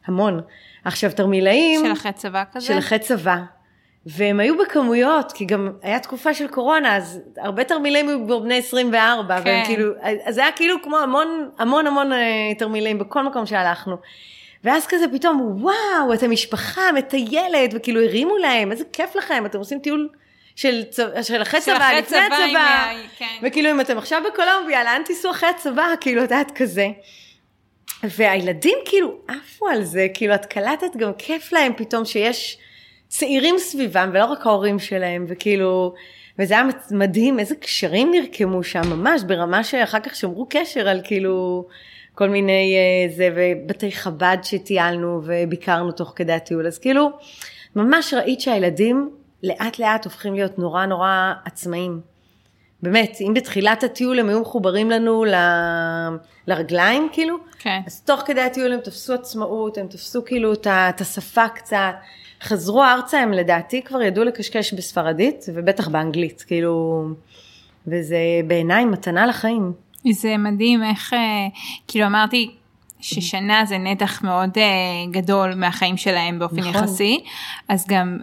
המון. 0.07 0.41
עכשיו 0.85 1.11
תרמילאים... 1.12 1.87
של 1.87 1.93
אחרי 1.93 2.12
צבא 2.12 2.45
כזה? 2.53 2.67
של 2.67 2.79
אחרי 2.79 2.99
צבא. 2.99 3.37
והם 4.07 4.41
היו 4.41 4.59
בכמויות, 4.59 5.33
כי 5.33 5.45
גם 5.45 5.73
היה 5.83 5.99
תקופה 5.99 6.35
של 6.35 6.49
קורונה, 6.49 6.97
אז 6.97 7.21
הרבה 7.37 7.65
תרמילאים 7.65 8.09
היו 8.09 8.25
כבר 8.25 8.39
בני 8.39 8.59
24, 8.59 9.41
כן. 9.41 9.43
והם 9.47 9.65
כאילו, 9.65 9.93
אז 10.25 10.35
זה 10.35 10.43
היה 10.43 10.53
כאילו 10.53 10.83
כמו 10.83 10.99
המון 10.99 11.51
המון 11.59 11.87
המון 11.87 12.13
אה, 12.13 12.53
תרמילאים 12.59 12.99
בכל 12.99 13.23
מקום 13.23 13.47
שהלכנו. 13.47 13.97
ואז 14.65 14.87
כזה 14.87 15.05
פתאום, 15.13 15.63
וואו, 15.63 16.15
אתם 16.15 16.31
משפחה 16.31 16.93
מטיילת, 16.93 17.71
וכאילו 17.75 18.03
הרימו 18.03 18.37
להם, 18.37 18.73
איזה 18.73 18.85
כיף 18.93 19.17
לכם, 19.17 19.47
אתם 19.47 19.59
עושים 19.59 19.79
טיול 19.79 20.09
של, 20.57 20.83
צבא, 20.91 21.23
של 21.23 21.43
אחרי 21.43 21.61
של 21.61 21.75
צבא, 21.75 21.93
לפני 21.99 22.19
הצבא, 22.19 22.93
כן. 23.19 23.39
וכאילו 23.43 23.71
אם 23.71 23.81
אתם 23.81 23.99
עכשיו 23.99 24.23
בקולומביה, 24.33 24.85
לאן 24.85 25.03
תיסעו 25.05 25.31
אחרי 25.31 25.49
הצבא, 25.49 25.87
כאילו, 26.01 26.25
את 26.25 26.31
יודעת, 26.31 26.51
כזה. 26.51 26.89
והילדים 28.03 28.79
כאילו 28.85 29.19
עפו 29.29 29.69
על 29.69 29.85
זה, 29.85 30.07
כאילו 30.15 30.35
את 30.35 30.47
קלטת 30.47 30.97
גם 30.97 31.13
כיף 31.19 31.53
להם 31.53 31.73
פתאום 31.77 32.05
שיש 32.05 32.59
צעירים 33.17 33.59
סביבם 33.59 34.11
ולא 34.12 34.25
רק 34.25 34.47
ההורים 34.47 34.79
שלהם, 34.79 35.25
וכאילו, 35.29 35.95
וזה 36.39 36.55
היה 36.55 36.65
מדהים, 36.91 37.39
איזה 37.39 37.55
קשרים 37.55 38.11
נרקמו 38.11 38.62
שם 38.62 38.91
ממש, 38.91 39.23
ברמה 39.23 39.65
שאחר 39.65 40.01
כך 40.01 40.15
שמרו 40.15 40.47
קשר 40.51 40.89
על 40.89 41.01
כאילו 41.05 41.67
כל 42.15 42.29
מיני 42.29 42.75
אה, 42.77 43.15
זה, 43.17 43.29
ובתי 43.35 43.93
חב"ד 43.93 44.37
שטיילנו 44.43 45.21
וביקרנו 45.25 45.93
תוך 45.93 46.12
כדי 46.17 46.33
הטיול, 46.33 46.67
אז 46.67 46.79
כאילו, 46.79 47.11
ממש 47.77 48.15
ראית 48.15 48.41
שהילדים 48.41 49.11
לאט 49.43 49.79
לאט 49.79 50.05
הופכים 50.05 50.35
להיות 50.35 50.59
נורא 50.59 50.87
נורא 50.87 51.33
עצמאים. 51.45 52.01
באמת, 52.83 53.17
אם 53.21 53.35
בתחילת 53.35 53.85
הטיול 53.85 54.19
הם 54.19 54.29
היו 54.29 54.41
מחוברים 54.41 54.91
לנו 54.91 55.25
ל... 55.25 55.35
לרגליים, 56.47 57.09
כאילו, 57.12 57.37
כן. 57.59 57.81
אז 57.87 58.01
תוך 58.01 58.21
כדי 58.21 58.41
הטיול 58.41 58.73
הם 58.73 58.81
תפסו 58.81 59.15
עצמאות, 59.15 59.79
הם 59.79 59.87
תפסו 59.87 60.25
כאילו 60.25 60.53
את 60.53 61.01
השפה 61.01 61.49
קצת, 61.49 61.95
חזרו 62.45 62.85
ארצה, 62.85 63.21
הם 63.21 63.33
לדעתי 63.33 63.83
כבר 63.83 64.03
ידעו 64.03 64.25
לקשקש 64.25 64.75
בספרדית, 64.75 65.45
ובטח 65.55 65.89
באנגלית, 65.89 66.45
כאילו, 66.47 67.05
וזה 67.87 68.19
בעיניי 68.47 68.85
מתנה 68.85 69.27
לחיים. 69.27 69.73
זה 70.13 70.37
מדהים 70.39 70.83
איך, 70.83 71.13
אה, 71.13 71.19
כאילו 71.89 72.07
אמרתי, 72.07 72.51
ששנה 73.05 73.65
זה 73.65 73.79
נתח 73.79 74.23
מאוד 74.23 74.59
uh, 74.59 75.11
גדול 75.11 75.55
מהחיים 75.55 75.97
שלהם 75.97 76.39
באופן 76.39 76.57
נכון. 76.57 76.75
יחסי, 76.75 77.21
אז 77.69 77.87
גם 77.89 78.19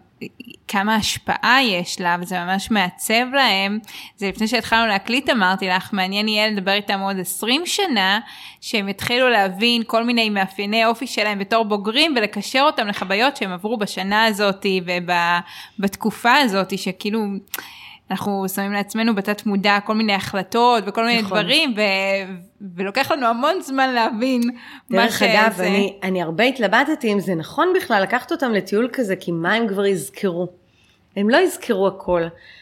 כמה 0.67 0.95
השפעה 0.95 1.59
יש 1.63 2.01
לה 2.01 2.17
וזה 2.21 2.39
ממש 2.39 2.71
מעצב 2.71 3.33
להם. 3.33 3.79
זה 4.17 4.29
לפני 4.29 4.47
שהתחלנו 4.47 4.87
להקליט 4.87 5.29
אמרתי 5.29 5.67
לך, 5.67 5.93
מעניין 5.93 6.27
יהיה 6.27 6.47
לדבר 6.47 6.73
איתם 6.73 6.99
עוד 6.99 7.19
20 7.19 7.65
שנה, 7.65 8.19
שהם 8.61 8.89
יתחילו 8.89 9.29
להבין 9.29 9.83
כל 9.87 10.03
מיני 10.03 10.29
מאפייני 10.29 10.85
אופי 10.85 11.07
שלהם 11.07 11.39
בתור 11.39 11.65
בוגרים 11.65 12.13
ולקשר 12.17 12.61
אותם 12.61 12.87
לחוויות 12.87 13.37
שהם 13.37 13.51
עברו 13.51 13.77
בשנה 13.77 14.25
הזאת 14.25 14.65
ובתקופה 15.79 16.33
הזאת, 16.33 16.77
שכאילו... 16.77 17.21
אנחנו 18.11 18.45
שמים 18.49 18.71
לעצמנו 18.71 19.15
בתת 19.15 19.45
מודע 19.45 19.79
כל 19.85 19.93
מיני 19.93 20.13
החלטות 20.13 20.83
וכל 20.87 21.05
מיני 21.05 21.21
נכון. 21.21 21.37
דברים, 21.37 21.73
ו... 21.77 21.81
ולוקח 22.75 23.11
לנו 23.11 23.27
המון 23.27 23.61
זמן 23.61 23.93
להבין 23.93 24.41
מה 24.89 25.09
שזה. 25.09 25.19
דרך 25.19 25.21
אגב, 25.21 25.61
אני, 25.61 25.95
אני 26.03 26.21
הרבה 26.21 26.43
התלבטתי 26.43 27.13
אם 27.13 27.19
זה 27.19 27.35
נכון 27.35 27.73
בכלל 27.75 28.03
לקחת 28.03 28.31
אותם 28.31 28.51
לטיול 28.51 28.89
כזה, 28.93 29.15
כי 29.15 29.31
מה 29.31 29.53
הם 29.53 29.67
כבר 29.67 29.85
יזכרו? 29.85 30.47
הם 31.15 31.29
לא 31.29 31.37
יזכרו 31.37 31.87
הכל. 31.87 32.21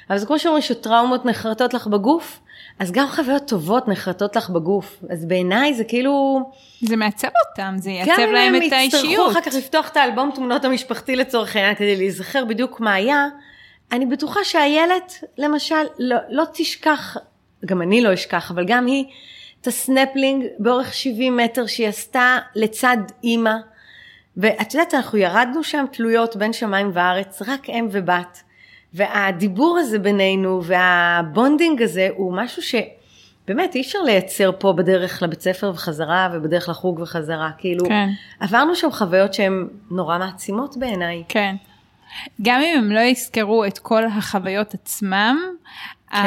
אבל 0.10 0.18
זה 0.18 0.26
כמו 0.26 0.40
שאומרים 0.40 0.62
שטראומות 0.62 1.26
נחרטות 1.26 1.74
לך 1.74 1.88
בגוף, 1.88 2.40
אז 2.80 2.92
גם 2.92 3.08
חוויות 3.08 3.48
טובות 3.48 3.88
נחרטות 3.88 4.36
לך 4.36 4.50
בגוף. 4.50 5.04
אז 5.10 5.26
בעיניי 5.26 5.74
זה 5.74 5.84
כאילו... 5.84 6.42
זה 6.82 6.96
מעצב 6.96 7.28
אותם, 7.50 7.76
זה 7.78 7.92
יעצב 7.92 8.22
להם 8.34 8.56
את 8.56 8.74
האישיות. 8.74 9.04
גם 9.04 9.10
אם 9.10 9.16
הם 9.16 9.26
יצטרכו 9.26 9.32
אחר 9.32 9.42
כך 9.42 9.54
לפתוח 9.58 9.90
את 9.90 9.98
האלבום 9.98 10.32
תמונות 10.36 10.66
המשפחתי 10.66 11.16
לצורך 11.16 11.56
העניין 11.56 11.76
כדי 11.76 11.96
להיזכר 11.96 12.46
בדיוק 12.46 12.80
מה 12.80 12.94
היה, 12.94 13.26
אני 13.92 14.06
בטוחה 14.06 14.40
שהילדה, 14.44 15.04
למשל, 15.38 15.86
לא, 16.00 16.18
לא 16.30 16.44
תשכח, 16.54 17.18
גם 17.66 17.82
אני 17.82 18.02
לא 18.02 18.14
אשכח, 18.14 18.52
אבל 18.52 18.66
גם 18.68 18.86
היא, 18.86 19.06
את 19.62 19.68
הסנפלינג 19.68 20.46
באורך 20.60 20.94
70 20.94 21.38
מטר 21.38 21.68
שהיא 21.68 21.88
עשתה 21.88 22.38
לצד 22.56 22.98
אימא. 23.24 23.56
ואת 24.38 24.74
יודעת, 24.74 24.94
אנחנו 24.94 25.18
ירדנו 25.18 25.64
שם 25.64 25.86
תלויות 25.92 26.36
בין 26.36 26.54
שמיים 26.54 26.92
וארץ, 26.94 27.42
רק 27.42 27.70
אם 27.70 27.88
ובת. 27.92 28.44
והדיבור 28.94 29.78
הזה 29.78 30.00
בינינו 30.00 30.62
וה 30.64 30.90
bonding 30.90 31.82
הזה 31.82 32.08
הוא 32.16 32.34
משהו 32.34 32.62
שבאמת 32.62 33.76
אי 33.76 33.82
אפשר 33.82 34.00
לייצר 34.02 34.52
פה 34.60 34.74
בדרך 34.74 35.24
לבית 35.24 35.42
ספר 35.42 35.72
וחזרה 35.74 36.30
ובדרך 36.34 36.70
לחוג 36.70 37.00
וחזרה. 37.00 37.52
כאילו, 37.58 37.86
כן. 37.86 38.10
עברנו 38.40 38.76
שם 38.76 38.92
חוויות 38.92 39.34
שהן 39.34 39.68
נורא 39.92 40.18
מעצימות 40.18 40.78
בעיניי. 40.78 41.24
כן. 41.30 41.56
גם 42.42 42.62
אם 42.62 42.78
הם 42.78 42.92
לא 42.92 43.00
יזכרו 43.00 43.66
את 43.66 43.80
כל 43.80 44.06
החוויות 44.06 44.74
עצמם, 44.74 45.38
כן. 46.12 46.18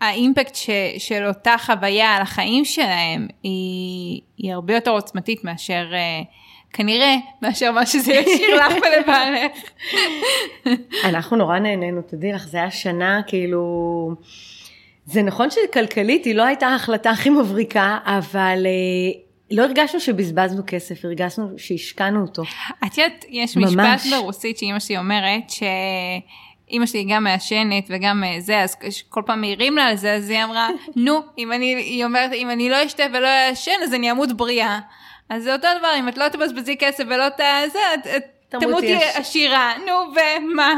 האימפקט 0.00 0.54
ש, 0.54 0.70
של 0.98 1.26
אותה 1.26 1.54
חוויה 1.58 2.16
על 2.16 2.22
החיים 2.22 2.64
שלהם 2.64 3.28
היא, 3.42 4.20
היא 4.38 4.52
הרבה 4.52 4.74
יותר 4.74 4.90
עוצמתית 4.90 5.44
מאשר, 5.44 5.86
uh, 5.92 6.26
כנראה, 6.72 7.14
מאשר 7.42 7.72
מה 7.72 7.86
שזה 7.86 8.12
ישאיר 8.26 8.66
לך 8.66 8.72
ולבעלך. 8.72 9.52
אנחנו 11.04 11.36
נורא 11.36 11.58
נהנינו, 11.58 12.02
תדעי 12.02 12.32
לך, 12.32 12.46
זה 12.46 12.58
היה 12.58 12.70
שנה 12.70 13.20
כאילו... 13.26 14.14
זה 15.04 15.22
נכון 15.22 15.48
שכלכלית 15.50 16.24
היא 16.24 16.34
לא 16.34 16.42
הייתה 16.42 16.66
ההחלטה 16.66 17.10
הכי 17.10 17.30
מבריקה, 17.30 17.98
אבל 18.04 18.66
uh, 18.66 19.31
לא 19.52 19.62
הרגשנו 19.62 20.00
שבזבזנו 20.00 20.62
כסף, 20.66 21.04
הרגשנו 21.04 21.48
שהשקענו 21.56 22.22
אותו. 22.22 22.42
את 22.86 22.98
יודעת, 22.98 23.24
יש 23.28 23.56
ממש. 23.56 23.74
משפט 23.74 24.12
ברוסית 24.12 24.58
שאימא 24.58 24.80
שלי 24.80 24.98
אומרת, 24.98 25.50
שאימא 25.50 26.86
שלי 26.86 27.04
גם 27.08 27.24
מעשנת 27.24 27.84
וגם 27.88 28.24
אה, 28.24 28.40
זה, 28.40 28.60
אז 28.60 28.76
כל 29.08 29.22
פעם 29.26 29.40
מעירים 29.40 29.76
לה 29.76 29.84
על 29.84 29.96
זה, 29.96 30.14
אז 30.14 30.30
היא 30.30 30.44
אמרה, 30.44 30.68
נו, 31.04 31.20
אם 31.38 31.52
אני, 31.52 31.74
היא 31.74 32.04
אומרת, 32.04 32.32
אם 32.32 32.50
אני 32.50 32.70
לא 32.70 32.86
אשתה 32.86 33.02
ולא 33.14 33.28
אעשן, 33.28 33.82
אז 33.82 33.94
אני 33.94 34.10
אמות 34.10 34.32
בריאה. 34.32 34.80
אז 35.28 35.42
זה 35.42 35.52
אותו 35.52 35.68
דבר, 35.78 35.90
אם 35.98 36.08
את 36.08 36.18
לא 36.18 36.28
תבזבזי 36.28 36.76
כסף 36.76 37.04
ולא 37.06 37.28
ת... 37.28 37.40
זה, 37.72 37.78
את... 38.16 38.22
תמותי 38.60 38.94
עשירה, 39.14 39.72
נו 39.86 39.92
ומה. 39.92 40.74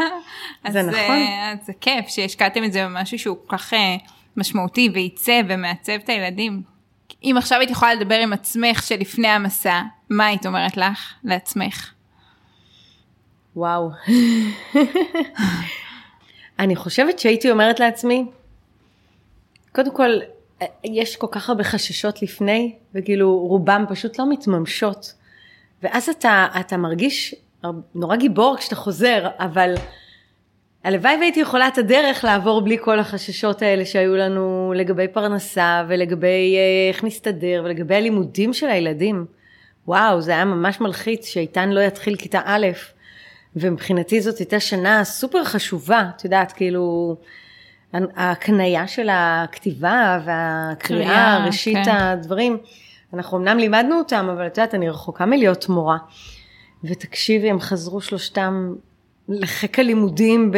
זה 0.68 0.81
אז, 0.81 0.87
נכון. 0.87 1.16
אז 1.53 1.66
זה 1.66 1.72
כיף 1.81 2.09
שהשקעתם 2.09 2.64
את 2.64 2.72
זה 2.72 2.85
במשהו 2.85 3.18
שהוא 3.18 3.37
כל 3.47 3.57
כך 3.57 3.75
אה, 3.75 3.97
משמעותי 4.37 4.91
ועיצב 4.95 5.43
ומעצב 5.49 5.93
את 5.93 6.09
הילדים. 6.09 6.74
אם 7.25 7.35
עכשיו 7.39 7.59
היית 7.59 7.70
יכולה 7.70 7.95
לדבר 7.95 8.14
עם 8.14 8.33
עצמך 8.33 8.83
שלפני 8.83 9.29
המסע, 9.29 9.83
מה 10.11 10.27
היית 10.27 10.47
אומרת 10.47 10.77
לך, 10.77 11.14
לעצמך? 11.25 11.91
וואו. 13.57 13.91
אני 16.59 16.77
חושבת 16.77 17.18
שהייתי 17.18 17.51
אומרת 17.51 17.81
לעצמי, 17.81 18.25
קודם 19.72 19.95
כל, 19.95 20.11
יש 20.85 21.16
כל 21.16 21.27
כך 21.31 21.49
הרבה 21.49 21.64
חששות 21.64 22.22
לפני, 22.22 22.75
וכאילו 22.95 23.39
רובם 23.39 23.85
פשוט 23.89 24.18
לא 24.18 24.31
מתממשות. 24.31 25.14
ואז 25.83 26.09
אתה, 26.09 26.47
אתה 26.61 26.77
מרגיש 26.77 27.35
נורא 27.95 28.16
גיבור 28.16 28.57
כשאתה 28.59 28.77
חוזר, 28.77 29.29
אבל 29.39 29.75
הלוואי 30.85 31.16
והייתי 31.20 31.41
יכולה 31.41 31.68
את 31.68 31.78
הדרך 31.78 32.24
לעבור 32.24 32.61
בלי 32.61 32.76
כל 32.80 32.99
החששות 32.99 33.62
האלה 33.62 33.85
שהיו 33.85 34.16
לנו 34.16 34.72
לגבי 34.76 35.09
פרנסה 35.09 35.85
ולגבי 35.89 36.57
אה, 36.57 36.89
איך 36.89 37.05
נסתדר 37.05 37.62
ולגבי 37.64 37.95
הלימודים 37.95 38.53
של 38.53 38.68
הילדים. 38.68 39.26
וואו, 39.89 40.20
זה 40.20 40.32
היה 40.32 40.45
ממש 40.45 40.80
מלחיץ 40.80 41.26
שאיתן 41.26 41.68
לא 41.68 41.80
יתחיל 41.80 42.16
כיתה 42.16 42.41
א', 42.45 42.66
ומבחינתי 43.57 44.20
זאת 44.20 44.39
הייתה 44.39 44.61
שנה 44.61 45.05
סופר 45.05 45.45
חשובה, 45.45 46.05
את 46.16 46.24
יודעת, 46.24 46.53
כאילו, 46.53 47.16
ההקנייה 47.93 48.87
של 48.87 49.09
הכתיבה 49.12 50.20
והקריאה, 50.24 51.47
ראשית 51.47 51.85
כן. 51.85 51.91
הדברים, 51.91 52.59
אנחנו 53.14 53.39
אמנם 53.39 53.59
לימדנו 53.59 53.99
אותם, 53.99 54.28
אבל 54.32 54.47
את 54.47 54.59
יודעת, 54.59 54.74
אני 54.74 54.89
רחוקה 54.89 55.26
מלהיות 55.26 55.68
מורה. 55.68 55.99
ותקשיבי, 56.85 57.51
הם 57.51 57.61
חזרו 57.61 58.01
שלושתם 58.01 58.74
לחיק 59.29 59.79
הלימודים, 59.79 60.53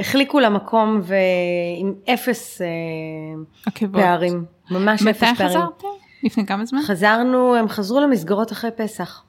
החליקו 0.00 0.40
למקום 0.40 1.00
ועם 1.02 1.94
אפס 2.14 2.60
עקבות. 3.66 3.96
אה, 3.96 4.02
פערים, 4.02 4.44
ממש 4.70 5.06
אפס 5.06 5.20
פערים. 5.20 5.34
מתי 5.34 5.44
חזרתם? 5.44 5.88
לפני 6.22 6.46
כמה 6.46 6.64
זמן? 6.64 6.80
חזרנו, 6.86 7.56
הם 7.56 7.68
חזרו 7.68 8.00
למסגרות 8.00 8.52
אחרי 8.52 8.70
פסח. 8.76 9.22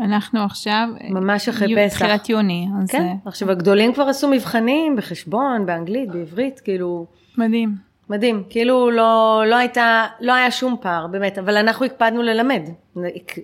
אנחנו 0.00 0.44
עכשיו, 0.44 0.88
ממש 1.10 1.48
אחרי 1.48 1.70
יו, 1.70 1.88
פסח. 1.88 1.98
תחילת 1.98 2.28
יוני. 2.28 2.68
אז 2.82 2.90
כן, 2.90 3.12
uh... 3.24 3.28
עכשיו 3.28 3.50
הגדולים 3.50 3.94
כבר 3.94 4.04
עשו 4.04 4.28
מבחנים 4.28 4.96
בחשבון, 4.96 5.66
באנגלית, 5.66 6.08
בעברית, 6.08 6.60
כאילו... 6.60 7.06
מדהים. 7.38 7.74
מדהים, 8.10 8.42
כאילו 8.50 8.90
לא, 8.90 9.42
לא 9.46 9.56
הייתה, 9.56 10.06
לא 10.20 10.34
היה 10.34 10.50
שום 10.50 10.76
פער, 10.80 11.06
באמת, 11.06 11.38
אבל 11.38 11.56
אנחנו 11.56 11.86
הקפדנו 11.86 12.22
ללמד, 12.22 12.62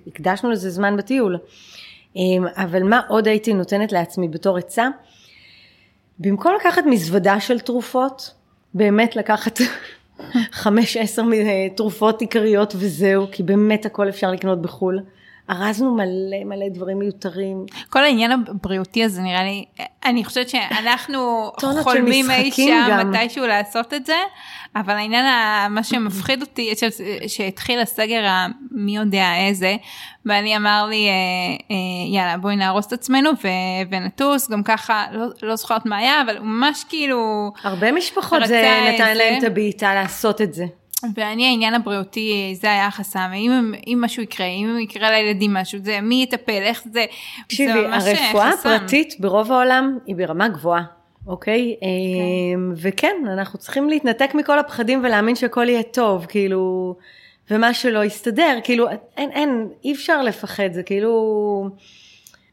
הקדשנו 0.06 0.50
לזה 0.50 0.70
זמן 0.70 0.96
בטיול. 0.96 1.38
אמ, 2.16 2.44
אבל 2.56 2.82
מה 2.82 3.00
עוד 3.08 3.28
הייתי 3.28 3.54
נותנת 3.54 3.92
לעצמי 3.92 4.28
בתור 4.28 4.58
עצה? 4.58 4.88
במקום 6.18 6.54
לקחת 6.60 6.82
מזוודה 6.86 7.40
של 7.40 7.60
תרופות, 7.60 8.34
באמת 8.74 9.16
לקחת 9.16 9.58
חמש 10.62 10.96
עשר 10.96 11.22
תרופות 11.76 12.20
עיקריות 12.20 12.74
וזהו, 12.76 13.26
כי 13.32 13.42
באמת 13.42 13.86
הכל 13.86 14.08
אפשר 14.08 14.30
לקנות 14.30 14.62
בחו"ל. 14.62 15.00
ארזנו 15.50 15.94
מלא 15.94 16.44
מלא 16.44 16.68
דברים 16.68 16.98
מיותרים. 16.98 17.66
כל 17.90 18.04
העניין 18.04 18.32
הבריאותי 18.32 19.04
הזה 19.04 19.22
נראה 19.22 19.44
לי, 19.44 19.64
אני 20.04 20.24
חושבת 20.24 20.48
שאנחנו 20.48 21.50
חולמים 21.84 22.30
אי 22.30 22.50
שם 22.50 22.86
גם. 22.90 23.10
מתישהו 23.10 23.46
לעשות 23.46 23.94
את 23.94 24.06
זה, 24.06 24.16
אבל 24.76 24.94
העניין, 24.94 25.24
מה 25.70 25.82
שמפחיד 25.82 26.42
אותי, 26.42 26.72
שהתחיל 27.26 27.80
הסגר 27.80 28.24
המי 28.26 28.96
יודע 28.96 29.26
איזה, 29.48 29.76
ואני 30.26 30.56
אמר 30.56 30.86
לי, 30.90 31.08
אה, 31.08 31.12
אה, 31.70 32.16
יאללה 32.16 32.36
בואי 32.36 32.56
נהרוס 32.56 32.86
את 32.86 32.92
עצמנו 32.92 33.30
ו- 33.30 33.90
ונטוס, 33.90 34.50
גם 34.50 34.62
ככה, 34.62 35.04
לא, 35.12 35.26
לא 35.42 35.56
זוכרת 35.56 35.86
מה 35.86 35.96
היה, 35.96 36.22
אבל 36.22 36.36
הוא 36.36 36.46
ממש 36.46 36.84
כאילו, 36.88 37.52
הרבה 37.64 37.92
משפחות 37.92 38.42
זה 38.46 38.80
נתן. 38.94 39.16
להם 39.16 39.38
את 39.38 39.44
הבעיטה 39.44 39.94
לעשות 39.94 40.40
את 40.40 40.54
זה. 40.54 40.64
ואני 41.16 41.46
העניין 41.46 41.74
הבריאותי 41.74 42.54
זה 42.60 42.70
היה 42.70 42.86
החסם, 42.86 43.30
אם, 43.34 43.72
אם 43.86 43.98
משהו 44.00 44.22
יקרה, 44.22 44.46
אם 44.46 44.78
יקרה 44.78 45.10
לילדים 45.10 45.54
משהו, 45.54 45.78
זה 45.82 46.00
מי 46.00 46.22
יטפל, 46.22 46.62
איך 46.62 46.82
זה, 46.84 46.90
זה 46.92 47.04
תקשיבי, 47.42 47.86
ממש 47.86 48.04
הרפואה 48.06 48.52
חסם. 48.52 48.68
הפרטית 48.68 49.14
ברוב 49.20 49.52
העולם 49.52 49.98
היא 50.06 50.16
ברמה 50.16 50.48
גבוהה, 50.48 50.82
אוקיי? 51.26 51.76
אמ, 51.82 52.72
וכן, 52.76 53.16
אנחנו 53.32 53.58
צריכים 53.58 53.88
להתנתק 53.88 54.34
מכל 54.34 54.58
הפחדים 54.58 55.00
ולהאמין 55.04 55.36
שהכל 55.36 55.68
יהיה 55.68 55.82
טוב, 55.82 56.26
כאילו, 56.28 56.94
ומה 57.50 57.74
שלא 57.74 58.04
יסתדר, 58.04 58.58
כאילו, 58.64 58.88
אין, 59.16 59.30
אין, 59.30 59.68
אי 59.84 59.92
אפשר 59.92 60.22
לפחד, 60.22 60.72
זה 60.72 60.82
כאילו... 60.82 61.70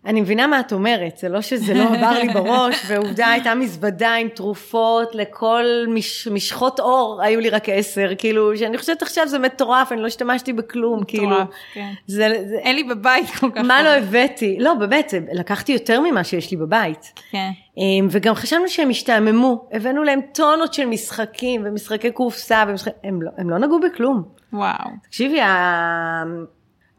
אני 0.06 0.22
מבינה 0.22 0.48
מה 0.48 0.60
את 0.60 0.74
אומרת, 0.74 1.18
זה 1.18 1.30
לא 1.30 1.42
שזה 1.42 1.74
לא 1.74 1.84
עבר 1.84 2.20
לי 2.20 2.28
בראש, 2.34 2.76
ועובדה 2.88 3.28
הייתה 3.28 3.56
מזוודה 3.56 4.14
עם 4.14 4.28
תרופות 4.30 5.16
לכל 5.16 5.66
מש, 5.88 6.28
משחות 6.28 6.80
אור, 6.80 7.22
היו 7.24 7.40
לי 7.40 7.50
רק 7.50 7.70
עשר, 7.70 8.12
כאילו, 8.18 8.58
שאני 8.58 8.78
חושבת 8.78 9.02
עכשיו 9.02 9.28
זה 9.28 9.40
מטורף, 9.40 9.92
אני 9.92 10.02
לא 10.02 10.08
השתמשתי 10.08 10.54
בכלום, 10.54 11.04
כאילו, 11.04 11.30
מטורף, 11.30 11.48
כן. 11.74 11.92
זה, 12.08 12.44
זה, 12.46 12.56
אין 12.56 12.76
לי 12.76 12.84
בבית 12.84 13.30
כל 13.30 13.52
כך. 13.56 13.62
מה 13.62 13.84
לא. 13.84 13.90
הבאתי? 13.90 14.58
לא, 14.60 14.74
באמת, 14.74 15.14
לקחתי 15.34 15.72
יותר 15.72 16.00
ממה 16.00 16.24
שיש 16.24 16.52
לי 16.52 16.58
בבית. 16.58 17.14
כן. 17.32 17.50
אמ, 17.78 18.08
וגם 18.12 18.36
חשבנו 18.36 18.68
שהם 18.68 18.90
השתעממו, 18.90 19.70
הבאנו 19.72 20.04
להם 20.04 20.20
טונות 20.34 20.74
של 20.74 20.86
משחקים 20.86 21.62
ומשחקי 21.66 22.12
קופסה, 22.12 22.64
ומשחק... 22.68 22.92
הם, 23.04 23.22
לא, 23.22 23.32
הם 23.38 23.50
לא 23.50 23.58
נגעו 23.58 23.80
בכלום. 23.80 24.24
וואו. 24.54 24.90
תקשיבי, 25.04 25.42
ה... 25.42 26.24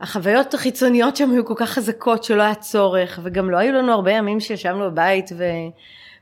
החוויות 0.03 0.55
החיצוניות 0.55 1.17
שם 1.17 1.31
היו 1.31 1.45
כל 1.45 1.55
כך 1.57 1.71
חזקות 1.71 2.25
שלא 2.25 2.43
היה 2.43 2.55
צורך, 2.55 3.21
וגם 3.23 3.51
לא 3.51 3.57
היו 3.57 3.73
לנו 3.73 3.93
הרבה 3.93 4.13
ימים 4.13 4.41
שישבנו 4.41 4.91
בבית, 4.91 5.31
ו... 5.37 5.45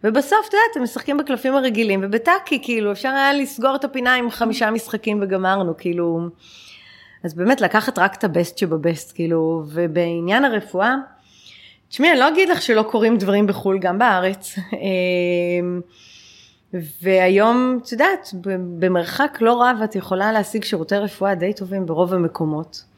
ובסוף, 0.05 0.49
את 0.49 0.55
יודעת, 0.55 0.77
הם 0.77 0.83
משחקים 0.83 1.19
בקלפים 1.19 1.55
הרגילים, 1.55 2.01
ובטאקי, 2.03 2.59
כאילו, 2.63 2.93
אפשר 2.93 3.09
היה 3.09 3.33
לסגור 3.33 3.77
את 3.77 3.85
הפינה 3.85 4.15
עם 4.15 4.31
חמישה 4.31 4.71
משחקים 4.71 5.19
וגמרנו, 5.23 5.77
כאילו... 5.77 6.21
אז 7.25 7.35
באמת 7.35 7.61
לקחת 7.61 7.99
רק 7.99 8.15
את 8.15 8.25
הבסט 8.25 8.59
שבבסט, 8.59 9.13
כאילו, 9.15 9.63
ובעניין 9.67 10.45
הרפואה, 10.45 10.97
תשמעי, 11.89 12.11
אני 12.11 12.21
לא 12.21 12.29
אגיד 12.29 12.49
לך 12.49 12.63
שלא 12.63 12.83
קורים 12.83 13.19
דברים 13.19 13.47
בחו"ל, 13.47 13.79
גם 13.79 13.99
בארץ. 13.99 14.57
אמ, 14.73 15.81
והיום, 17.03 17.79
את 17.83 17.93
יודעת, 17.93 18.31
במרחק 18.79 19.39
לא 19.41 19.63
רב 19.63 19.77
את 19.85 19.97
יכולה 19.97 20.33
להשיג 20.33 20.65
שירותי 20.65 20.97
רפואה 20.97 21.35
די 21.35 21.53
טובים 21.53 21.87
ברוב 21.87 22.15
המקומות. 22.15 22.90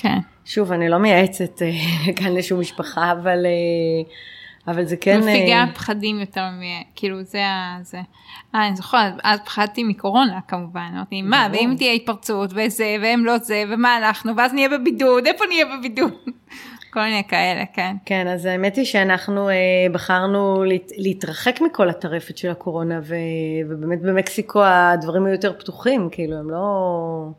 כן. 0.00 0.18
שוב, 0.44 0.72
אני 0.72 0.88
לא 0.88 0.98
מייעצת 0.98 1.62
אה, 1.62 1.72
כאן 2.18 2.34
לשום 2.34 2.60
משפחה, 2.60 3.12
אבל, 3.12 3.46
אה, 3.46 4.12
אבל 4.72 4.84
זה 4.84 4.96
כן... 4.96 5.20
מפיגה 5.20 5.54
אה, 5.54 5.72
פחדים 5.74 6.20
יותר 6.20 6.44
מ... 6.44 6.60
כאילו 6.94 7.22
זה 7.22 7.46
ה... 7.46 7.78
זה. 7.82 7.98
אה, 8.54 8.66
אני 8.66 8.76
זוכרת, 8.76 9.14
אז 9.24 9.40
פחדתי 9.44 9.84
מקורונה 9.84 10.40
כמובן. 10.48 10.90
אמרתי, 10.94 11.22
מה. 11.22 11.48
ואם 11.52 11.74
תהיה 11.78 11.92
התפרצות 11.92 12.50
וזה, 12.54 12.96
והם 13.02 13.24
לא 13.24 13.38
זה, 13.38 13.64
ומה 13.70 13.96
אנחנו, 13.96 14.36
ואז 14.36 14.54
נהיה 14.54 14.68
בבידוד, 14.68 15.26
איפה 15.26 15.44
נהיה 15.48 15.64
בבידוד? 15.76 16.12
כל 16.92 17.00
מיני 17.00 17.22
כאלה, 17.28 17.64
כן. 17.72 17.96
כן, 18.04 18.28
אז 18.28 18.44
האמת 18.44 18.76
היא 18.76 18.84
שאנחנו 18.84 19.48
אה, 19.48 19.54
בחרנו 19.92 20.64
להת, 20.64 20.92
להתרחק 20.96 21.60
מכל 21.60 21.88
הטרפת 21.88 22.38
של 22.38 22.50
הקורונה, 22.50 23.00
ו, 23.02 23.14
ובאמת 23.70 24.02
במקסיקו 24.02 24.62
הדברים 24.64 25.26
היו 25.26 25.32
יותר 25.32 25.52
פתוחים, 25.52 26.08
כאילו, 26.12 26.36
הם 26.36 26.50
לא... 26.50 27.30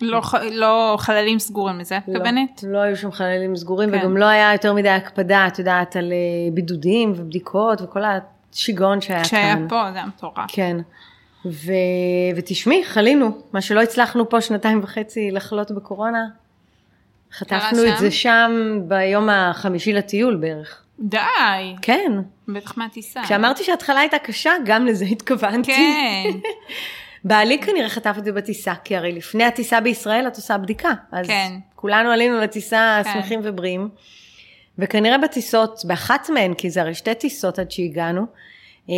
לא, 0.00 0.20
ח- 0.20 0.34
לא 0.34 0.96
חללים 0.98 1.38
סגורים 1.38 1.78
לזה, 1.78 1.96
את 1.96 2.02
לא, 2.08 2.14
מתכוונת? 2.14 2.64
לא 2.68 2.78
היו 2.78 2.96
שם 2.96 3.12
חללים 3.12 3.56
סגורים, 3.56 3.90
כן. 3.90 3.98
וגם 3.98 4.16
לא 4.16 4.24
היה 4.24 4.52
יותר 4.52 4.72
מדי 4.72 4.88
הקפדה, 4.88 5.46
את 5.46 5.58
יודעת, 5.58 5.96
על 5.96 6.12
אה, 6.12 6.16
בידודים 6.54 7.12
ובדיקות 7.16 7.82
וכל 7.82 8.00
השיגעון 8.52 9.00
שהיה 9.00 9.24
כשהיה 9.24 9.54
כאן. 9.54 9.66
פה 9.68 9.82
זה 9.92 9.98
היה 9.98 10.06
מטורף. 10.06 10.36
כן. 10.48 10.76
ו... 11.46 11.72
ותשמעי, 12.36 12.84
חלינו, 12.84 13.30
מה 13.52 13.60
שלא 13.60 13.82
הצלחנו 13.82 14.28
פה 14.28 14.40
שנתיים 14.40 14.80
וחצי 14.82 15.30
לחלות 15.30 15.70
בקורונה, 15.70 16.24
חטפנו? 17.32 17.78
את 17.92 17.98
זה 17.98 18.10
שם 18.10 18.50
ביום 18.88 19.28
החמישי 19.28 19.92
לטיול 19.92 20.36
בערך. 20.36 20.80
די, 21.00 21.18
כן. 21.82 22.12
בטח 22.48 22.78
מהטיסה. 22.78 23.20
כשאמרתי 23.24 23.64
שההתחלה 23.64 24.00
הייתה 24.00 24.18
קשה, 24.18 24.50
גם 24.64 24.86
לזה 24.86 25.04
התכוונתי. 25.04 25.72
כן, 25.72 26.30
בעלי 27.24 27.58
כנראה 27.58 27.88
חטף 27.88 28.14
את 28.18 28.24
זה 28.24 28.32
בטיסה, 28.32 28.72
כי 28.84 28.96
הרי 28.96 29.12
לפני 29.12 29.44
הטיסה 29.44 29.80
בישראל 29.80 30.28
את 30.28 30.36
עושה 30.36 30.58
בדיקה. 30.58 30.92
אז 31.12 31.26
כן. 31.26 31.52
כולנו 31.74 32.10
עלינו 32.10 32.38
לטיסה 32.40 33.00
כן. 33.04 33.12
שמחים 33.12 33.40
ובריאים. 33.42 33.88
וכנראה 34.78 35.18
בטיסות, 35.18 35.82
באחת 35.84 36.30
מהן, 36.30 36.54
כי 36.54 36.70
זה 36.70 36.80
הרי 36.80 36.94
שתי 36.94 37.14
טיסות 37.14 37.58
עד 37.58 37.70
שהגענו, 37.70 38.26
אה, 38.90 38.94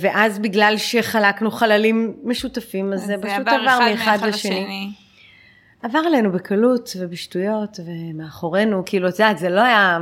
ואז 0.00 0.38
בגלל 0.38 0.74
שחלקנו 0.76 1.50
חללים 1.50 2.16
משותפים, 2.24 2.92
אז 2.92 3.04
זה 3.04 3.14
פשוט 3.22 3.48
עבר 3.48 3.78
מאחד 3.90 4.18
לשני. 4.22 4.90
עבר 5.82 5.98
עלינו 5.98 6.32
בקלות 6.32 6.90
ובשטויות 7.00 7.80
ומאחורינו, 7.86 8.82
כאילו, 8.86 9.08
את 9.08 9.12
יודעת, 9.12 9.38
זה 9.38 9.48
לא 9.48 9.60
היה... 9.60 9.98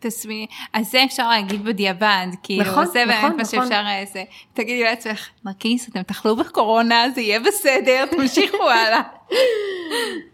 תסמי, 0.00 0.46
אז 0.72 0.90
זה 0.90 1.04
אפשר 1.04 1.28
להגיד 1.28 1.64
בדיעבד, 1.64 2.26
כאילו, 2.42 2.64
נכון, 2.64 2.86
זה 2.86 2.92
באמת 2.92 3.18
נכון, 3.18 3.36
מה 3.36 3.42
נכון. 3.42 3.44
שאפשר, 3.44 3.82
אה, 3.86 4.04
זה, 4.12 4.24
תגידי 4.54 4.82
לעצמך, 4.82 5.28
נרקיס, 5.44 5.88
אתם 5.88 6.02
תאכלו 6.02 6.36
בקורונה, 6.36 7.10
זה 7.14 7.20
יהיה 7.20 7.40
בסדר, 7.40 8.04
תמשיכו 8.10 8.70
הלאה. 8.70 9.02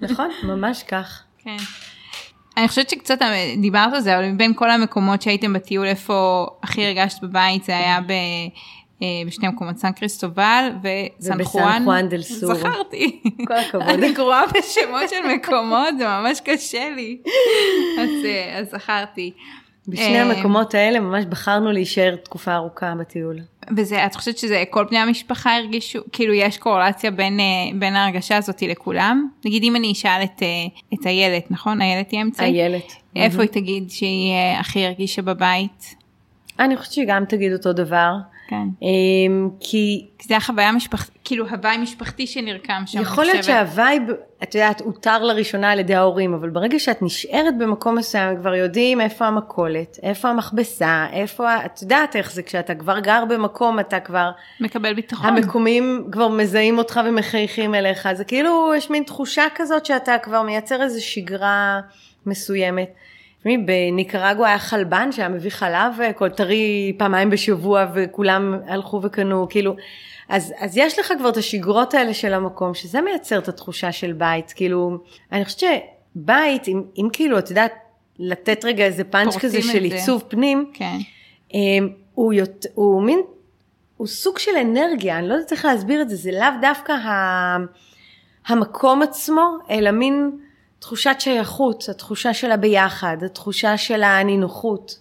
נכון, 0.00 0.30
ממש 0.42 0.82
כך. 0.82 1.22
כן. 1.38 1.56
אני 2.56 2.68
חושבת 2.68 2.90
שקצת 2.90 3.22
אה, 3.22 3.54
דיברת 3.58 3.92
על 3.92 4.00
זה, 4.00 4.16
אבל 4.16 4.28
מבין 4.28 4.54
כל 4.54 4.70
המקומות 4.70 5.22
שהייתם 5.22 5.52
בטיול, 5.52 5.86
איפה 5.86 6.46
הכי 6.62 6.86
הרגשת 6.86 7.22
בבית, 7.22 7.64
זה 7.64 7.76
היה 7.76 8.00
ב... 8.00 8.12
אה, 9.02 9.26
בשני 9.26 9.48
מקומות, 9.48 9.76
סן 9.76 9.92
קריסטובל 9.92 10.70
וסן 10.78 11.34
ובסן 11.34 11.44
חואן. 11.44 11.82
חואן 11.84 12.08
דל 12.08 12.22
סור. 12.22 12.54
זכרתי. 12.54 13.22
כל 13.48 13.54
הכבוד. 13.54 13.88
אני 13.88 14.12
גרועה 14.12 14.44
בשמות 14.46 15.10
של 15.10 15.34
מקומות, 15.34 15.98
זה 15.98 16.06
ממש 16.06 16.40
קשה 16.44 16.90
לי. 16.96 17.18
אז, 18.00 18.10
אה, 18.24 18.58
אז 18.58 18.70
זכרתי. 18.70 19.32
בשני 19.88 20.20
אה, 20.20 20.22
המקומות 20.22 20.74
האלה 20.74 21.00
ממש 21.00 21.24
בחרנו 21.24 21.72
להישאר 21.72 22.16
תקופה 22.16 22.54
ארוכה 22.54 22.94
בטיול. 23.00 23.38
וזה, 23.76 24.06
את 24.06 24.14
חושבת 24.14 24.38
שזה, 24.38 24.64
כל 24.70 24.84
בני 24.84 24.98
המשפחה 24.98 25.56
הרגישו, 25.56 26.00
כאילו 26.12 26.34
יש 26.34 26.58
קורלציה 26.58 27.10
בין, 27.10 27.40
בין 27.78 27.96
ההרגשה 27.96 28.36
הזאת 28.36 28.62
לכולם? 28.62 29.28
נגיד 29.44 29.62
אם 29.62 29.76
אני 29.76 29.92
אשאל 29.92 30.22
את, 30.24 30.42
את 30.94 31.06
איילת, 31.06 31.50
נכון? 31.50 31.82
איילת 31.82 32.10
היא 32.10 32.22
אמצעית? 32.22 32.54
איילת. 32.54 32.92
איפה 33.16 33.42
היא 33.42 33.50
תגיד 33.50 33.90
שהיא 33.90 34.32
הכי 34.58 34.86
הרגישה 34.86 35.22
בבית? 35.22 35.94
אני 36.58 36.76
חושבת 36.76 36.92
שהיא 36.92 37.06
גם 37.08 37.24
תגיד 37.24 37.52
אותו 37.52 37.72
דבר. 37.72 38.12
כן. 38.52 38.86
אמ, 38.86 39.48
כי 39.60 40.06
זה 40.22 40.36
החוויה 40.36 40.72
משפחתית, 40.72 41.18
כאילו 41.24 41.48
הוואי 41.48 41.78
משפחתי 41.78 42.26
שנרקם 42.26 42.82
שם. 42.86 43.00
יכול 43.00 43.24
להיות. 43.24 43.44
שה 43.44 43.66
vibe, 43.66 44.02
את 44.42 44.54
יודעת, 44.54 44.80
הותר 44.80 45.22
לראשונה 45.22 45.70
על 45.70 45.78
ידי 45.78 45.94
ההורים, 45.94 46.34
אבל 46.34 46.50
ברגע 46.50 46.78
שאת 46.78 47.02
נשארת 47.02 47.58
במקום 47.58 47.94
מסוים, 47.94 48.36
כבר 48.36 48.54
יודעים 48.54 49.00
איפה 49.00 49.26
המכולת, 49.26 49.98
איפה 50.02 50.28
המכבסה, 50.28 51.06
איפה, 51.12 51.64
את 51.64 51.82
יודעת 51.82 52.16
איך 52.16 52.32
זה, 52.32 52.42
כשאתה 52.42 52.74
כבר 52.74 52.98
גר 52.98 53.24
במקום, 53.28 53.80
אתה 53.80 54.00
כבר, 54.00 54.30
מקבל 54.60 54.94
ביטחון. 54.94 55.26
המקומים 55.36 56.08
כבר 56.12 56.28
מזהים 56.28 56.78
אותך 56.78 57.00
ומחייכים 57.04 57.74
אליך, 57.74 58.08
זה 58.12 58.24
כאילו, 58.24 58.72
יש 58.76 58.90
מין 58.90 59.02
תחושה 59.02 59.44
כזאת 59.54 59.86
שאתה 59.86 60.18
כבר 60.22 60.42
מייצר 60.42 60.82
איזו 60.82 61.04
שגרה 61.04 61.80
מסוימת. 62.26 62.94
תשמעי, 63.42 63.58
בניקרגו 63.58 64.44
היה 64.44 64.58
חלבן 64.58 65.12
שהיה 65.12 65.28
מביא 65.28 65.50
חלב 65.50 66.00
אה, 66.00 66.12
כל 66.12 66.28
טרי 66.28 66.94
פעמיים 66.98 67.30
בשבוע 67.30 67.86
וכולם 67.94 68.54
הלכו 68.66 69.00
וקנו, 69.02 69.46
כאילו, 69.50 69.76
אז, 70.28 70.54
אז 70.58 70.76
יש 70.76 70.98
לך 70.98 71.12
כבר 71.18 71.28
את 71.28 71.36
השגרות 71.36 71.94
האלה 71.94 72.14
של 72.14 72.34
המקום, 72.34 72.74
שזה 72.74 73.00
מייצר 73.00 73.38
את 73.38 73.48
התחושה 73.48 73.92
של 73.92 74.12
בית, 74.12 74.52
כאילו, 74.56 74.98
אני 75.32 75.44
חושבת 75.44 75.60
שבית, 75.60 76.68
אם, 76.68 76.82
אם 76.98 77.08
כאילו, 77.12 77.38
את 77.38 77.50
יודעת, 77.50 77.72
לתת 78.18 78.64
רגע 78.64 78.84
איזה 78.84 79.04
פאנץ' 79.04 79.36
כזה 79.36 79.62
של. 79.62 79.82
עיצוב 79.82 80.24
פנים, 80.28 80.70
כן. 80.74 80.96
אמ, 81.54 81.88
הוא, 82.14 82.32
יות, 82.32 82.66
הוא 82.74 83.02
מין, 83.02 83.20
הוא 83.96 84.06
סוג 84.06 84.38
של 84.38 84.56
אנרגיה, 84.60 85.18
אני 85.18 85.28
לא 85.28 85.34
יודעת 85.34 85.52
איך 85.52 85.64
להסביר 85.64 86.02
את 86.02 86.10
זה, 86.10 86.16
זה 86.16 86.30
לאו 86.32 86.48
דווקא 86.60 86.92
ה, 86.92 87.56
המקום 88.46 89.02
עצמו, 89.02 89.56
אלא 89.70 89.90
מין 89.90 90.30
תחושת 90.82 91.16
שייכות, 91.18 91.84
התחושה 91.88 92.34
של 92.34 92.50
הביחד, 92.52 93.16
התחושה 93.24 93.76
של 93.76 94.02
הנינוחות. 94.02 94.98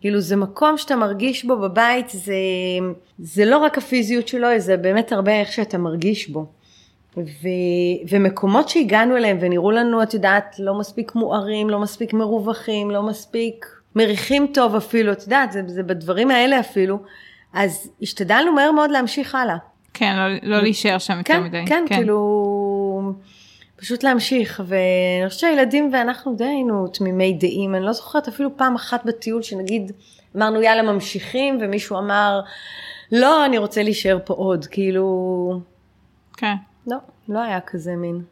כאילו 0.00 0.20
זה 0.20 0.36
מקום 0.36 0.78
שאתה 0.78 0.96
מרגיש 0.96 1.44
בו 1.44 1.56
בבית, 1.56 2.08
זה, 2.08 2.34
זה 3.18 3.44
לא 3.44 3.58
רק 3.58 3.78
הפיזיות 3.78 4.28
שלו, 4.28 4.48
זה 4.58 4.76
באמת 4.76 5.12
הרבה 5.12 5.40
איך 5.40 5.52
שאתה 5.52 5.78
מרגיש 5.78 6.28
בו. 6.28 6.46
ו, 7.16 7.48
ומקומות 8.08 8.68
שהגענו 8.68 9.16
אליהם 9.16 9.38
ונראו 9.40 9.70
לנו, 9.70 10.02
את 10.02 10.14
יודעת, 10.14 10.56
לא 10.58 10.78
מספיק 10.78 11.14
מוארים, 11.14 11.70
לא 11.70 11.78
מספיק 11.78 12.12
מרווחים, 12.12 12.90
לא 12.90 13.02
מספיק 13.02 13.66
מריחים 13.96 14.46
טוב 14.54 14.74
אפילו, 14.74 15.12
את 15.12 15.22
יודעת, 15.22 15.52
זה, 15.52 15.62
זה 15.66 15.82
בדברים 15.82 16.30
האלה 16.30 16.60
אפילו, 16.60 16.98
אז 17.52 17.90
השתדלנו 18.02 18.52
מהר 18.52 18.72
מאוד 18.72 18.90
להמשיך 18.90 19.34
הלאה. 19.34 19.56
כן, 19.94 20.16
לא, 20.16 20.56
לא 20.56 20.62
להישאר 20.62 20.98
שם 20.98 21.22
כן, 21.24 21.34
יותר 21.34 21.46
מדי. 21.46 21.66
כן, 21.66 21.84
כן, 21.88 21.96
כאילו, 21.96 22.18
פשוט 23.78 24.02
להמשיך, 24.02 24.62
ואני 24.66 25.28
חושבת 25.28 25.40
שהילדים 25.40 25.90
ואנחנו 25.92 26.34
די 26.34 26.44
היינו 26.44 26.88
תמימי 26.88 27.32
דעים, 27.32 27.74
אני 27.74 27.84
לא 27.84 27.92
זוכרת 27.92 28.28
אפילו 28.28 28.56
פעם 28.56 28.74
אחת 28.74 29.04
בטיול 29.04 29.42
שנגיד 29.42 29.92
אמרנו 30.36 30.62
יאללה 30.62 30.92
ממשיכים, 30.92 31.58
ומישהו 31.60 31.98
אמר 31.98 32.40
לא, 33.12 33.44
אני 33.44 33.58
רוצה 33.58 33.82
להישאר 33.82 34.18
פה 34.24 34.34
עוד, 34.34 34.66
כאילו, 34.66 35.60
כן. 36.36 36.54
לא, 36.86 36.96
לא 37.28 37.38
היה 37.38 37.60
כזה 37.60 37.96
מין. 37.96 38.22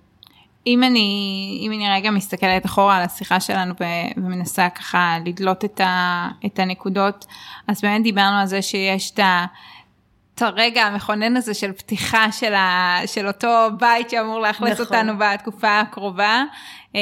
אם 0.66 0.82
אני, 0.82 1.58
אם 1.62 1.72
אני 1.72 1.90
רגע 1.90 2.10
מסתכלת 2.10 2.66
אחורה 2.66 2.96
על 2.96 3.02
השיחה 3.02 3.40
שלנו 3.40 3.74
ומנסה 4.16 4.68
ככה 4.70 5.16
לדלות 5.26 5.64
את, 5.64 5.80
ה, 5.80 6.28
את 6.46 6.58
הנקודות, 6.58 7.26
אז 7.68 7.80
באמת 7.80 8.02
דיברנו 8.02 8.36
על 8.36 8.46
זה 8.46 8.62
שיש 8.62 9.10
את 9.10 9.18
ה... 9.18 9.46
את 10.36 10.42
הרגע 10.42 10.82
המכונן 10.82 11.36
הזה 11.36 11.54
של 11.54 11.72
פתיחה 11.72 12.32
של, 12.32 12.54
ה, 12.54 12.96
של 13.06 13.26
אותו 13.26 13.68
בית 13.78 14.10
שאמור 14.10 14.40
לאכלס 14.40 14.80
נכון. 14.80 14.96
אותנו 14.96 15.12
בתקופה 15.18 15.80
הקרובה, 15.80 16.44
אה, 16.94 17.00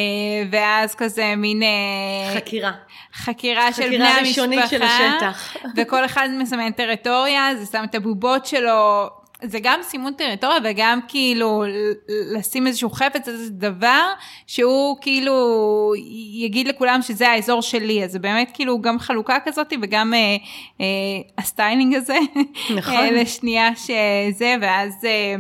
ואז 0.51 0.95
כזה 0.95 1.35
מין 1.37 1.62
אה, 1.62 2.37
חקירה. 2.37 2.72
חקירה 3.14 3.72
של 3.72 3.82
חקירה 3.82 4.11
בני 4.18 4.28
ראשונית 4.28 4.59
המשפחה, 4.59 4.76
של 4.76 4.82
השטח. 4.82 5.57
וכל 5.76 6.05
אחד 6.05 6.28
מסמן 6.39 6.72
טריטוריה, 6.72 7.57
זה 7.57 7.66
שם 7.66 7.85
את 7.85 7.95
הבובות 7.95 8.47
שלו, 8.47 9.11
זה 9.45 9.59
גם 9.62 9.80
סימון 9.82 10.12
טריטוריה 10.12 10.59
וגם 10.64 11.01
כאילו 11.09 11.64
לשים 12.09 12.66
איזשהו 12.66 12.90
חפץ, 12.90 13.28
איזה 13.28 13.51
דבר, 13.51 14.12
שהוא 14.47 14.97
כאילו 15.01 15.34
יגיד 16.32 16.68
לכולם 16.68 17.03
שזה 17.03 17.28
האזור 17.28 17.62
שלי, 17.62 18.05
אז 18.05 18.12
זה 18.12 18.18
באמת 18.18 18.51
כאילו 18.55 18.80
גם 18.80 18.99
חלוקה 18.99 19.38
כזאת 19.45 19.72
וגם 19.82 20.14
אה, 20.14 20.36
אה, 20.80 20.86
הסטיילינג 21.38 21.95
הזה, 21.95 22.18
נכון. 22.76 22.95
אה, 22.95 23.11
לשנייה 23.11 23.70
שזה, 23.76 24.55
ואז... 24.61 25.05
אה, 25.05 25.36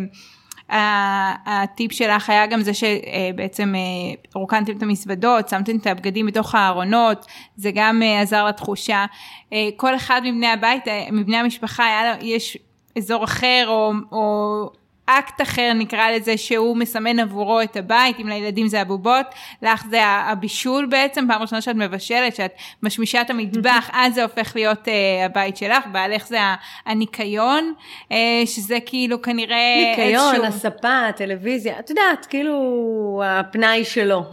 הטיפ 1.46 1.92
שלך 1.92 2.30
היה 2.30 2.46
גם 2.46 2.60
זה 2.60 2.72
שבעצם 2.74 3.74
אה, 3.74 4.14
רוקנתם 4.34 4.76
את 4.76 4.82
המזוודות, 4.82 5.48
שמתם 5.48 5.76
את 5.76 5.86
הבגדים 5.86 6.26
בתוך 6.26 6.54
הארונות, 6.54 7.26
זה 7.56 7.70
גם 7.74 8.02
אה, 8.02 8.20
עזר 8.20 8.44
לתחושה. 8.46 9.04
אה, 9.52 9.68
כל 9.76 9.96
אחד 9.96 10.20
מבני 10.24 10.46
הבית, 10.46 10.88
אה, 10.88 11.06
מבני 11.12 11.36
המשפחה, 11.36 11.84
היה, 11.84 12.14
יש 12.20 12.58
אזור 12.98 13.24
אחר 13.24 13.64
או, 13.68 13.92
או 14.12 14.70
אקט 15.06 15.42
אחר 15.42 15.72
נקרא 15.74 16.10
לזה 16.10 16.36
שהוא 16.36 16.76
מסמן 16.76 17.18
עבורו 17.18 17.60
את 17.60 17.76
הבית, 17.76 18.20
אם 18.20 18.28
לילדים 18.28 18.68
זה 18.68 18.80
הבובות, 18.80 19.26
לך 19.62 19.84
זה 19.90 20.04
הבישול 20.04 20.86
בעצם, 20.86 21.24
פעם 21.28 21.42
ראשונה 21.42 21.60
שאת 21.60 21.76
מבשלת, 21.76 22.36
שאת 22.36 22.52
משמישה 22.82 23.20
את 23.20 23.30
המטבח, 23.30 23.90
אז 23.92 24.14
זה 24.14 24.22
הופך 24.22 24.52
להיות 24.56 24.88
uh, 24.88 24.90
הבית 25.24 25.56
שלך, 25.56 25.86
בעלך 25.92 26.26
זה 26.26 26.38
הניקיון, 26.86 27.74
uh, 28.02 28.14
שזה 28.46 28.78
כאילו 28.86 29.22
כנראה 29.22 29.94
ניקיון, 29.96 30.34
איזשהו... 30.44 30.68
הספה, 30.70 31.06
הטלוויזיה, 31.08 31.78
את 31.78 31.90
יודעת, 31.90 32.26
כאילו 32.26 33.22
הפנאי 33.26 33.84
שלו. 33.84 34.24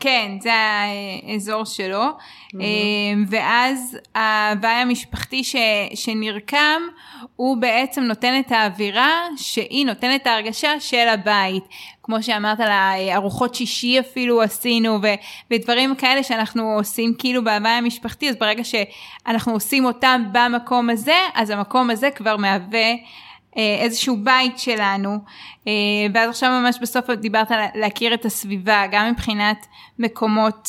כן, 0.00 0.30
זה 0.40 0.52
האזור 0.52 1.64
שלו. 1.64 2.04
אה, 2.60 2.66
ואז 3.28 3.98
ההוואי 4.14 4.72
המשפחתי 4.72 5.44
ש, 5.44 5.56
שנרקם, 5.94 6.82
הוא 7.36 7.56
בעצם 7.56 8.02
נותן 8.02 8.40
את 8.40 8.52
האווירה 8.52 9.22
שהיא 9.36 9.86
נותנת 9.86 10.15
את 10.16 10.26
ההרגשה 10.26 10.80
של 10.80 11.08
הבית. 11.08 11.64
כמו 12.02 12.22
שאמרת 12.22 12.60
על 12.60 12.70
הארוחות 12.70 13.54
שישי 13.54 14.00
אפילו 14.00 14.42
עשינו, 14.42 14.98
ו, 15.02 15.06
ודברים 15.50 15.94
כאלה 15.94 16.22
שאנחנו 16.22 16.72
עושים 16.72 17.14
כאילו 17.18 17.44
בהוואי 17.44 17.70
המשפחתי, 17.70 18.28
אז 18.28 18.36
ברגע 18.36 18.62
שאנחנו 18.64 19.52
עושים 19.52 19.84
אותם 19.84 20.24
במקום 20.32 20.90
הזה, 20.90 21.18
אז 21.34 21.50
המקום 21.50 21.90
הזה 21.90 22.10
כבר 22.10 22.36
מהווה 22.36 22.92
אה, 23.56 23.78
איזשהו 23.80 24.16
בית 24.16 24.58
שלנו, 24.58 25.18
אה, 25.66 25.72
ואז 26.14 26.30
עכשיו 26.30 26.50
ממש 26.50 26.78
בסוף 26.82 27.10
דיברת 27.10 27.50
על 27.50 27.60
להכיר 27.74 28.14
את 28.14 28.24
הסביבה, 28.24 28.84
גם 28.90 29.10
מבחינת 29.10 29.66
מקומות 29.98 30.68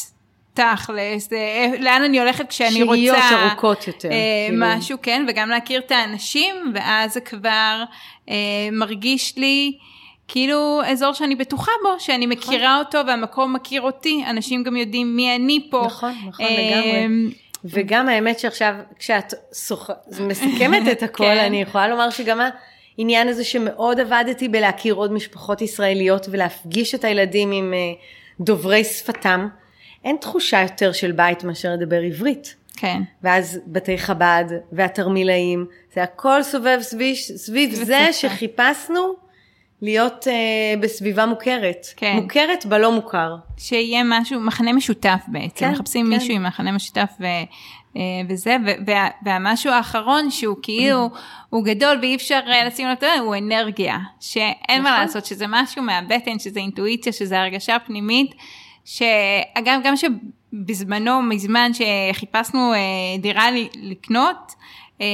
תכלס, 0.58 1.34
אה, 1.34 1.72
לאן 1.80 2.02
אני 2.02 2.20
הולכת 2.20 2.50
כשאני 2.50 2.84
רוצה, 2.84 2.96
שהיות 2.98 3.18
ארוכות 3.32 3.88
יותר, 3.88 4.10
אה, 4.12 4.16
כאילו. 4.50 4.66
משהו, 4.66 4.98
כן, 5.02 5.26
וגם 5.30 5.50
להכיר 5.50 5.80
את 5.80 5.92
האנשים, 5.92 6.56
ואז 6.76 7.14
זה 7.14 7.22
כבר 7.22 7.84
אה, 8.30 8.36
מרגיש 8.72 9.38
לי 9.38 9.78
כאילו 10.28 10.82
אזור 10.86 11.14
שאני 11.14 11.36
בטוחה 11.36 11.72
בו, 11.84 12.00
שאני 12.00 12.26
מכירה 12.26 12.80
אותו 12.80 12.98
והמקום 13.08 13.54
מכיר 13.54 13.82
אותי, 13.82 14.24
אנשים 14.30 14.64
גם 14.64 14.78
יודעים 14.78 15.16
מי 15.16 15.36
אני 15.36 15.68
פה. 15.72 15.84
נכון, 15.86 16.14
נכון, 16.28 16.46
אה, 16.46 16.52
לגמרי. 16.52 17.36
וגם 17.66 18.10
האמת 18.10 18.40
שעכשיו, 18.40 18.76
כשאת 19.00 19.34
שוח... 19.68 19.90
מסכמת 20.20 20.88
את 20.92 21.04
הכל, 21.08 21.24
כן. 21.24 21.38
אני 21.38 21.62
יכולה 21.62 21.88
לומר 21.88 22.10
שגם 22.10 22.40
העניין 22.98 23.28
הזה 23.28 23.44
שמאוד 23.44 24.00
עבדתי 24.00 24.48
בלהכיר 24.48 24.94
עוד 24.94 25.12
משפחות 25.12 25.62
ישראליות 25.62 26.28
ולהפגיש 26.32 26.96
את 26.96 27.04
הילדים 27.04 27.52
עם 27.52 27.74
אה, 27.74 27.80
דוברי 28.40 28.84
שפתם, 28.84 29.48
אין 30.04 30.18
תחושה 30.22 30.62
יותר 30.62 30.92
של 30.92 31.12
בית 31.12 31.44
מאשר 31.44 31.70
לדבר 31.74 32.02
עברית. 32.02 32.56
כן. 32.78 33.02
ואז 33.24 33.60
בתי 33.68 33.98
חב"ד 33.98 34.46
והתרמילאים, 34.72 35.66
זה 35.94 36.04
הכל 36.04 36.44
סובב 36.44 36.78
סביב, 36.82 37.16
סביב 37.16 37.74
זה. 37.74 38.08
שחיפשנו 38.12 39.14
להיות 39.82 40.28
uh, 40.28 40.80
בסביבה 40.80 41.26
מוכרת. 41.26 41.88
כן. 41.96 42.16
מוכרת 42.22 42.66
בלא 42.66 42.92
מוכר. 42.92 43.36
שיהיה 43.58 44.02
משהו, 44.06 44.40
מחנה 44.40 44.74
משותף 44.74 45.20
בעצם, 45.28 45.66
כן, 45.66 45.72
מחפשים 45.72 46.06
כן. 46.06 46.10
מישהו 46.10 46.34
עם 46.34 46.44
מחנה 46.44 46.72
משותף 46.72 47.10
ו, 47.20 47.26
אה, 47.98 48.02
וזה, 48.30 48.58
ו- 48.66 48.86
וה, 48.88 49.08
והמשהו 49.26 49.72
האחרון 49.72 50.32
שהוא 50.32 50.56
כאילו, 50.62 51.10
הוא 51.50 51.66
גדול 51.66 51.98
ואי 52.02 52.16
אפשר 52.16 52.40
אה, 52.48 52.66
לשים 52.66 52.88
לו 52.88 52.94
אותו, 52.94 53.08
הוא 53.20 53.36
אנרגיה, 53.36 53.98
שאין 54.20 54.84
מה 54.84 54.90
נכון. 54.90 55.02
לעשות, 55.02 55.26
שזה 55.26 55.46
משהו 55.50 55.84
מהבטן, 55.84 56.40
שזה 56.40 56.60
אינטואיציה, 56.60 57.14
שזה 57.14 57.40
הרגשה 57.42 57.78
פנימית, 57.86 58.36
שאגב, 58.88 59.80
גם 59.84 59.94
שבזמנו, 59.98 61.22
מזמן 61.22 61.72
שחיפשנו 61.74 62.74
אה, 62.74 62.78
דירה 63.20 63.52
ל- 63.52 63.68
לקנות, 63.76 64.54
אה, 65.02 65.06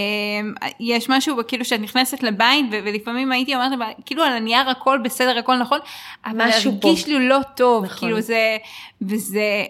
יש 0.80 1.09
משהו 1.09 1.38
כאילו 1.47 1.65
שאת 1.65 1.80
נכנסת 1.80 2.24
לבית 2.24 2.65
ו- 2.71 2.80
ולפעמים 2.86 3.32
הייתי 3.32 3.55
אומרת 3.55 3.80
לה, 3.80 3.86
כאילו 4.05 4.24
על 4.24 4.34
הנייר 4.34 4.69
הכל 4.69 4.99
בסדר 5.03 5.38
הכל 5.38 5.57
נכון 5.57 5.80
אבל 6.26 6.41
הרגיש. 6.41 7.07
לי 7.07 7.28
לא 7.28 7.39
טוב 7.55 7.86
נכון. 7.86 7.97
כאילו 7.97 8.21
זה 8.21 8.57
וזה 9.01 9.65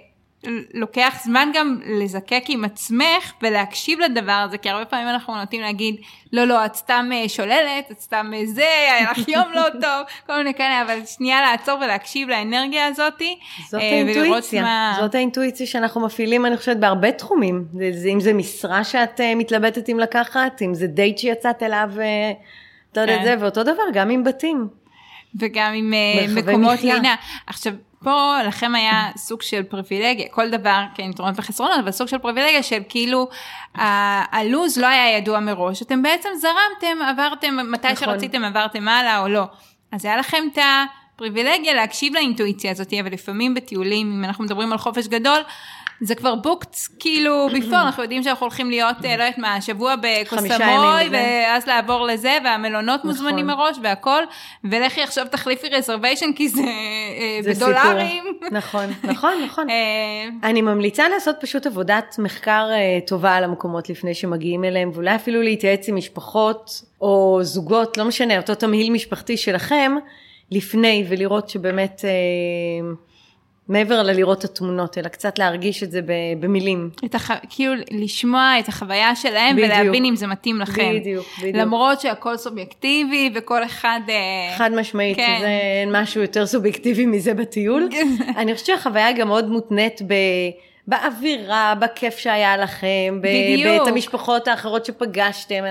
לוקח 0.73 1.19
זמן 1.23 1.49
גם 1.53 1.79
לזקק 1.85 2.43
עם 2.47 2.65
עצמך 2.65 3.33
ולהקשיב 3.41 3.99
לדבר 3.99 4.31
הזה 4.31 4.57
כי 4.57 4.69
הרבה 4.69 4.85
פעמים 4.85 5.07
אנחנו 5.07 5.35
נוטים 5.35 5.61
להגיד 5.61 5.95
לא 6.33 6.45
לא 6.45 6.65
את 6.65 6.75
סתם 6.75 7.09
אה, 7.13 7.29
שוללת 7.29 7.91
את 7.91 7.99
סתם 7.99 8.31
אה, 8.35 8.45
זה 8.45 8.65
היה 8.89 9.11
לך 9.11 9.27
יום 9.35 9.51
לא 9.53 9.69
טוב 9.81 10.07
כל 10.27 10.37
מיני 10.37 10.53
כאלה 10.53 10.81
אבל 10.81 11.05
שנייה 11.05 11.41
לעצור 11.41 11.77
ולהקשיב 11.81 12.29
לאנרגיה 12.29 12.87
הזאתי 12.87 13.39
זאת 13.69 13.81
אה, 13.81 13.89
האינטואיציה, 13.91 14.61
מה- 14.61 14.97
זאת 14.99 15.15
האינטואיציה 15.15 15.67
שאנחנו 15.67 16.01
מפעילים 16.01 16.45
אני 16.45 16.57
חושבת 16.57 16.77
בהרבה 16.77 17.11
תחומים, 17.11 17.65
זה, 17.73 17.89
זה, 17.93 18.09
אם 18.09 18.19
זה 18.19 18.33
משרה 18.33 18.83
שאת 18.83 19.21
מתלבטת 19.35 19.89
אם 19.89 19.99
לקחת, 19.99 20.61
אם 20.61 20.73
זה 20.73 20.87
דייט 20.87 21.17
שיצאת 21.17 21.63
אליו, 21.63 21.89
אתה 22.91 23.01
יודע, 23.01 23.17
כן. 23.17 23.23
זה, 23.23 23.35
ואותו 23.39 23.63
דבר 23.63 23.83
גם 23.93 24.09
עם 24.09 24.23
בתים. 24.23 24.67
וגם 25.39 25.73
עם 25.73 25.93
מקומות. 26.35 26.81
לינה. 26.81 27.15
עכשיו, 27.47 27.73
פה 28.03 28.43
לכם 28.47 28.75
היה 28.75 29.09
סוג 29.17 29.41
של 29.41 29.63
פריבילגיה, 29.63 30.25
כל 30.31 30.49
דבר, 30.49 30.83
כן, 30.95 31.03
יתרונות 31.03 31.35
וחסרונות, 31.37 31.79
אבל 31.79 31.91
סוג 31.91 32.07
של 32.07 32.17
פריבילגיה 32.17 32.63
של 32.63 32.81
כאילו, 32.89 33.29
הלו"ז 34.31 34.77
לא 34.77 34.87
היה 34.87 35.17
ידוע 35.17 35.39
מראש, 35.39 35.81
אתם 35.81 36.03
בעצם 36.03 36.29
זרמתם, 36.35 37.03
עברתם, 37.09 37.57
מתי 37.71 37.87
נכון. 37.91 38.07
שרציתם 38.07 38.43
עברתם 38.43 38.87
הלאה 38.87 39.19
או 39.19 39.27
לא. 39.27 39.43
אז 39.91 40.05
היה 40.05 40.17
לכם 40.17 40.43
את 40.53 40.57
הפריבילגיה 41.15 41.73
להקשיב 41.73 42.13
לאינטואיציה 42.13 42.71
הזאת, 42.71 42.93
אבל 43.01 43.11
לפעמים 43.11 43.53
בטיולים, 43.53 44.11
אם 44.11 44.23
אנחנו 44.23 44.43
מדברים 44.43 44.71
על 44.71 44.77
חופש 44.77 45.07
גדול, 45.07 45.39
זה 46.03 46.15
כבר 46.15 46.35
בוקט 46.35 46.75
כאילו 46.99 47.47
בפור, 47.47 47.81
אנחנו 47.81 48.03
יודעים 48.03 48.23
שאנחנו 48.23 48.45
הולכים 48.45 48.69
להיות, 48.69 48.95
אה, 49.05 49.17
לא 49.17 49.23
יודעת 49.23 49.37
מה, 49.37 49.61
שבוע 49.61 49.95
חמישה 50.25 50.57
בקוסמוי. 50.57 51.09
ואז 51.11 51.67
לעבור 51.67 52.05
לזה, 52.05 52.37
והמלונות 52.43 53.05
מוזמנים 53.05 53.47
נכון. 53.47 53.59
מראש 53.59 53.77
והכל, 53.83 54.23
ולכי 54.63 55.01
עכשיו 55.01 55.25
תחליפי 55.31 55.69
רזרוויישן 55.69 56.33
כי 56.35 56.49
זה, 56.49 56.61
אה, 56.61 57.39
בדולרים. 57.49 58.23
נכון, 58.51 58.85
נכון, 59.03 59.33
נכון. 59.45 59.69
אה, 59.69 60.49
אני 60.49 60.61
ממליצה 60.61 61.09
לעשות 61.09 61.35
פשוט 61.41 61.65
עבודת 61.65 62.15
מחקר 62.19 62.67
טובה 63.07 63.35
על 63.35 63.43
המקומות 63.43 63.89
לפני 63.89 64.13
שמגיעים 64.13 64.63
אליהם, 64.63 64.91
ואולי 64.93 65.15
אפילו 65.15 65.41
להתייעץ 65.41 65.89
עם 65.89 65.95
משפחות 65.95 66.81
או 67.01 67.39
זוגות, 67.41 67.97
לא 67.97 68.05
משנה, 68.05 68.37
אותו 68.37 68.55
תמהיל 68.55 68.91
משפחתי 68.91 69.37
שלכם, 69.37 69.95
לפני, 70.51 71.05
ולראות 71.09 71.49
שבאמת 71.49 72.01
אה, 72.05 72.93
מעבר 73.69 74.03
ללראות 74.03 74.39
את 74.39 74.43
התמונות, 74.43 74.97
אלא 74.97 75.07
קצת 75.07 75.39
להרגיש 75.39 75.83
את 75.83 75.91
זה 75.91 75.99
במילים. 76.39 76.89
את 77.05 77.15
הח... 77.15 77.31
כאילו 77.49 77.73
לשמוע 77.91 78.53
את 78.59 78.67
החוויה 78.67 79.15
שלהם 79.15 79.55
בדיוק. 79.55 79.71
ולהבין 79.71 80.05
אם 80.05 80.15
זה 80.15 80.27
מתאים 80.27 80.59
לכם. 80.59 80.95
בדיוק, 80.99 81.25
בדיוק. 81.39 81.55
למרות 81.55 82.01
שהכל 82.01 82.37
סובייקטיבי 82.37 83.31
וכל 83.35 83.63
אחד... 83.63 83.99
אה, 84.09 84.57
חד 84.57 84.71
משמעית, 84.73 85.17
כן. 85.17 85.37
זה 85.41 85.47
אין 85.81 85.89
משהו 85.91 86.21
יותר 86.21 86.45
סובייקטיבי 86.45 87.05
מזה 87.05 87.33
בטיול. 87.33 87.89
אני 88.37 88.53
חושבת 88.53 88.67
שהחוויה 88.67 89.11
גם 89.11 89.27
מאוד 89.27 89.49
מותנית 89.49 90.01
ב... 90.07 90.13
באווירה, 90.87 91.73
בכיף 91.79 92.17
שהיה 92.17 92.57
לכם, 92.57 93.19
ב... 93.21 93.27
בדיוק. 93.27 93.81
את 93.83 93.87
המשפחות 93.87 94.47
האחרות 94.47 94.85
שפגשתם, 94.85 95.63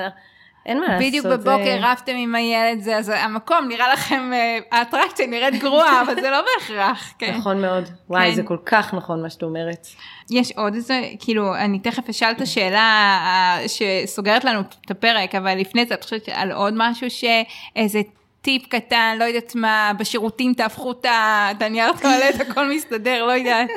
אין 0.66 0.80
מה 0.80 0.86
לעשות. 0.86 1.06
בדיוק 1.06 1.26
בבוקר 1.26 1.64
זה... 1.64 1.78
רבתם 1.80 2.12
עם 2.16 2.34
הילד, 2.34 2.80
זה, 2.80 2.96
אז 2.96 3.08
המקום 3.08 3.68
נראה 3.68 3.92
לכם, 3.92 4.30
אה, 4.32 4.58
האטרקציה 4.72 5.26
נראית 5.26 5.54
גרועה, 5.54 6.00
אבל 6.02 6.14
זה 6.14 6.30
לא 6.30 6.40
בהכרח. 6.40 7.14
כן. 7.18 7.34
נכון 7.36 7.60
מאוד, 7.60 7.84
וואי 8.08 8.28
כן. 8.28 8.34
זה 8.34 8.42
כל 8.42 8.58
כך 8.66 8.94
נכון 8.94 9.22
מה 9.22 9.30
שאת 9.30 9.42
אומרת. 9.42 9.86
יש 10.30 10.52
עוד 10.52 10.74
איזה, 10.74 11.00
כאילו, 11.18 11.56
אני 11.56 11.78
תכף 11.78 12.08
אשאל 12.08 12.30
את 12.30 12.40
השאלה 12.40 12.78
אה, 12.78 13.64
שסוגרת 13.68 14.44
לנו 14.44 14.60
את 14.86 14.90
הפרק, 14.90 15.34
אבל 15.34 15.54
לפני 15.58 15.86
זה 15.86 15.94
את 15.94 16.04
חושבת 16.04 16.28
על 16.32 16.52
עוד 16.52 16.74
משהו 16.76 17.06
שאיזה 17.10 18.00
טיפ 18.40 18.66
קטן, 18.66 19.16
לא 19.18 19.24
יודעת 19.24 19.54
מה, 19.54 19.92
בשירותים 19.98 20.54
תהפכו 20.54 20.92
את 20.92 21.62
הנייר 21.62 21.92
טואלט, 22.02 22.40
הכל 22.48 22.68
מסתדר, 22.70 23.24
לא 23.24 23.32
יודעת, 23.32 23.68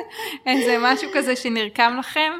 איזה 0.46 0.76
משהו 0.80 1.08
כזה 1.14 1.36
שנרקם 1.36 1.96
לכם? 1.98 2.32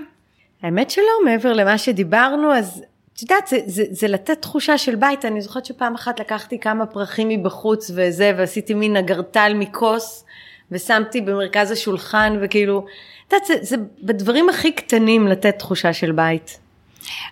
האמת 0.62 0.90
שלא, 0.90 1.04
מעבר 1.24 1.52
למה 1.52 1.78
שדיברנו, 1.78 2.54
אז 2.54 2.84
את 3.16 3.22
יודעת, 3.22 3.46
זה, 3.46 3.58
זה, 3.66 3.84
זה 3.90 4.08
לתת 4.08 4.42
תחושה 4.42 4.78
של 4.78 4.94
בית. 4.94 5.24
אני 5.24 5.40
זוכרת 5.40 5.64
שפעם 5.66 5.94
אחת 5.94 6.20
לקחתי 6.20 6.60
כמה 6.60 6.86
פרחים 6.86 7.28
מבחוץ 7.28 7.90
וזה, 7.94 8.32
ועשיתי 8.36 8.74
מין 8.74 8.96
אגרטל 8.96 9.52
מכוס, 9.54 10.24
ושמתי 10.70 11.20
במרכז 11.20 11.70
השולחן, 11.70 12.38
וכאילו, 12.42 12.86
את 13.28 13.32
יודעת, 13.32 13.46
זה, 13.46 13.54
זה 13.60 13.76
בדברים 14.02 14.48
הכי 14.48 14.72
קטנים 14.72 15.28
לתת 15.28 15.58
תחושה 15.58 15.92
של 15.92 16.12
בית. 16.12 16.58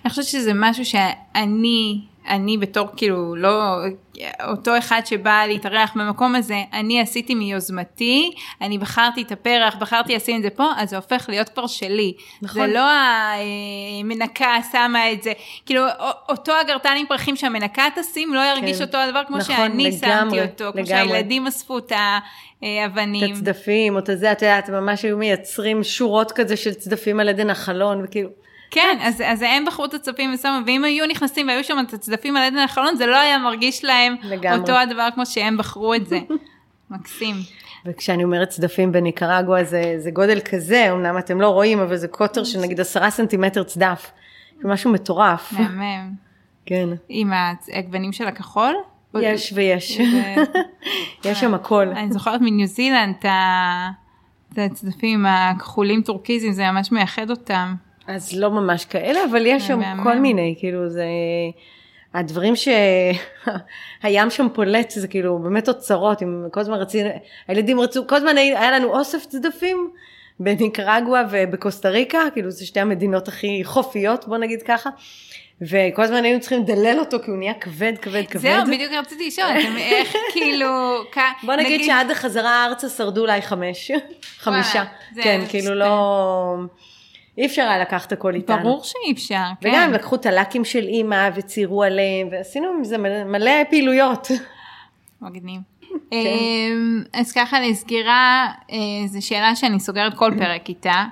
אני 0.04 0.10
חושבת 0.10 0.24
שזה 0.24 0.52
משהו 0.54 0.84
שאני, 0.84 2.00
אני 2.28 2.58
בתור 2.58 2.88
כאילו 2.96 3.36
לא 3.36 3.76
אותו 4.48 4.78
אחד 4.78 5.00
שבא 5.04 5.44
להתארח 5.48 5.92
במקום 5.96 6.34
הזה, 6.34 6.62
אני 6.72 7.00
עשיתי 7.00 7.34
מיוזמתי, 7.34 8.30
אני 8.60 8.78
בחרתי 8.78 9.22
את 9.22 9.32
הפרח, 9.32 9.74
בחרתי 9.74 10.16
לשים 10.16 10.36
את 10.36 10.42
זה 10.42 10.50
פה, 10.50 10.70
אז 10.76 10.90
זה 10.90 10.96
הופך 10.96 11.24
להיות 11.28 11.48
כבר 11.48 11.66
שלי. 11.66 12.12
נכון. 12.42 12.66
זה 12.66 12.74
לא 12.74 12.86
המנקה 14.00 14.56
שמה 14.72 15.12
את 15.12 15.22
זה, 15.22 15.32
כאילו 15.66 15.82
אותו 16.28 16.52
אגרטל 16.60 16.94
עם 16.98 17.06
פרחים 17.06 17.36
שהמנקה 17.36 17.84
תשים 17.96 18.34
לא 18.34 18.40
ירגיש 18.40 18.78
כן. 18.78 18.84
אותו 18.84 18.98
הדבר 18.98 19.22
כמו 19.26 19.36
נכון, 19.36 19.56
שאני 19.56 19.92
שמתי 19.92 20.06
לגמרי, 20.06 20.42
אותו, 20.42 20.72
כמו 20.72 20.82
לגמרי. 20.82 20.86
שהילדים 20.86 21.46
אספו 21.46 21.78
את 21.78 21.92
האבנים. 22.62 23.24
את 23.24 23.36
הצדפים, 23.36 23.94
או 23.94 23.98
את 23.98 24.10
זה, 24.14 24.32
את 24.32 24.42
יודעת, 24.42 24.70
ממש 24.70 25.02
היו 25.02 25.18
מייצרים 25.18 25.84
שורות 25.84 26.32
כזה 26.32 26.56
של 26.56 26.74
צדפים 26.74 27.20
על 27.20 27.28
עדן 27.28 27.50
החלון, 27.50 28.04
וכאילו, 28.04 28.28
כן, 28.74 28.98
אז, 29.00 29.22
אז 29.26 29.42
הם 29.42 29.64
בחרו 29.66 29.84
את 29.84 29.94
הצדפים 29.94 30.34
ושמו, 30.34 30.58
ואם 30.66 30.84
היו 30.84 31.06
נכנסים 31.06 31.48
והיו 31.48 31.64
שם 31.64 31.76
את 31.88 31.92
הצדפים 31.92 32.36
על 32.36 32.42
עדן 32.42 32.58
החלון, 32.58 32.96
זה 32.96 33.06
לא 33.06 33.16
היה 33.16 33.38
מרגיש 33.38 33.84
להם 33.84 34.16
לגמרי. 34.22 34.58
אותו 34.58 34.72
הדבר 34.72 35.08
כמו 35.14 35.26
שהם 35.26 35.56
בחרו 35.56 35.94
את 35.94 36.06
זה. 36.06 36.18
מקסים. 36.90 37.36
וכשאני 37.86 38.24
אומרת 38.24 38.48
צדפים 38.48 38.92
בניקרגואה 38.92 39.64
זה, 39.64 39.94
זה 39.98 40.10
גודל 40.10 40.40
כזה, 40.40 40.92
אמנם 40.92 41.18
אתם 41.18 41.40
לא 41.40 41.48
רואים, 41.48 41.80
אבל 41.80 41.96
זה 41.96 42.08
קוטר 42.08 42.44
של 42.50 42.60
נגיד 42.60 42.80
עשרה 42.80 43.10
סנטימטר 43.10 43.62
צדף. 43.62 44.10
זה 44.62 44.68
משהו 44.68 44.92
מטורף. 44.92 45.52
מהמם. 45.52 46.10
כן. 46.66 46.88
עם 47.08 47.32
הגוונים 47.72 48.12
של 48.12 48.26
הכחול? 48.26 48.74
יש 49.20 49.52
ויש. 49.56 50.00
יש 51.24 51.40
שם 51.40 51.54
הכל. 51.54 51.88
אני 51.88 52.12
זוכרת 52.12 52.40
מניו 52.40 52.66
זילנד 52.66 53.14
את 54.52 54.58
הצדפים 54.58 55.26
הכחולים 55.26 56.02
טורקיזיים, 56.02 56.52
זה 56.52 56.70
ממש 56.70 56.92
מייחד 56.92 57.30
אותם. 57.30 57.74
אז 58.06 58.32
לא 58.38 58.50
ממש 58.50 58.84
כאלה, 58.84 59.20
אבל 59.30 59.46
יש 59.46 59.66
שם 59.66 59.78
מהמם. 59.78 60.04
כל 60.04 60.18
מיני, 60.18 60.54
כאילו 60.58 60.88
זה... 60.88 61.04
הדברים 62.14 62.54
שהים 62.56 64.30
שם 64.36 64.46
פולט 64.54 64.90
זה 64.90 65.08
כאילו 65.08 65.38
באמת 65.38 65.68
אוצרות, 65.68 66.22
אם 66.22 66.44
כל 66.52 66.60
הזמן 66.60 66.74
רצינו, 66.76 67.10
הילדים 67.48 67.80
רצו, 67.80 68.06
כל 68.06 68.16
הזמן 68.16 68.36
היה 68.38 68.70
לנו 68.72 68.98
אוסף 68.98 69.24
צדפים 69.26 69.90
בניקרגואה 70.40 71.22
ובקוסטה 71.30 71.88
ריקה, 71.88 72.18
כאילו 72.32 72.50
זה 72.50 72.66
שתי 72.66 72.80
המדינות 72.80 73.28
הכי 73.28 73.60
חופיות 73.64 74.28
בוא 74.28 74.36
נגיד 74.38 74.62
ככה, 74.62 74.90
וכל 75.62 76.02
הזמן 76.02 76.24
היינו 76.24 76.40
צריכים 76.40 76.62
לדלל 76.62 76.96
אותו 76.98 77.16
כי 77.24 77.30
הוא 77.30 77.38
נהיה 77.38 77.54
כבד 77.54 77.92
כבד 78.02 78.22
כבד. 78.30 78.40
זהו, 78.42 78.64
בדיוק 78.66 78.92
רציתי 78.92 79.26
לשאול, 79.26 79.46
אתם 79.60 79.76
איך 79.76 80.14
כאילו... 80.32 80.66
כ- 81.12 81.18
בוא 81.44 81.54
נגיד 81.54 81.84
שעד 81.84 82.10
החזרה 82.10 82.64
ארצה 82.66 82.88
שרדו 82.88 83.20
אולי 83.20 83.42
חמש, 83.42 83.90
חמישה, 84.44 84.84
כן, 85.22 85.40
כאילו 85.48 85.64
שתי- 85.66 85.74
לא, 85.74 86.54
אי 87.38 87.46
אפשר 87.46 87.62
היה 87.62 87.78
לקחת 87.78 88.12
הכל 88.12 88.34
איתנו. 88.34 88.62
ברור 88.62 88.84
שאי 88.84 89.12
אפשר, 89.12 89.44
כן. 89.60 89.68
וגם 89.68 89.92
לקחו 89.92 90.16
את 90.16 90.26
הלקים 90.26 90.64
של 90.64 90.86
אימא 90.86 91.28
וציירו 91.34 91.82
עליהם, 91.82 92.28
ועשינו 92.30 92.68
עם 92.68 92.84
זה 92.84 92.98
מלא, 92.98 93.24
מלא 93.24 93.64
פעילויות. 93.70 94.28
מגניב. 95.22 95.60
כן. 96.10 96.16
אמ, 96.16 97.02
אז 97.12 97.32
ככה 97.32 97.60
לסגירה, 97.60 98.48
אה, 98.72 98.76
זו 99.06 99.26
שאלה 99.26 99.56
שאני 99.56 99.80
סוגרת 99.80 100.14
כל 100.14 100.32
פרק 100.38 100.68
איתה, 100.68 101.04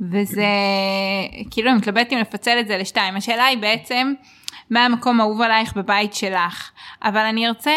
וזה, 0.00 0.46
כאילו 1.50 1.70
אני 1.70 1.78
מתלבטת 1.78 2.12
אם 2.12 2.18
לפצל 2.18 2.60
את 2.60 2.68
זה 2.68 2.78
לשתיים. 2.78 3.16
השאלה 3.16 3.44
היא 3.44 3.58
בעצם, 3.58 4.14
מה 4.70 4.84
המקום 4.84 5.20
האהוב 5.20 5.40
עלייך 5.40 5.76
בבית 5.76 6.14
שלך? 6.14 6.70
אבל 7.02 7.20
אני 7.20 7.46
ארצה 7.46 7.72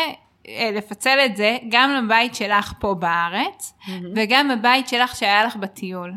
אה, 0.48 0.70
לפצל 0.74 1.20
את 1.26 1.38
זה 1.38 1.58
גם 1.70 1.92
לבית 1.92 2.36
שלך 2.36 2.74
פה 2.80 2.94
בארץ, 2.94 3.74
וגם 4.16 4.50
בבית 4.50 4.88
שלך 4.88 5.16
שהיה 5.16 5.44
לך 5.44 5.56
בטיול. 5.56 6.14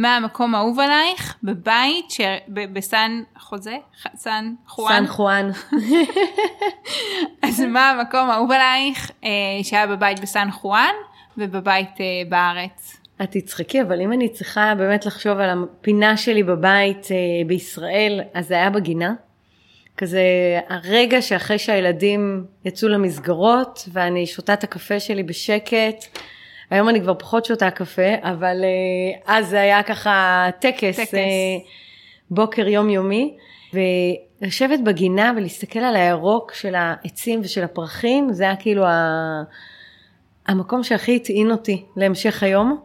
מה 0.00 0.16
המקום 0.16 0.54
האהוב 0.54 0.80
עלייך 0.80 1.36
בבית 1.42 2.10
ש... 2.10 2.20
ב- 2.48 2.72
בסן 2.72 3.22
חוזה? 3.38 3.76
ח- 4.02 4.16
סן 4.16 4.52
חואן? 4.66 4.96
סן 4.96 5.06
חואן. 5.06 5.50
אז 7.42 7.60
מה 7.60 7.90
המקום 7.90 8.30
האהוב 8.30 8.52
עלייך 8.52 9.10
אה, 9.24 9.28
שהיה 9.62 9.86
בבית 9.86 10.20
בסן 10.20 10.50
חואן 10.50 10.94
ובבית 11.38 12.00
אה, 12.00 12.04
בארץ? 12.28 12.96
את 13.22 13.30
תצחקי, 13.30 13.82
אבל 13.82 14.00
אם 14.00 14.12
אני 14.12 14.28
צריכה 14.28 14.74
באמת 14.78 15.06
לחשוב 15.06 15.38
על 15.38 15.50
הפינה 15.50 16.16
שלי 16.16 16.42
בבית 16.42 17.08
אה, 17.10 17.16
בישראל, 17.46 18.20
אז 18.34 18.46
זה 18.48 18.54
היה 18.54 18.70
בגינה. 18.70 19.14
כזה 19.96 20.22
הרגע 20.68 21.22
שאחרי 21.22 21.58
שהילדים 21.58 22.44
יצאו 22.64 22.88
למסגרות 22.88 23.88
ואני 23.92 24.26
שותה 24.26 24.52
את 24.52 24.64
הקפה 24.64 25.00
שלי 25.00 25.22
בשקט. 25.22 26.18
היום 26.70 26.88
אני 26.88 27.00
כבר 27.00 27.14
פחות 27.14 27.44
שותה 27.44 27.70
קפה, 27.70 28.14
אבל 28.22 28.64
אה, 28.64 29.36
אז 29.36 29.48
זה 29.48 29.60
היה 29.60 29.82
ככה 29.82 30.46
טקס, 30.60 30.96
טקס. 30.96 31.14
אה, 31.14 31.20
בוקר 32.30 32.68
יומיומי. 32.68 33.36
ולשבת 33.72 34.80
בגינה 34.80 35.32
ולהסתכל 35.36 35.78
על 35.78 35.96
הירוק 35.96 36.54
של 36.54 36.74
העצים 36.74 37.40
ושל 37.42 37.64
הפרחים, 37.64 38.32
זה 38.32 38.44
היה 38.44 38.56
כאילו 38.56 38.84
ה... 38.84 39.42
המקום 40.46 40.82
שהכי 40.82 41.16
הטעין 41.16 41.50
אותי 41.50 41.84
להמשך 41.96 42.42
היום. 42.42 42.80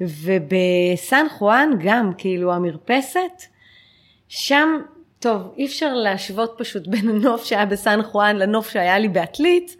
ובסן 0.00 1.26
חואן 1.30 1.70
גם, 1.84 2.12
כאילו 2.18 2.52
המרפסת, 2.52 3.42
שם, 4.28 4.68
טוב, 5.18 5.54
אי 5.56 5.66
אפשר 5.66 5.94
להשוות 5.94 6.54
פשוט 6.58 6.86
בין 6.86 7.08
הנוף 7.08 7.44
שהיה 7.44 7.66
בסן 7.66 8.02
חואן 8.02 8.36
לנוף 8.36 8.70
שהיה 8.70 8.98
לי 8.98 9.08
בעתלית, 9.08 9.76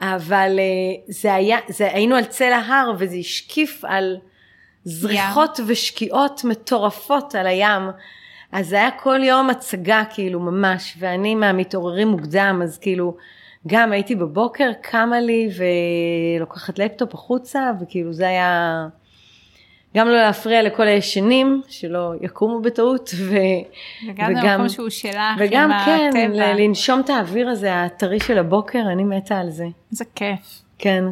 אבל 0.00 0.58
אה, 0.58 1.02
זה 1.08 1.34
היה, 1.34 1.58
זה, 1.68 1.92
היינו 1.92 2.16
על 2.16 2.24
צל 2.24 2.52
ההר 2.52 2.92
וזה 2.98 3.16
השקיף 3.16 3.84
על 3.84 4.16
זריחות 4.84 5.60
ושקיעות 5.66 6.44
מטורפות 6.44 7.34
על 7.34 7.46
הים. 7.46 7.82
אז 8.52 8.68
זה 8.68 8.76
היה 8.76 8.90
כל 8.90 9.22
יום 9.22 9.50
הצגה 9.50 10.02
כאילו 10.14 10.40
ממש, 10.40 10.96
ואני 10.98 11.34
מהמתעוררים 11.34 12.08
מוקדם, 12.08 12.60
אז 12.64 12.78
כאילו 12.78 13.16
גם 13.66 13.92
הייתי 13.92 14.14
בבוקר, 14.14 14.70
קמה 14.80 15.20
לי 15.20 15.48
ולוקחת 16.36 16.78
לפטופ 16.78 17.14
החוצה, 17.14 17.70
וכאילו 17.80 18.12
זה 18.12 18.28
היה 18.28 18.86
גם 19.96 20.08
לא 20.08 20.16
להפריע 20.16 20.62
לכל 20.62 20.86
הישנים, 20.86 21.62
שלא 21.68 22.12
יקומו 22.20 22.60
בטעות, 22.60 23.10
ו... 23.16 23.36
וגם 24.08 24.34
זה 24.34 24.54
מקום 24.56 24.68
שהוא 24.68 24.90
שלך 24.90 25.16
וגם 25.38 25.70
כן, 25.84 26.10
הטבע. 26.10 26.54
לנשום 26.54 27.00
את 27.00 27.10
האוויר 27.10 27.48
הזה, 27.48 27.82
הטרי 27.84 28.20
של 28.20 28.38
הבוקר, 28.38 28.82
אני 28.92 29.04
מתה 29.04 29.38
על 29.38 29.50
זה. 29.50 29.66
זה 29.90 30.04
כיף, 30.14 30.62
כן. 30.78 31.04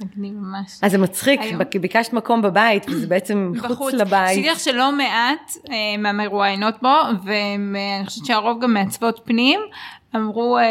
מגניב 0.00 0.34
ממש. 0.34 0.78
אז 0.82 0.92
זה 0.92 0.98
מצחיק. 0.98 1.40
כי 1.70 1.78
ביקשת 1.78 2.12
מקום 2.12 2.42
בבית, 2.42 2.86
וזה 2.88 3.06
בעצם 3.06 3.52
מחוץ 3.54 3.94
לבית. 3.94 4.46
לך 4.46 4.60
שלא 4.60 4.92
מעט 4.92 5.52
אה, 5.70 5.74
מהמרואיינות 5.98 6.74
בו, 6.82 6.94
ואני 7.24 8.06
חושבת 8.06 8.26
שהרוב 8.26 8.62
גם 8.62 8.74
מעצבות 8.74 9.20
פנים, 9.24 9.60
אמרו 10.16 10.58
אה, 10.58 10.64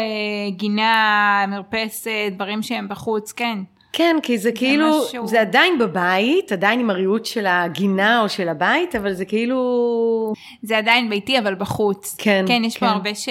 גינה, 0.50 1.44
מרפסת, 1.48 2.10
דברים 2.32 2.62
שהם 2.62 2.88
בחוץ, 2.88 3.32
כן. 3.32 3.58
כן, 3.92 4.16
כי 4.22 4.38
זה 4.38 4.52
כאילו, 4.52 5.02
משהו- 5.08 5.26
זה 5.26 5.40
עדיין 5.40 5.78
בבית, 5.78 6.52
עדיין 6.52 6.80
עם 6.80 6.90
הריהוט 6.90 7.24
של 7.26 7.46
הגינה 7.46 8.22
או 8.22 8.28
של 8.28 8.48
הבית, 8.48 8.96
אבל 8.96 9.12
זה 9.12 9.24
כאילו... 9.24 10.32
זה 10.62 10.78
עדיין 10.78 11.10
ביתי 11.10 11.38
אבל 11.38 11.54
בחוץ. 11.54 12.16
כן, 12.18 12.44
כן, 12.48 12.62
יש 12.64 12.78
פה 12.78 12.86
כן. 12.86 12.92
הרבה 12.92 13.14
ש... 13.14 13.28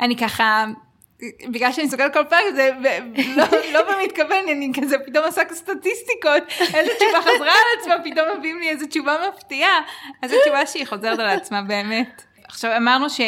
אני 0.00 0.16
ככה 0.16 0.64
בגלל 1.50 1.72
שאני 1.72 1.86
מסתכלת 1.86 2.12
כל 2.12 2.24
פרק 2.24 2.40
זה 2.54 2.70
לא, 3.36 3.44
לא 3.72 3.80
במתכוון 3.82 4.48
אני 4.52 4.72
כזה 4.80 4.96
פתאום 5.06 5.24
עושה 5.24 5.42
סטטיסטיקות 5.52 6.42
איזה 6.74 6.90
תשובה 6.98 7.20
חזרה 7.20 7.52
על 7.52 7.80
עצמה 7.80 7.94
פתאום 8.04 8.26
מביאים 8.38 8.58
לי 8.58 8.68
איזה 8.68 8.86
תשובה 8.86 9.16
מפתיעה 9.28 9.80
אז 10.22 10.30
זו 10.30 10.36
תשובה 10.44 10.66
שהיא 10.66 10.86
חוזרת 10.86 11.18
על 11.18 11.28
עצמה 11.28 11.62
באמת. 11.62 12.22
עכשיו 12.48 12.76
אמרנו 12.76 13.10
ש... 13.10 13.20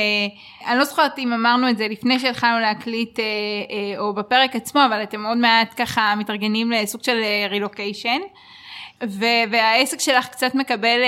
אני 0.67 0.79
לא 0.79 0.85
זוכרת 0.85 1.19
אם 1.19 1.33
אמרנו 1.33 1.71
את 1.71 1.79
זה 1.79 1.89
לפני 1.89 2.19
שהתחלנו 2.19 2.61
להקליט 2.61 3.19
אה, 3.21 3.25
אה, 3.25 3.99
או 3.99 4.15
בפרק 4.15 4.57
עצמו 4.57 4.81
אבל 4.87 5.03
אתם 5.03 5.27
עוד 5.27 5.39
מעט 5.39 5.75
ככה 5.77 6.15
מתארגנים 6.19 6.71
לסוג 6.71 7.05
של 7.05 7.21
רילוקיישן. 7.51 8.21
והעסק 9.51 10.01
שלך 10.01 10.29
קצת 10.29 10.55
מקבל 10.55 11.01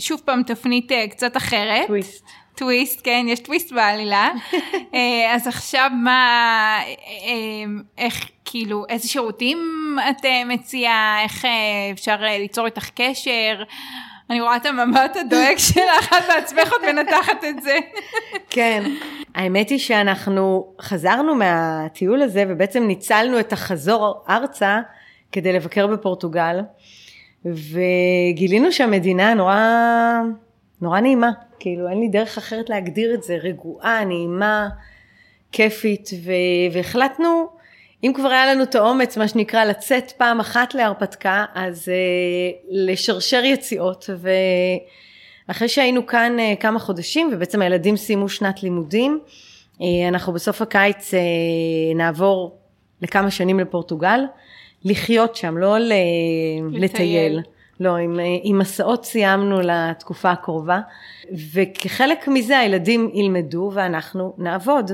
שוב 0.00 0.20
פעם 0.24 0.42
תפנית 0.42 0.92
קצת 1.10 1.36
אחרת. 1.36 1.86
טוויסט. 1.86 2.26
טוויסט, 2.54 3.00
כן, 3.04 3.26
יש 3.28 3.40
טוויסט 3.40 3.72
בעלילה. 3.72 4.30
אה, 4.94 5.34
אז 5.34 5.46
עכשיו 5.46 5.90
מה, 6.04 6.78
אה, 7.08 7.64
איך, 7.98 8.28
כאילו, 8.44 8.84
איזה 8.88 9.08
שירותים 9.08 9.58
את 10.10 10.24
אה, 10.24 10.44
מציעה, 10.44 11.22
איך 11.22 11.44
אפשר 11.92 12.16
ליצור 12.20 12.66
איתך 12.66 12.90
קשר? 12.94 13.62
אני 14.30 14.40
רואה 14.40 14.56
את 14.56 14.66
המבט 14.66 15.16
הדואג 15.16 15.56
שלך, 15.72 16.12
את 16.18 16.24
בעצמך 16.28 16.72
עוד 16.72 16.92
מנתחת 16.92 17.44
את 17.48 17.62
זה. 17.62 17.78
כן, 18.50 18.82
האמת 19.34 19.68
היא 19.68 19.78
שאנחנו 19.78 20.74
חזרנו 20.80 21.34
מהטיול 21.34 22.22
הזה 22.22 22.44
ובעצם 22.48 22.82
ניצלנו 22.82 23.40
את 23.40 23.52
החזור 23.52 24.24
ארצה 24.28 24.80
כדי 25.32 25.52
לבקר 25.52 25.86
בפורטוגל, 25.86 26.60
וגילינו 27.44 28.72
שהמדינה 28.72 29.34
נורא, 29.34 29.58
נורא 30.80 31.00
נעימה. 31.00 31.30
כאילו 31.58 31.88
אין 31.88 32.00
לי 32.00 32.08
דרך 32.08 32.38
אחרת 32.38 32.70
להגדיר 32.70 33.14
את 33.14 33.22
זה, 33.22 33.34
רגועה, 33.34 34.04
נעימה, 34.04 34.68
כיפית, 35.52 36.10
ו... 36.24 36.32
והחלטנו, 36.72 37.48
אם 38.04 38.12
כבר 38.14 38.28
היה 38.28 38.54
לנו 38.54 38.62
את 38.62 38.74
האומץ, 38.74 39.16
מה 39.16 39.28
שנקרא, 39.28 39.64
לצאת 39.64 40.10
פעם 40.10 40.40
אחת 40.40 40.74
להרפתקה, 40.74 41.44
אז 41.54 41.88
uh, 41.88 42.66
לשרשר 42.70 43.44
יציאות, 43.44 44.10
ואחרי 45.48 45.68
שהיינו 45.68 46.06
כאן 46.06 46.36
uh, 46.38 46.60
כמה 46.60 46.78
חודשים, 46.78 47.30
ובעצם 47.32 47.62
הילדים 47.62 47.96
סיימו 47.96 48.28
שנת 48.28 48.62
לימודים, 48.62 49.20
uh, 49.78 49.82
אנחנו 50.08 50.32
בסוף 50.32 50.62
הקיץ 50.62 51.14
uh, 51.14 51.16
נעבור 51.96 52.58
לכמה 53.02 53.30
שנים 53.30 53.60
לפורטוגל, 53.60 54.20
לחיות 54.84 55.36
שם, 55.36 55.58
לא 55.58 55.78
ל... 55.78 55.92
לטייל. 56.72 56.84
לטייל. 56.84 57.40
לא, 57.80 57.96
עם, 57.96 58.20
עם 58.42 58.58
מסעות 58.58 59.04
סיימנו 59.04 59.60
לתקופה 59.60 60.30
הקרובה, 60.30 60.80
וכחלק 61.52 62.28
מזה 62.28 62.58
הילדים 62.58 63.10
ילמדו 63.14 63.70
ואנחנו 63.74 64.34
נעבוד. 64.38 64.90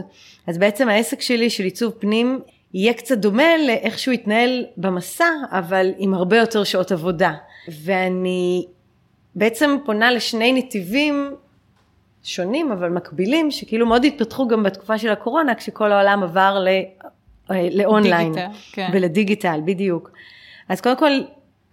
אז 0.46 0.58
בעצם 0.58 0.88
העסק 0.88 1.20
שלי 1.20 1.50
של 1.50 1.64
עיצוב 1.64 1.92
פנים 1.98 2.40
יהיה 2.78 2.92
קצת 2.92 3.18
דומה 3.18 3.56
לאיך 3.66 3.98
שהוא 3.98 4.14
יתנהל 4.14 4.64
במסע, 4.76 5.28
אבל 5.50 5.90
עם 5.98 6.14
הרבה 6.14 6.36
יותר 6.36 6.64
שעות 6.64 6.92
עבודה. 6.92 7.32
ואני 7.82 8.66
בעצם 9.34 9.76
פונה 9.84 10.10
לשני 10.10 10.52
נתיבים 10.52 11.34
שונים 12.22 12.72
אבל 12.72 12.88
מקבילים, 12.88 13.50
שכאילו 13.50 13.86
מאוד 13.86 14.04
התפתחו 14.04 14.48
גם 14.48 14.62
בתקופה 14.62 14.98
של 14.98 15.08
הקורונה, 15.08 15.54
כשכל 15.54 15.92
העולם 15.92 16.22
עבר 16.22 16.58
ל... 16.64 16.68
לאונליין. 17.70 18.32
דיגיטל, 18.32 18.52
כן. 18.72 18.90
ולדיגיטל, 18.92 19.60
בדיוק. 19.64 20.10
אז 20.68 20.80
קודם 20.80 20.96
כל, 20.96 21.12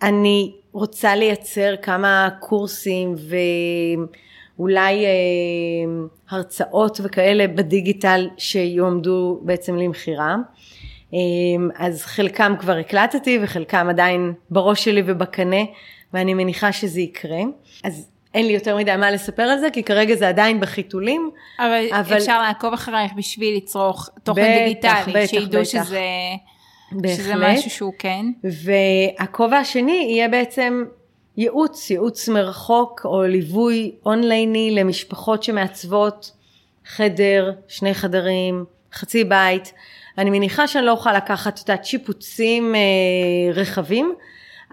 אני 0.01 0.51
רוצה 0.72 1.16
לייצר 1.16 1.76
כמה 1.82 2.30
קורסים 2.39 3.16
ואולי 4.58 5.06
אה, 5.06 5.12
הרצאות 6.30 6.99
וכאלה 7.03 7.47
בדיגיטל 7.47 8.30
שיועמדו 8.38 9.39
בעצם 9.43 9.76
למכירה. 9.76 10.36
אה, 11.16 11.86
אז 11.86 12.05
חלקם 12.05 12.53
כבר 12.59 12.78
הקלטתי 12.78 13.39
וחלקם 13.41 13.88
עדיין 13.89 14.34
בראש 14.49 14.84
שלי 14.84 15.03
ובקנה 15.05 15.63
ואני 16.13 16.34
מניחה 16.34 16.72
שזה 16.72 17.01
יקרה. 17.01 17.41
אז 17.84 18.09
אין 18.34 18.47
לי 18.47 18.53
יותר 18.53 18.78
מדי 18.78 18.95
מה 18.95 19.11
לספר 19.11 19.43
על 19.43 19.59
זה, 19.59 19.70
כי 19.70 19.84
כרגע 19.84 20.16
זה 20.16 20.28
עדיין 20.30 20.59
בחיתולים. 20.59 21.30
אבל, 21.59 21.86
אבל... 21.91 22.18
אפשר 22.18 22.41
לעקוב 22.41 22.74
אחרייך 22.74 23.11
בשביל 23.18 23.57
לצרוך 23.57 24.09
תוכן 24.24 24.57
דיגיטלי, 24.57 25.13
בטח, 25.13 25.30
שידעו 25.30 25.61
בטח. 25.61 25.70
שזה... 25.70 26.01
בהחלט. 26.91 27.18
שזה 27.18 27.36
משהו 27.36 27.70
שהוא 27.70 27.93
כן. 27.99 28.26
והכובע 28.43 29.57
השני 29.57 30.07
יהיה 30.09 30.28
בעצם 30.28 30.84
ייעוץ, 31.38 31.89
ייעוץ 31.89 32.30
מרחוק 32.30 33.01
או 33.05 33.24
ליווי 33.24 33.91
אונלייני 34.05 34.72
למשפחות 34.72 35.43
שמעצבות 35.43 36.32
חדר, 36.86 37.51
שני 37.68 37.93
חדרים, 37.93 38.66
חצי 38.93 39.24
בית. 39.24 39.74
אני 40.18 40.30
מניחה 40.30 40.68
שאני 40.68 40.86
לא 40.86 40.91
אוכל 40.91 41.13
לקחת, 41.13 41.53
את 41.53 41.59
יודעת, 41.59 41.86
שיפוצים 41.86 42.76
אה, 42.76 42.82
רחבים, 43.53 44.13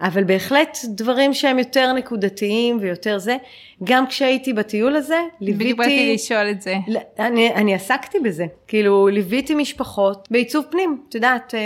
אבל 0.01 0.23
בהחלט 0.23 0.77
דברים 0.87 1.33
שהם 1.33 1.59
יותר 1.59 1.93
נקודתיים 1.93 2.77
ויותר 2.81 3.17
זה. 3.17 3.37
גם 3.83 4.07
כשהייתי 4.07 4.53
בטיול 4.53 4.95
הזה, 4.95 5.21
ליוויתי... 5.41 5.63
בדיוק 5.63 5.79
באתי 5.79 6.13
לשאול 6.13 6.49
את 6.51 6.61
זה. 6.61 6.75
אני, 7.19 7.53
אני 7.53 7.73
עסקתי 7.73 8.19
בזה, 8.19 8.45
כאילו 8.67 9.07
ליוויתי 9.07 9.55
משפחות 9.55 10.27
בעיצוב 10.31 10.65
פנים, 10.69 11.01
את 11.09 11.15
יודעת. 11.15 11.55
אה, 11.55 11.59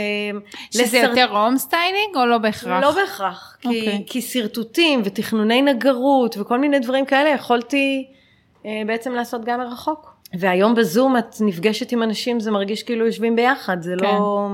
שזה 0.72 0.84
לסר... 0.84 0.98
יותר 0.98 1.38
home 1.38 1.58
styling 1.58 2.16
או 2.16 2.26
לא 2.26 2.38
בהכרח? 2.38 2.84
לא 2.84 2.92
בהכרח, 2.92 3.58
כי, 3.62 3.68
אוקיי. 3.68 3.72
אוקיי. 3.72 4.04
כי 4.08 4.22
שרטוטים 4.22 5.02
ותכנוני 5.04 5.62
נגרות 5.62 6.38
וכל 6.38 6.60
מיני 6.60 6.80
דברים 6.80 7.06
כאלה 7.06 7.30
יכולתי 7.30 8.08
אה, 8.66 8.82
בעצם 8.88 9.14
לעשות 9.14 9.46
גם 9.46 9.60
מרחוק. 9.60 10.17
והיום 10.34 10.76
בזום 10.76 11.18
את 11.18 11.36
נפגשת 11.40 11.92
עם 11.92 12.04
אנשים, 12.04 12.40
זה 12.40 12.52
מרגיש 12.52 12.84
כאילו 12.84 13.06
יושבים 13.06 13.36
ביחד, 13.36 13.82
זה 13.82 13.96
כן. 14.00 14.06
לא... 14.06 14.50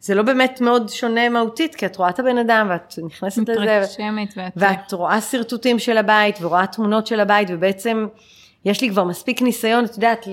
זה 0.00 0.14
לא 0.14 0.22
באמת 0.22 0.60
מאוד 0.60 0.88
שונה 0.88 1.28
מהותית, 1.28 1.74
כי 1.74 1.86
את 1.86 1.96
רואה 1.96 2.10
את 2.10 2.18
הבן 2.18 2.38
אדם 2.38 2.66
ואת 2.70 2.94
נכנסת 3.06 3.48
לזה, 3.48 3.60
מתרגשמת 3.60 4.34
ואת, 4.36 4.52
ואת 4.56 4.92
רואה 4.92 5.20
שרטוטים 5.20 5.78
של 5.78 5.98
הבית 5.98 6.38
ורואה 6.40 6.66
תמונות 6.66 7.06
של 7.06 7.20
הבית, 7.20 7.48
ובעצם 7.50 8.06
יש 8.64 8.80
לי 8.80 8.90
כבר 8.90 9.04
מספיק 9.04 9.42
ניסיון, 9.42 9.84
את 9.84 9.94
יודעת, 9.94 10.26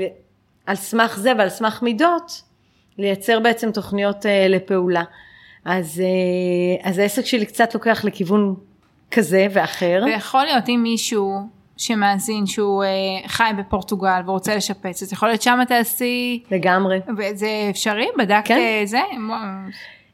על 0.65 0.75
סמך 0.75 1.17
זה 1.17 1.31
ועל 1.37 1.49
סמך 1.49 1.81
מידות, 1.81 2.41
לייצר 2.97 3.39
בעצם 3.39 3.71
תוכניות 3.71 4.25
uh, 4.25 4.29
לפעולה. 4.49 5.03
אז, 5.65 6.01
uh, 6.83 6.87
אז 6.87 6.97
העסק 6.97 7.25
שלי 7.25 7.45
קצת 7.45 7.73
לוקח 7.73 8.05
לכיוון 8.05 8.55
כזה 9.11 9.47
ואחר. 9.51 10.03
ויכול 10.05 10.43
להיות 10.43 10.69
אם 10.69 10.79
מישהו 10.83 11.39
שמאזין 11.77 12.45
שהוא 12.45 12.83
uh, 12.83 13.27
חי 13.27 13.51
בפורטוגל 13.57 14.21
ורוצה 14.25 14.55
לשפץ, 14.55 15.03
אז 15.03 15.13
יכול 15.13 15.29
להיות 15.29 15.41
שם 15.41 15.59
תעשי... 15.67 16.43
לגמרי. 16.51 16.99
וזה 17.17 17.67
אפשרי? 17.69 18.07
בדקת 18.17 18.47
כן. 18.47 18.57
אה, 18.57 18.81
זה? 18.85 19.01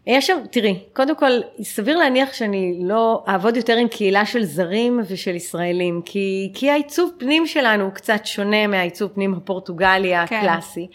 יש 0.08 0.28
שם, 0.28 0.38
תראי, 0.52 0.80
קודם 0.94 1.16
כל, 1.16 1.32
סביר 1.64 1.98
להניח 1.98 2.34
שאני 2.34 2.80
לא 2.84 3.24
אעבוד 3.28 3.58
יותר 3.58 3.78
עם 3.78 3.88
קהילה 3.88 4.26
של 4.26 4.44
זרים 4.44 5.00
ושל 5.10 5.36
ישראלים, 5.36 6.02
כי, 6.06 6.52
כי 6.54 6.70
העיצוב 6.70 7.12
פנים 7.18 7.48
שלנו 7.48 7.84
הוא 7.84 7.92
קצת 7.92 8.26
שונה 8.26 8.68
מהעיצוב 8.68 9.10
פנים 9.10 9.34
הפורטוגלי 9.34 10.14
כן. 10.28 10.36
הקלאסי. 10.36 10.88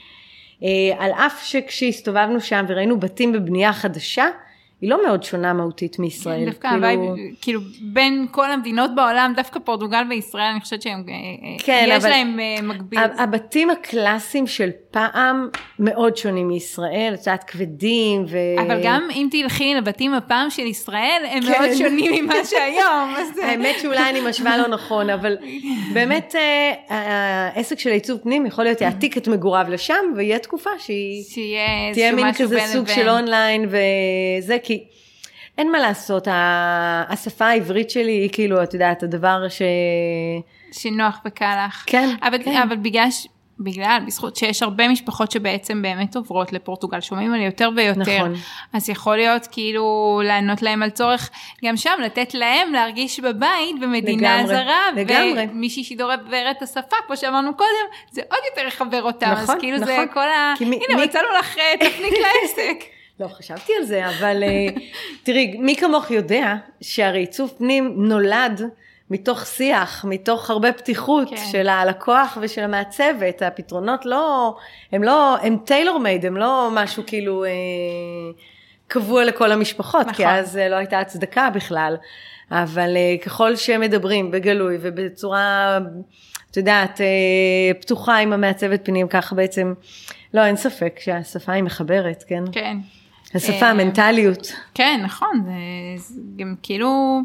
כן. 0.61 0.67
על 0.99 1.11
אף 1.13 1.47
שכשהסתובבנו 1.47 2.41
שם 2.41 2.65
וראינו 2.69 3.01
בתים 3.01 3.33
בבנייה 3.33 3.73
חדשה, 3.73 4.27
היא 4.81 4.91
לא 4.91 5.07
מאוד 5.07 5.23
שונה 5.23 5.53
מהותית 5.53 5.99
מישראל. 5.99 6.39
כן, 6.39 6.45
דווקא 6.51 6.69
כאילו... 6.69 6.87
ה 6.87 6.89
vibe, 6.89 7.01
כאילו 7.41 7.61
בין 7.93 8.27
כל 8.31 8.51
המדינות 8.51 8.91
בעולם, 8.95 9.33
דווקא 9.37 9.61
פורטוגל 9.61 10.03
וישראל, 10.11 10.51
אני 10.53 10.61
חושבת 10.61 10.83
שהם, 10.83 11.05
אה, 11.09 11.15
אה, 11.15 11.57
כן, 11.59 11.87
יש 11.89 12.05
אבל 12.05 12.11
להם 12.11 12.41
אה, 12.41 12.63
מקביל. 12.63 12.99
הבתים 13.19 13.71
הקלאסיים 13.71 14.47
של 14.47 14.71
פעם 14.91 15.49
מאוד 15.79 16.17
שונים 16.17 16.49
מישראל, 16.49 17.13
את 17.15 17.19
יודעת, 17.19 17.45
כבדים 17.45 18.25
ו... 18.29 18.39
אבל 18.59 18.81
גם 18.83 19.09
אם 19.15 19.29
תלכי 19.31 19.75
לבתים 19.75 20.15
הפעם 20.15 20.51
של 20.51 20.63
ישראל, 20.63 21.23
הם 21.31 21.43
כן. 21.43 21.49
מאוד 21.49 21.75
שונים 21.79 22.25
ממה 22.25 22.45
שהיום. 22.45 23.15
אז... 23.17 23.39
האמת 23.43 23.75
שאולי 23.83 24.11
אני 24.11 24.21
משווה 24.21 24.59
לא 24.59 24.69
נכון, 24.69 25.11
אבל 25.11 25.37
באמת 25.93 26.35
העסק 26.89 27.79
של 27.79 27.91
עיצוב 27.91 28.21
פנים 28.21 28.47
יכול 28.47 28.65
להיות 28.65 28.81
יעתיק 28.81 29.17
את 29.17 29.29
מגוריו 29.29 29.67
לשם, 29.69 30.05
ויהיה 30.17 30.39
תקופה 30.39 30.71
שהיא... 30.79 31.25
תהיה 31.93 32.13
מין 32.13 32.33
כזה 32.33 32.59
סוג 32.73 32.89
של 32.89 33.09
אונליין 33.09 33.69
וזה. 33.69 34.59
כי 34.67 34.85
אין 35.59 35.73
מה 35.73 35.79
לעשות, 35.79 36.29
השפה 37.09 37.47
העברית 37.47 37.91
שלי 37.91 38.13
היא 38.13 38.31
כאילו, 38.33 38.63
את 38.63 38.75
יודעת, 38.75 39.03
הדבר 39.03 39.49
ש... 39.49 39.63
שנוח 40.73 41.21
וקל 41.27 41.67
לך. 41.67 41.85
כן, 41.87 42.09
אבל, 42.23 42.43
כן. 42.43 42.63
אבל 42.63 42.77
בגלל, 42.77 43.09
בגלל, 43.61 43.99
בזכות 44.07 44.37
שיש 44.37 44.63
הרבה 44.63 44.89
משפחות 44.89 45.31
שבעצם 45.31 45.83
באמת 45.83 46.17
עוברות 46.17 46.53
לפורטוגל, 46.53 47.01
שומעים 47.01 47.35
על 47.35 47.41
יותר 47.41 47.71
ויותר. 47.77 48.19
נכון. 48.19 48.35
אז 48.73 48.89
יכול 48.89 49.17
להיות 49.17 49.49
כאילו 49.51 50.21
לענות 50.25 50.63
להם 50.63 50.83
על 50.83 50.91
צורך 50.91 51.31
גם 51.65 51.77
שם, 51.77 51.99
לתת 52.05 52.35
להם 52.35 52.73
להרגיש 52.73 53.21
בבית 53.21 53.81
במדינה 53.81 54.37
לגמרי, 54.37 54.55
זרה. 54.55 54.83
לגמרי. 54.97 55.47
ומישהי 55.51 55.85
שדוברת 55.85 56.57
את 56.57 56.63
השפה, 56.63 56.97
כמו 57.07 57.17
שאמרנו 57.17 57.57
קודם, 57.57 57.87
זה 58.11 58.23
עוד 58.31 58.41
יותר 58.51 58.69
יחבר 58.69 59.03
אותם. 59.03 59.27
נכון, 59.27 59.55
אז 59.55 59.61
כאילו 59.61 59.77
נכון. 59.77 59.87
זה 59.87 60.05
כל 60.13 60.29
ה... 60.29 60.55
הנה, 60.61 60.97
מי... 60.97 61.05
מצאנו 61.05 61.29
לך 61.41 61.59
אה, 61.59 61.75
תפנית 61.81 62.15
לעסק. 62.25 62.96
לא 63.21 63.29
חשבתי 63.29 63.73
על 63.81 63.85
זה, 63.85 64.09
אבל 64.09 64.43
אה, 64.43 64.67
תראי, 65.25 65.57
מי 65.59 65.77
כמוך 65.77 66.11
יודע 66.11 66.55
שהרי 66.81 67.19
עיצוב 67.19 67.55
פנים 67.59 67.95
נולד 67.97 68.63
מתוך 69.11 69.47
שיח, 69.47 70.05
מתוך 70.09 70.51
הרבה 70.51 70.73
פתיחות 70.73 71.31
כן. 71.31 71.37
של 71.53 71.69
הלקוח 71.69 72.39
ושל 72.41 72.61
המעצבת. 72.61 73.43
הפתרונות 73.43 74.07
לא, 74.07 74.57
הם 74.93 75.03
לא, 75.03 75.37
הם 75.43 75.57
טיילור 75.65 75.99
מייד, 75.99 76.27
הם 76.27 76.37
לא 76.37 76.69
משהו 76.73 77.03
כאילו 77.07 77.45
אה, 77.45 77.51
קבוע 78.87 79.25
לכל 79.25 79.53
המשפחות, 79.53 80.07
כי 80.07 80.23
נכון. 80.23 80.35
אז 80.35 80.57
אה, 80.57 80.69
לא 80.69 80.77
הייתה 80.77 80.99
הצדקה 80.99 81.51
בכלל. 81.51 81.97
אבל 82.51 82.97
אה, 82.97 83.17
ככל 83.23 83.57
שהם 83.57 83.81
מדברים 83.81 84.31
בגלוי 84.31 84.79
ובצורה, 84.81 85.79
את 86.51 86.57
יודעת, 86.57 87.01
אה, 87.01 87.75
פתוחה 87.81 88.17
עם 88.17 88.33
המעצבת 88.33 88.85
פנים, 88.85 89.09
ככה 89.09 89.35
בעצם, 89.35 89.75
לא, 90.35 90.45
אין 90.45 90.57
ספק 90.57 90.99
שהשפה 91.01 91.53
היא 91.53 91.63
מחברת, 91.63 92.25
כן? 92.29 92.45
כן. 92.53 92.77
השפה, 93.37 93.67
אה, 93.67 93.71
המנטליות. 93.71 94.53
כן, 94.75 95.01
נכון, 95.05 95.45
זה, 95.97 96.21
גם 96.37 96.55
כאילו 96.63 97.21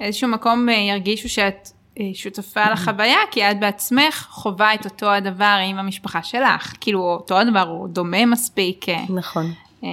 איזשהו 0.00 0.28
מקום 0.28 0.68
אה, 0.68 0.74
ירגישו 0.74 1.28
שאת 1.28 1.68
אה, 2.00 2.10
שותפה 2.14 2.64
לחוויה, 2.70 3.18
כי 3.30 3.50
את 3.50 3.60
בעצמך 3.60 4.26
חווה 4.30 4.74
את 4.74 4.84
אותו 4.84 5.10
הדבר 5.10 5.58
עם 5.68 5.78
המשפחה 5.78 6.22
שלך, 6.22 6.74
כאילו 6.80 7.00
אותו 7.00 7.38
הדבר 7.38 7.68
הוא 7.68 7.88
דומה 7.88 8.26
מספיק. 8.26 8.88
אה, 8.88 9.04
נכון. 9.08 9.52
אה, 9.84 9.88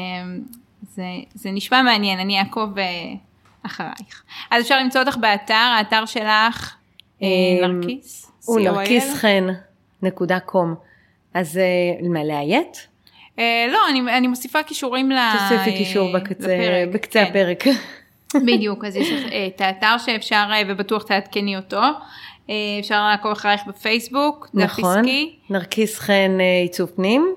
זה, 0.96 1.04
זה 1.34 1.52
נשמע 1.52 1.82
מעניין, 1.82 2.20
אני 2.20 2.40
אעקוב 2.40 2.80
אה, 2.80 2.86
אחרייך. 3.64 4.24
אז 4.52 4.64
אפשר 4.64 4.80
למצוא 4.80 5.02
אותך 5.02 5.18
באתר, 5.18 5.54
האתר 5.54 6.06
שלך, 6.06 6.76
אה, 7.22 7.28
אה, 7.62 7.68
נרקיס? 7.68 8.32
הוא? 8.46 8.60
נרקיס 8.60 9.14
חן 9.14 9.48
נקודה 10.02 10.40
קום. 10.40 10.76
אז 11.34 11.58
אה, 11.58 12.10
מה, 12.10 12.24
לאיית? 12.24 12.88
אה, 13.40 13.66
לא, 13.72 13.80
אני, 13.90 14.18
אני 14.18 14.28
מוסיפה 14.28 14.64
קישורים 14.64 15.12
ל... 15.12 15.18
תוסיפי 15.34 15.72
אה, 15.72 15.78
קישור 15.78 16.14
בקצה, 16.14 16.48
לפרק, 16.48 16.94
בקצה 16.94 17.26
כן. 17.26 17.30
הפרק. 17.30 17.64
בדיוק, 18.48 18.86
אז 18.86 18.96
יש 18.96 19.12
לך 19.12 19.32
אה, 19.32 19.48
את 19.48 19.62
האתר 19.62 19.98
שאפשר, 19.98 20.46
אה, 20.52 20.62
ובטוח 20.68 21.04
תעדכני 21.04 21.58
אותו. 21.58 21.82
אה, 22.50 22.56
אפשר 22.80 23.08
לעקוב 23.08 23.32
אחרייך 23.32 23.62
בפייסבוק, 23.68 24.50
נכון. 24.54 25.00
עסקי, 25.00 25.36
נרקיס 25.50 26.00
חן 26.00 26.38
עיצוב 26.64 26.90
פנים, 26.96 27.34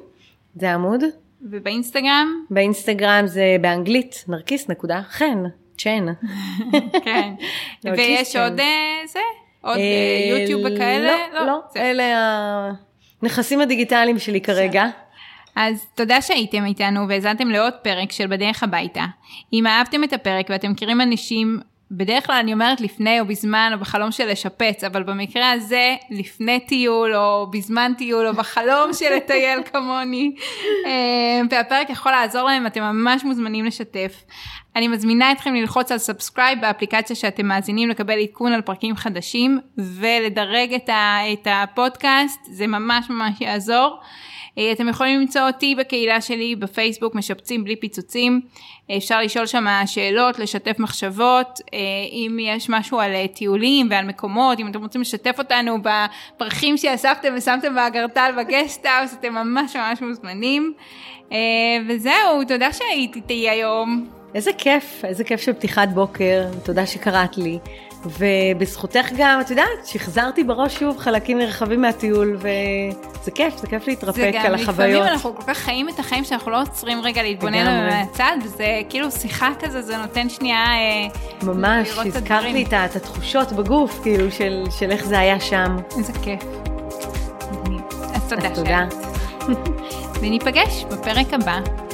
זה 0.55 0.71
העמוד. 0.71 1.05
ובאינסטגרם, 1.51 2.45
באינסטגרם 2.51 3.27
זה 3.27 3.57
באנגלית, 3.61 4.25
נרקיס 4.29 4.69
נקודה 4.69 5.01
חן, 5.09 5.43
צ'ן. 5.79 6.07
כן. 7.05 7.33
ויש. 7.97 8.37
עוד 8.37 8.61
זה? 9.07 9.21
עוד 9.61 9.79
יוטיוב 10.31 10.63
וכאלה? 10.65 11.17
לא, 11.35 11.47
לא, 11.47 11.59
זה. 11.73 11.81
אלה 11.81 12.05
הנכסים 13.23 13.61
הדיגיטליים 13.61 14.19
שלי 14.19 14.41
כרגע. 14.41 14.85
אז 15.57 15.87
תודה 15.95 16.23
שהייתם 16.23 16.65
איתנו 16.65 17.09
והאזנתם 17.09 17.49
לעוד 17.49 17.73
פרק 17.73 18.13
של 18.13 18.27
בדרך 18.27 18.63
הביתה. 18.63 19.05
אם 19.53 19.67
אהבתם 19.67 20.05
את 20.05 20.13
הפרק 20.13 20.47
ואתם 20.51 20.71
מכירים 20.71 21.01
אנשים, 21.01 21.61
בדרך 21.91 22.27
כלל 22.27 22.37
אני 22.37 22.53
אומרת 22.53 22.81
לפני 22.81 23.21
או 23.21 23.25
בזמן 23.25 23.71
או 23.75 23.79
בחלום 23.79 24.13
של 24.13 24.31
לשפץ, 24.31 24.85
אבל 24.85 25.03
במקרה 25.03 25.51
הזה 25.51 25.97
לפני 26.11 26.61
טיול 26.61 27.15
או 27.17 27.47
בזמן 27.51 27.93
טיול 27.99 28.27
או 28.27 28.35
בחלום 28.35 28.93
של 28.93 29.15
לטייל 29.17 29.63
כמוני, 29.73 30.35
אה, 30.87 31.41
והפרק 31.51 31.91
יכול 31.91 32.13
לעזור 32.13 32.43
להם, 32.43 32.67
אתם 32.67 32.83
ממש 32.83 33.25
מוזמנים 33.25 33.65
לשתף. 33.65 34.25
אני 34.77 34.89
מזמינה 34.89 35.33
אתכם 35.33 35.55
ללחוץ 35.55 35.93
על 35.93 35.99
subscribe 35.99 36.61
באפליקציה 36.61 37.17
שאתם 37.17 37.47
מאזינים 37.47 37.89
לקבל 37.89 38.19
עדכון 38.19 38.53
על 38.53 38.63
פרקים 38.63 38.97
חדשים 38.97 39.61
ולדרג 39.79 40.75
את, 40.75 40.91
את 41.33 41.47
הפודקאסט, 41.51 42.41
זה 42.45 42.67
ממש 42.67 43.11
ממש 43.11 43.41
יעזור. 43.41 44.01
אה, 44.59 44.73
אתם 44.73 44.89
יכולים 44.89 45.21
למצוא 45.21 45.41
אותי 45.47 45.75
בקהילה 45.75 46.21
שלי 46.21 46.57
בפייסבוק 46.57 47.15
משפצים 47.15 47.65
בלי 47.65 47.77
פיצוצים. 47.77 48.41
אה, 48.91 48.97
אפשר 48.97 49.21
לשאול 49.21 49.47
שם 49.47 49.67
שאלות, 49.87 50.39
לשתף 50.39 50.79
מחשבות, 50.79 51.61
אה, 51.75 51.79
אם 52.13 52.39
יש 52.41 52.71
משהו 52.71 53.01
על 53.01 53.13
טיולים 53.35 53.87
ועל 53.91 54.07
מקומות, 54.07 54.61
אם 54.61 54.69
אתם 54.69 54.83
רוצים 54.83 55.01
לשתף 55.01 55.35
אותנו 55.39 55.77
בפרחים 55.83 56.77
שאספתם 56.77 57.35
ושמתם 57.37 57.75
באגרטל 57.75 58.31
ב 58.39 58.45
guesthouse, 58.45 59.15
אתם 59.21 59.35
ממש 59.35 59.77
ממש 59.77 60.03
מוזמנים. 60.03 60.73
וזהו, 61.89 62.45
תודה 62.49 62.73
שהיית 62.73 63.17
איתי 63.17 63.51
היום. 63.51 64.09
איזה 64.35 64.51
כיף, 64.59 65.05
איזה 65.05 65.25
כיף 65.25 65.41
של 65.41 65.53
פתיחת 65.53 65.89
בוקר, 65.89 66.45
תודה 66.65 66.87
שקראת 66.87 67.39
לי. 67.39 67.59
ובזכותך 68.05 69.07
גם, 69.17 69.41
את 69.41 69.51
יודעת, 69.51 69.67
שחזרתי 69.85 70.45
בראש 70.45 70.79
שוב 70.79 70.99
חלקים 70.99 71.39
נרחבים 71.39 71.81
מהטיול, 71.81 72.37
וזה 72.37 73.31
כיף, 73.31 73.57
זה 73.57 73.67
כיף 73.67 73.87
להתרפק 73.87 74.17
זה 74.17 74.31
גם 74.35 74.47
על 74.47 74.55
לפעמים 74.55 74.69
החוויות. 74.69 75.07
אנחנו 75.07 75.37
כל 75.37 75.43
כך 75.47 75.59
חיים 75.59 75.89
את 75.89 75.99
החיים 75.99 76.25
שאנחנו 76.25 76.51
לא 76.51 76.63
עוצרים 76.63 77.01
רגע 77.01 77.23
להתבונן 77.23 77.89
מהצד, 77.91 78.37
וזה 78.45 78.67
כאילו 78.89 79.11
שיחה 79.11 79.51
כזה, 79.61 79.83
זה 79.83 79.97
נותן 79.97 80.29
שנייה 80.29 80.65
אה, 80.67 81.07
ממש, 81.43 81.89
הזכרת. 81.89 82.43
לי 82.43 82.65
את 82.65 82.73
את 82.73 82.97
התחושות 82.97 83.53
בגוף, 83.53 84.01
כאילו, 84.03 84.31
של, 84.31 84.65
של 84.79 84.91
איך 84.91 85.07
זה 85.07 85.19
היה 85.19 85.41
שם. 85.41 85.77
איזה 85.99 86.13
כיף. 86.13 86.41
אז 88.15 88.29
תודה. 88.29 88.49
אז 88.49 88.59
תודה. 88.59 88.87
וניפגש 90.21 90.85
בפרק 90.85 91.33
הבא. 91.33 91.86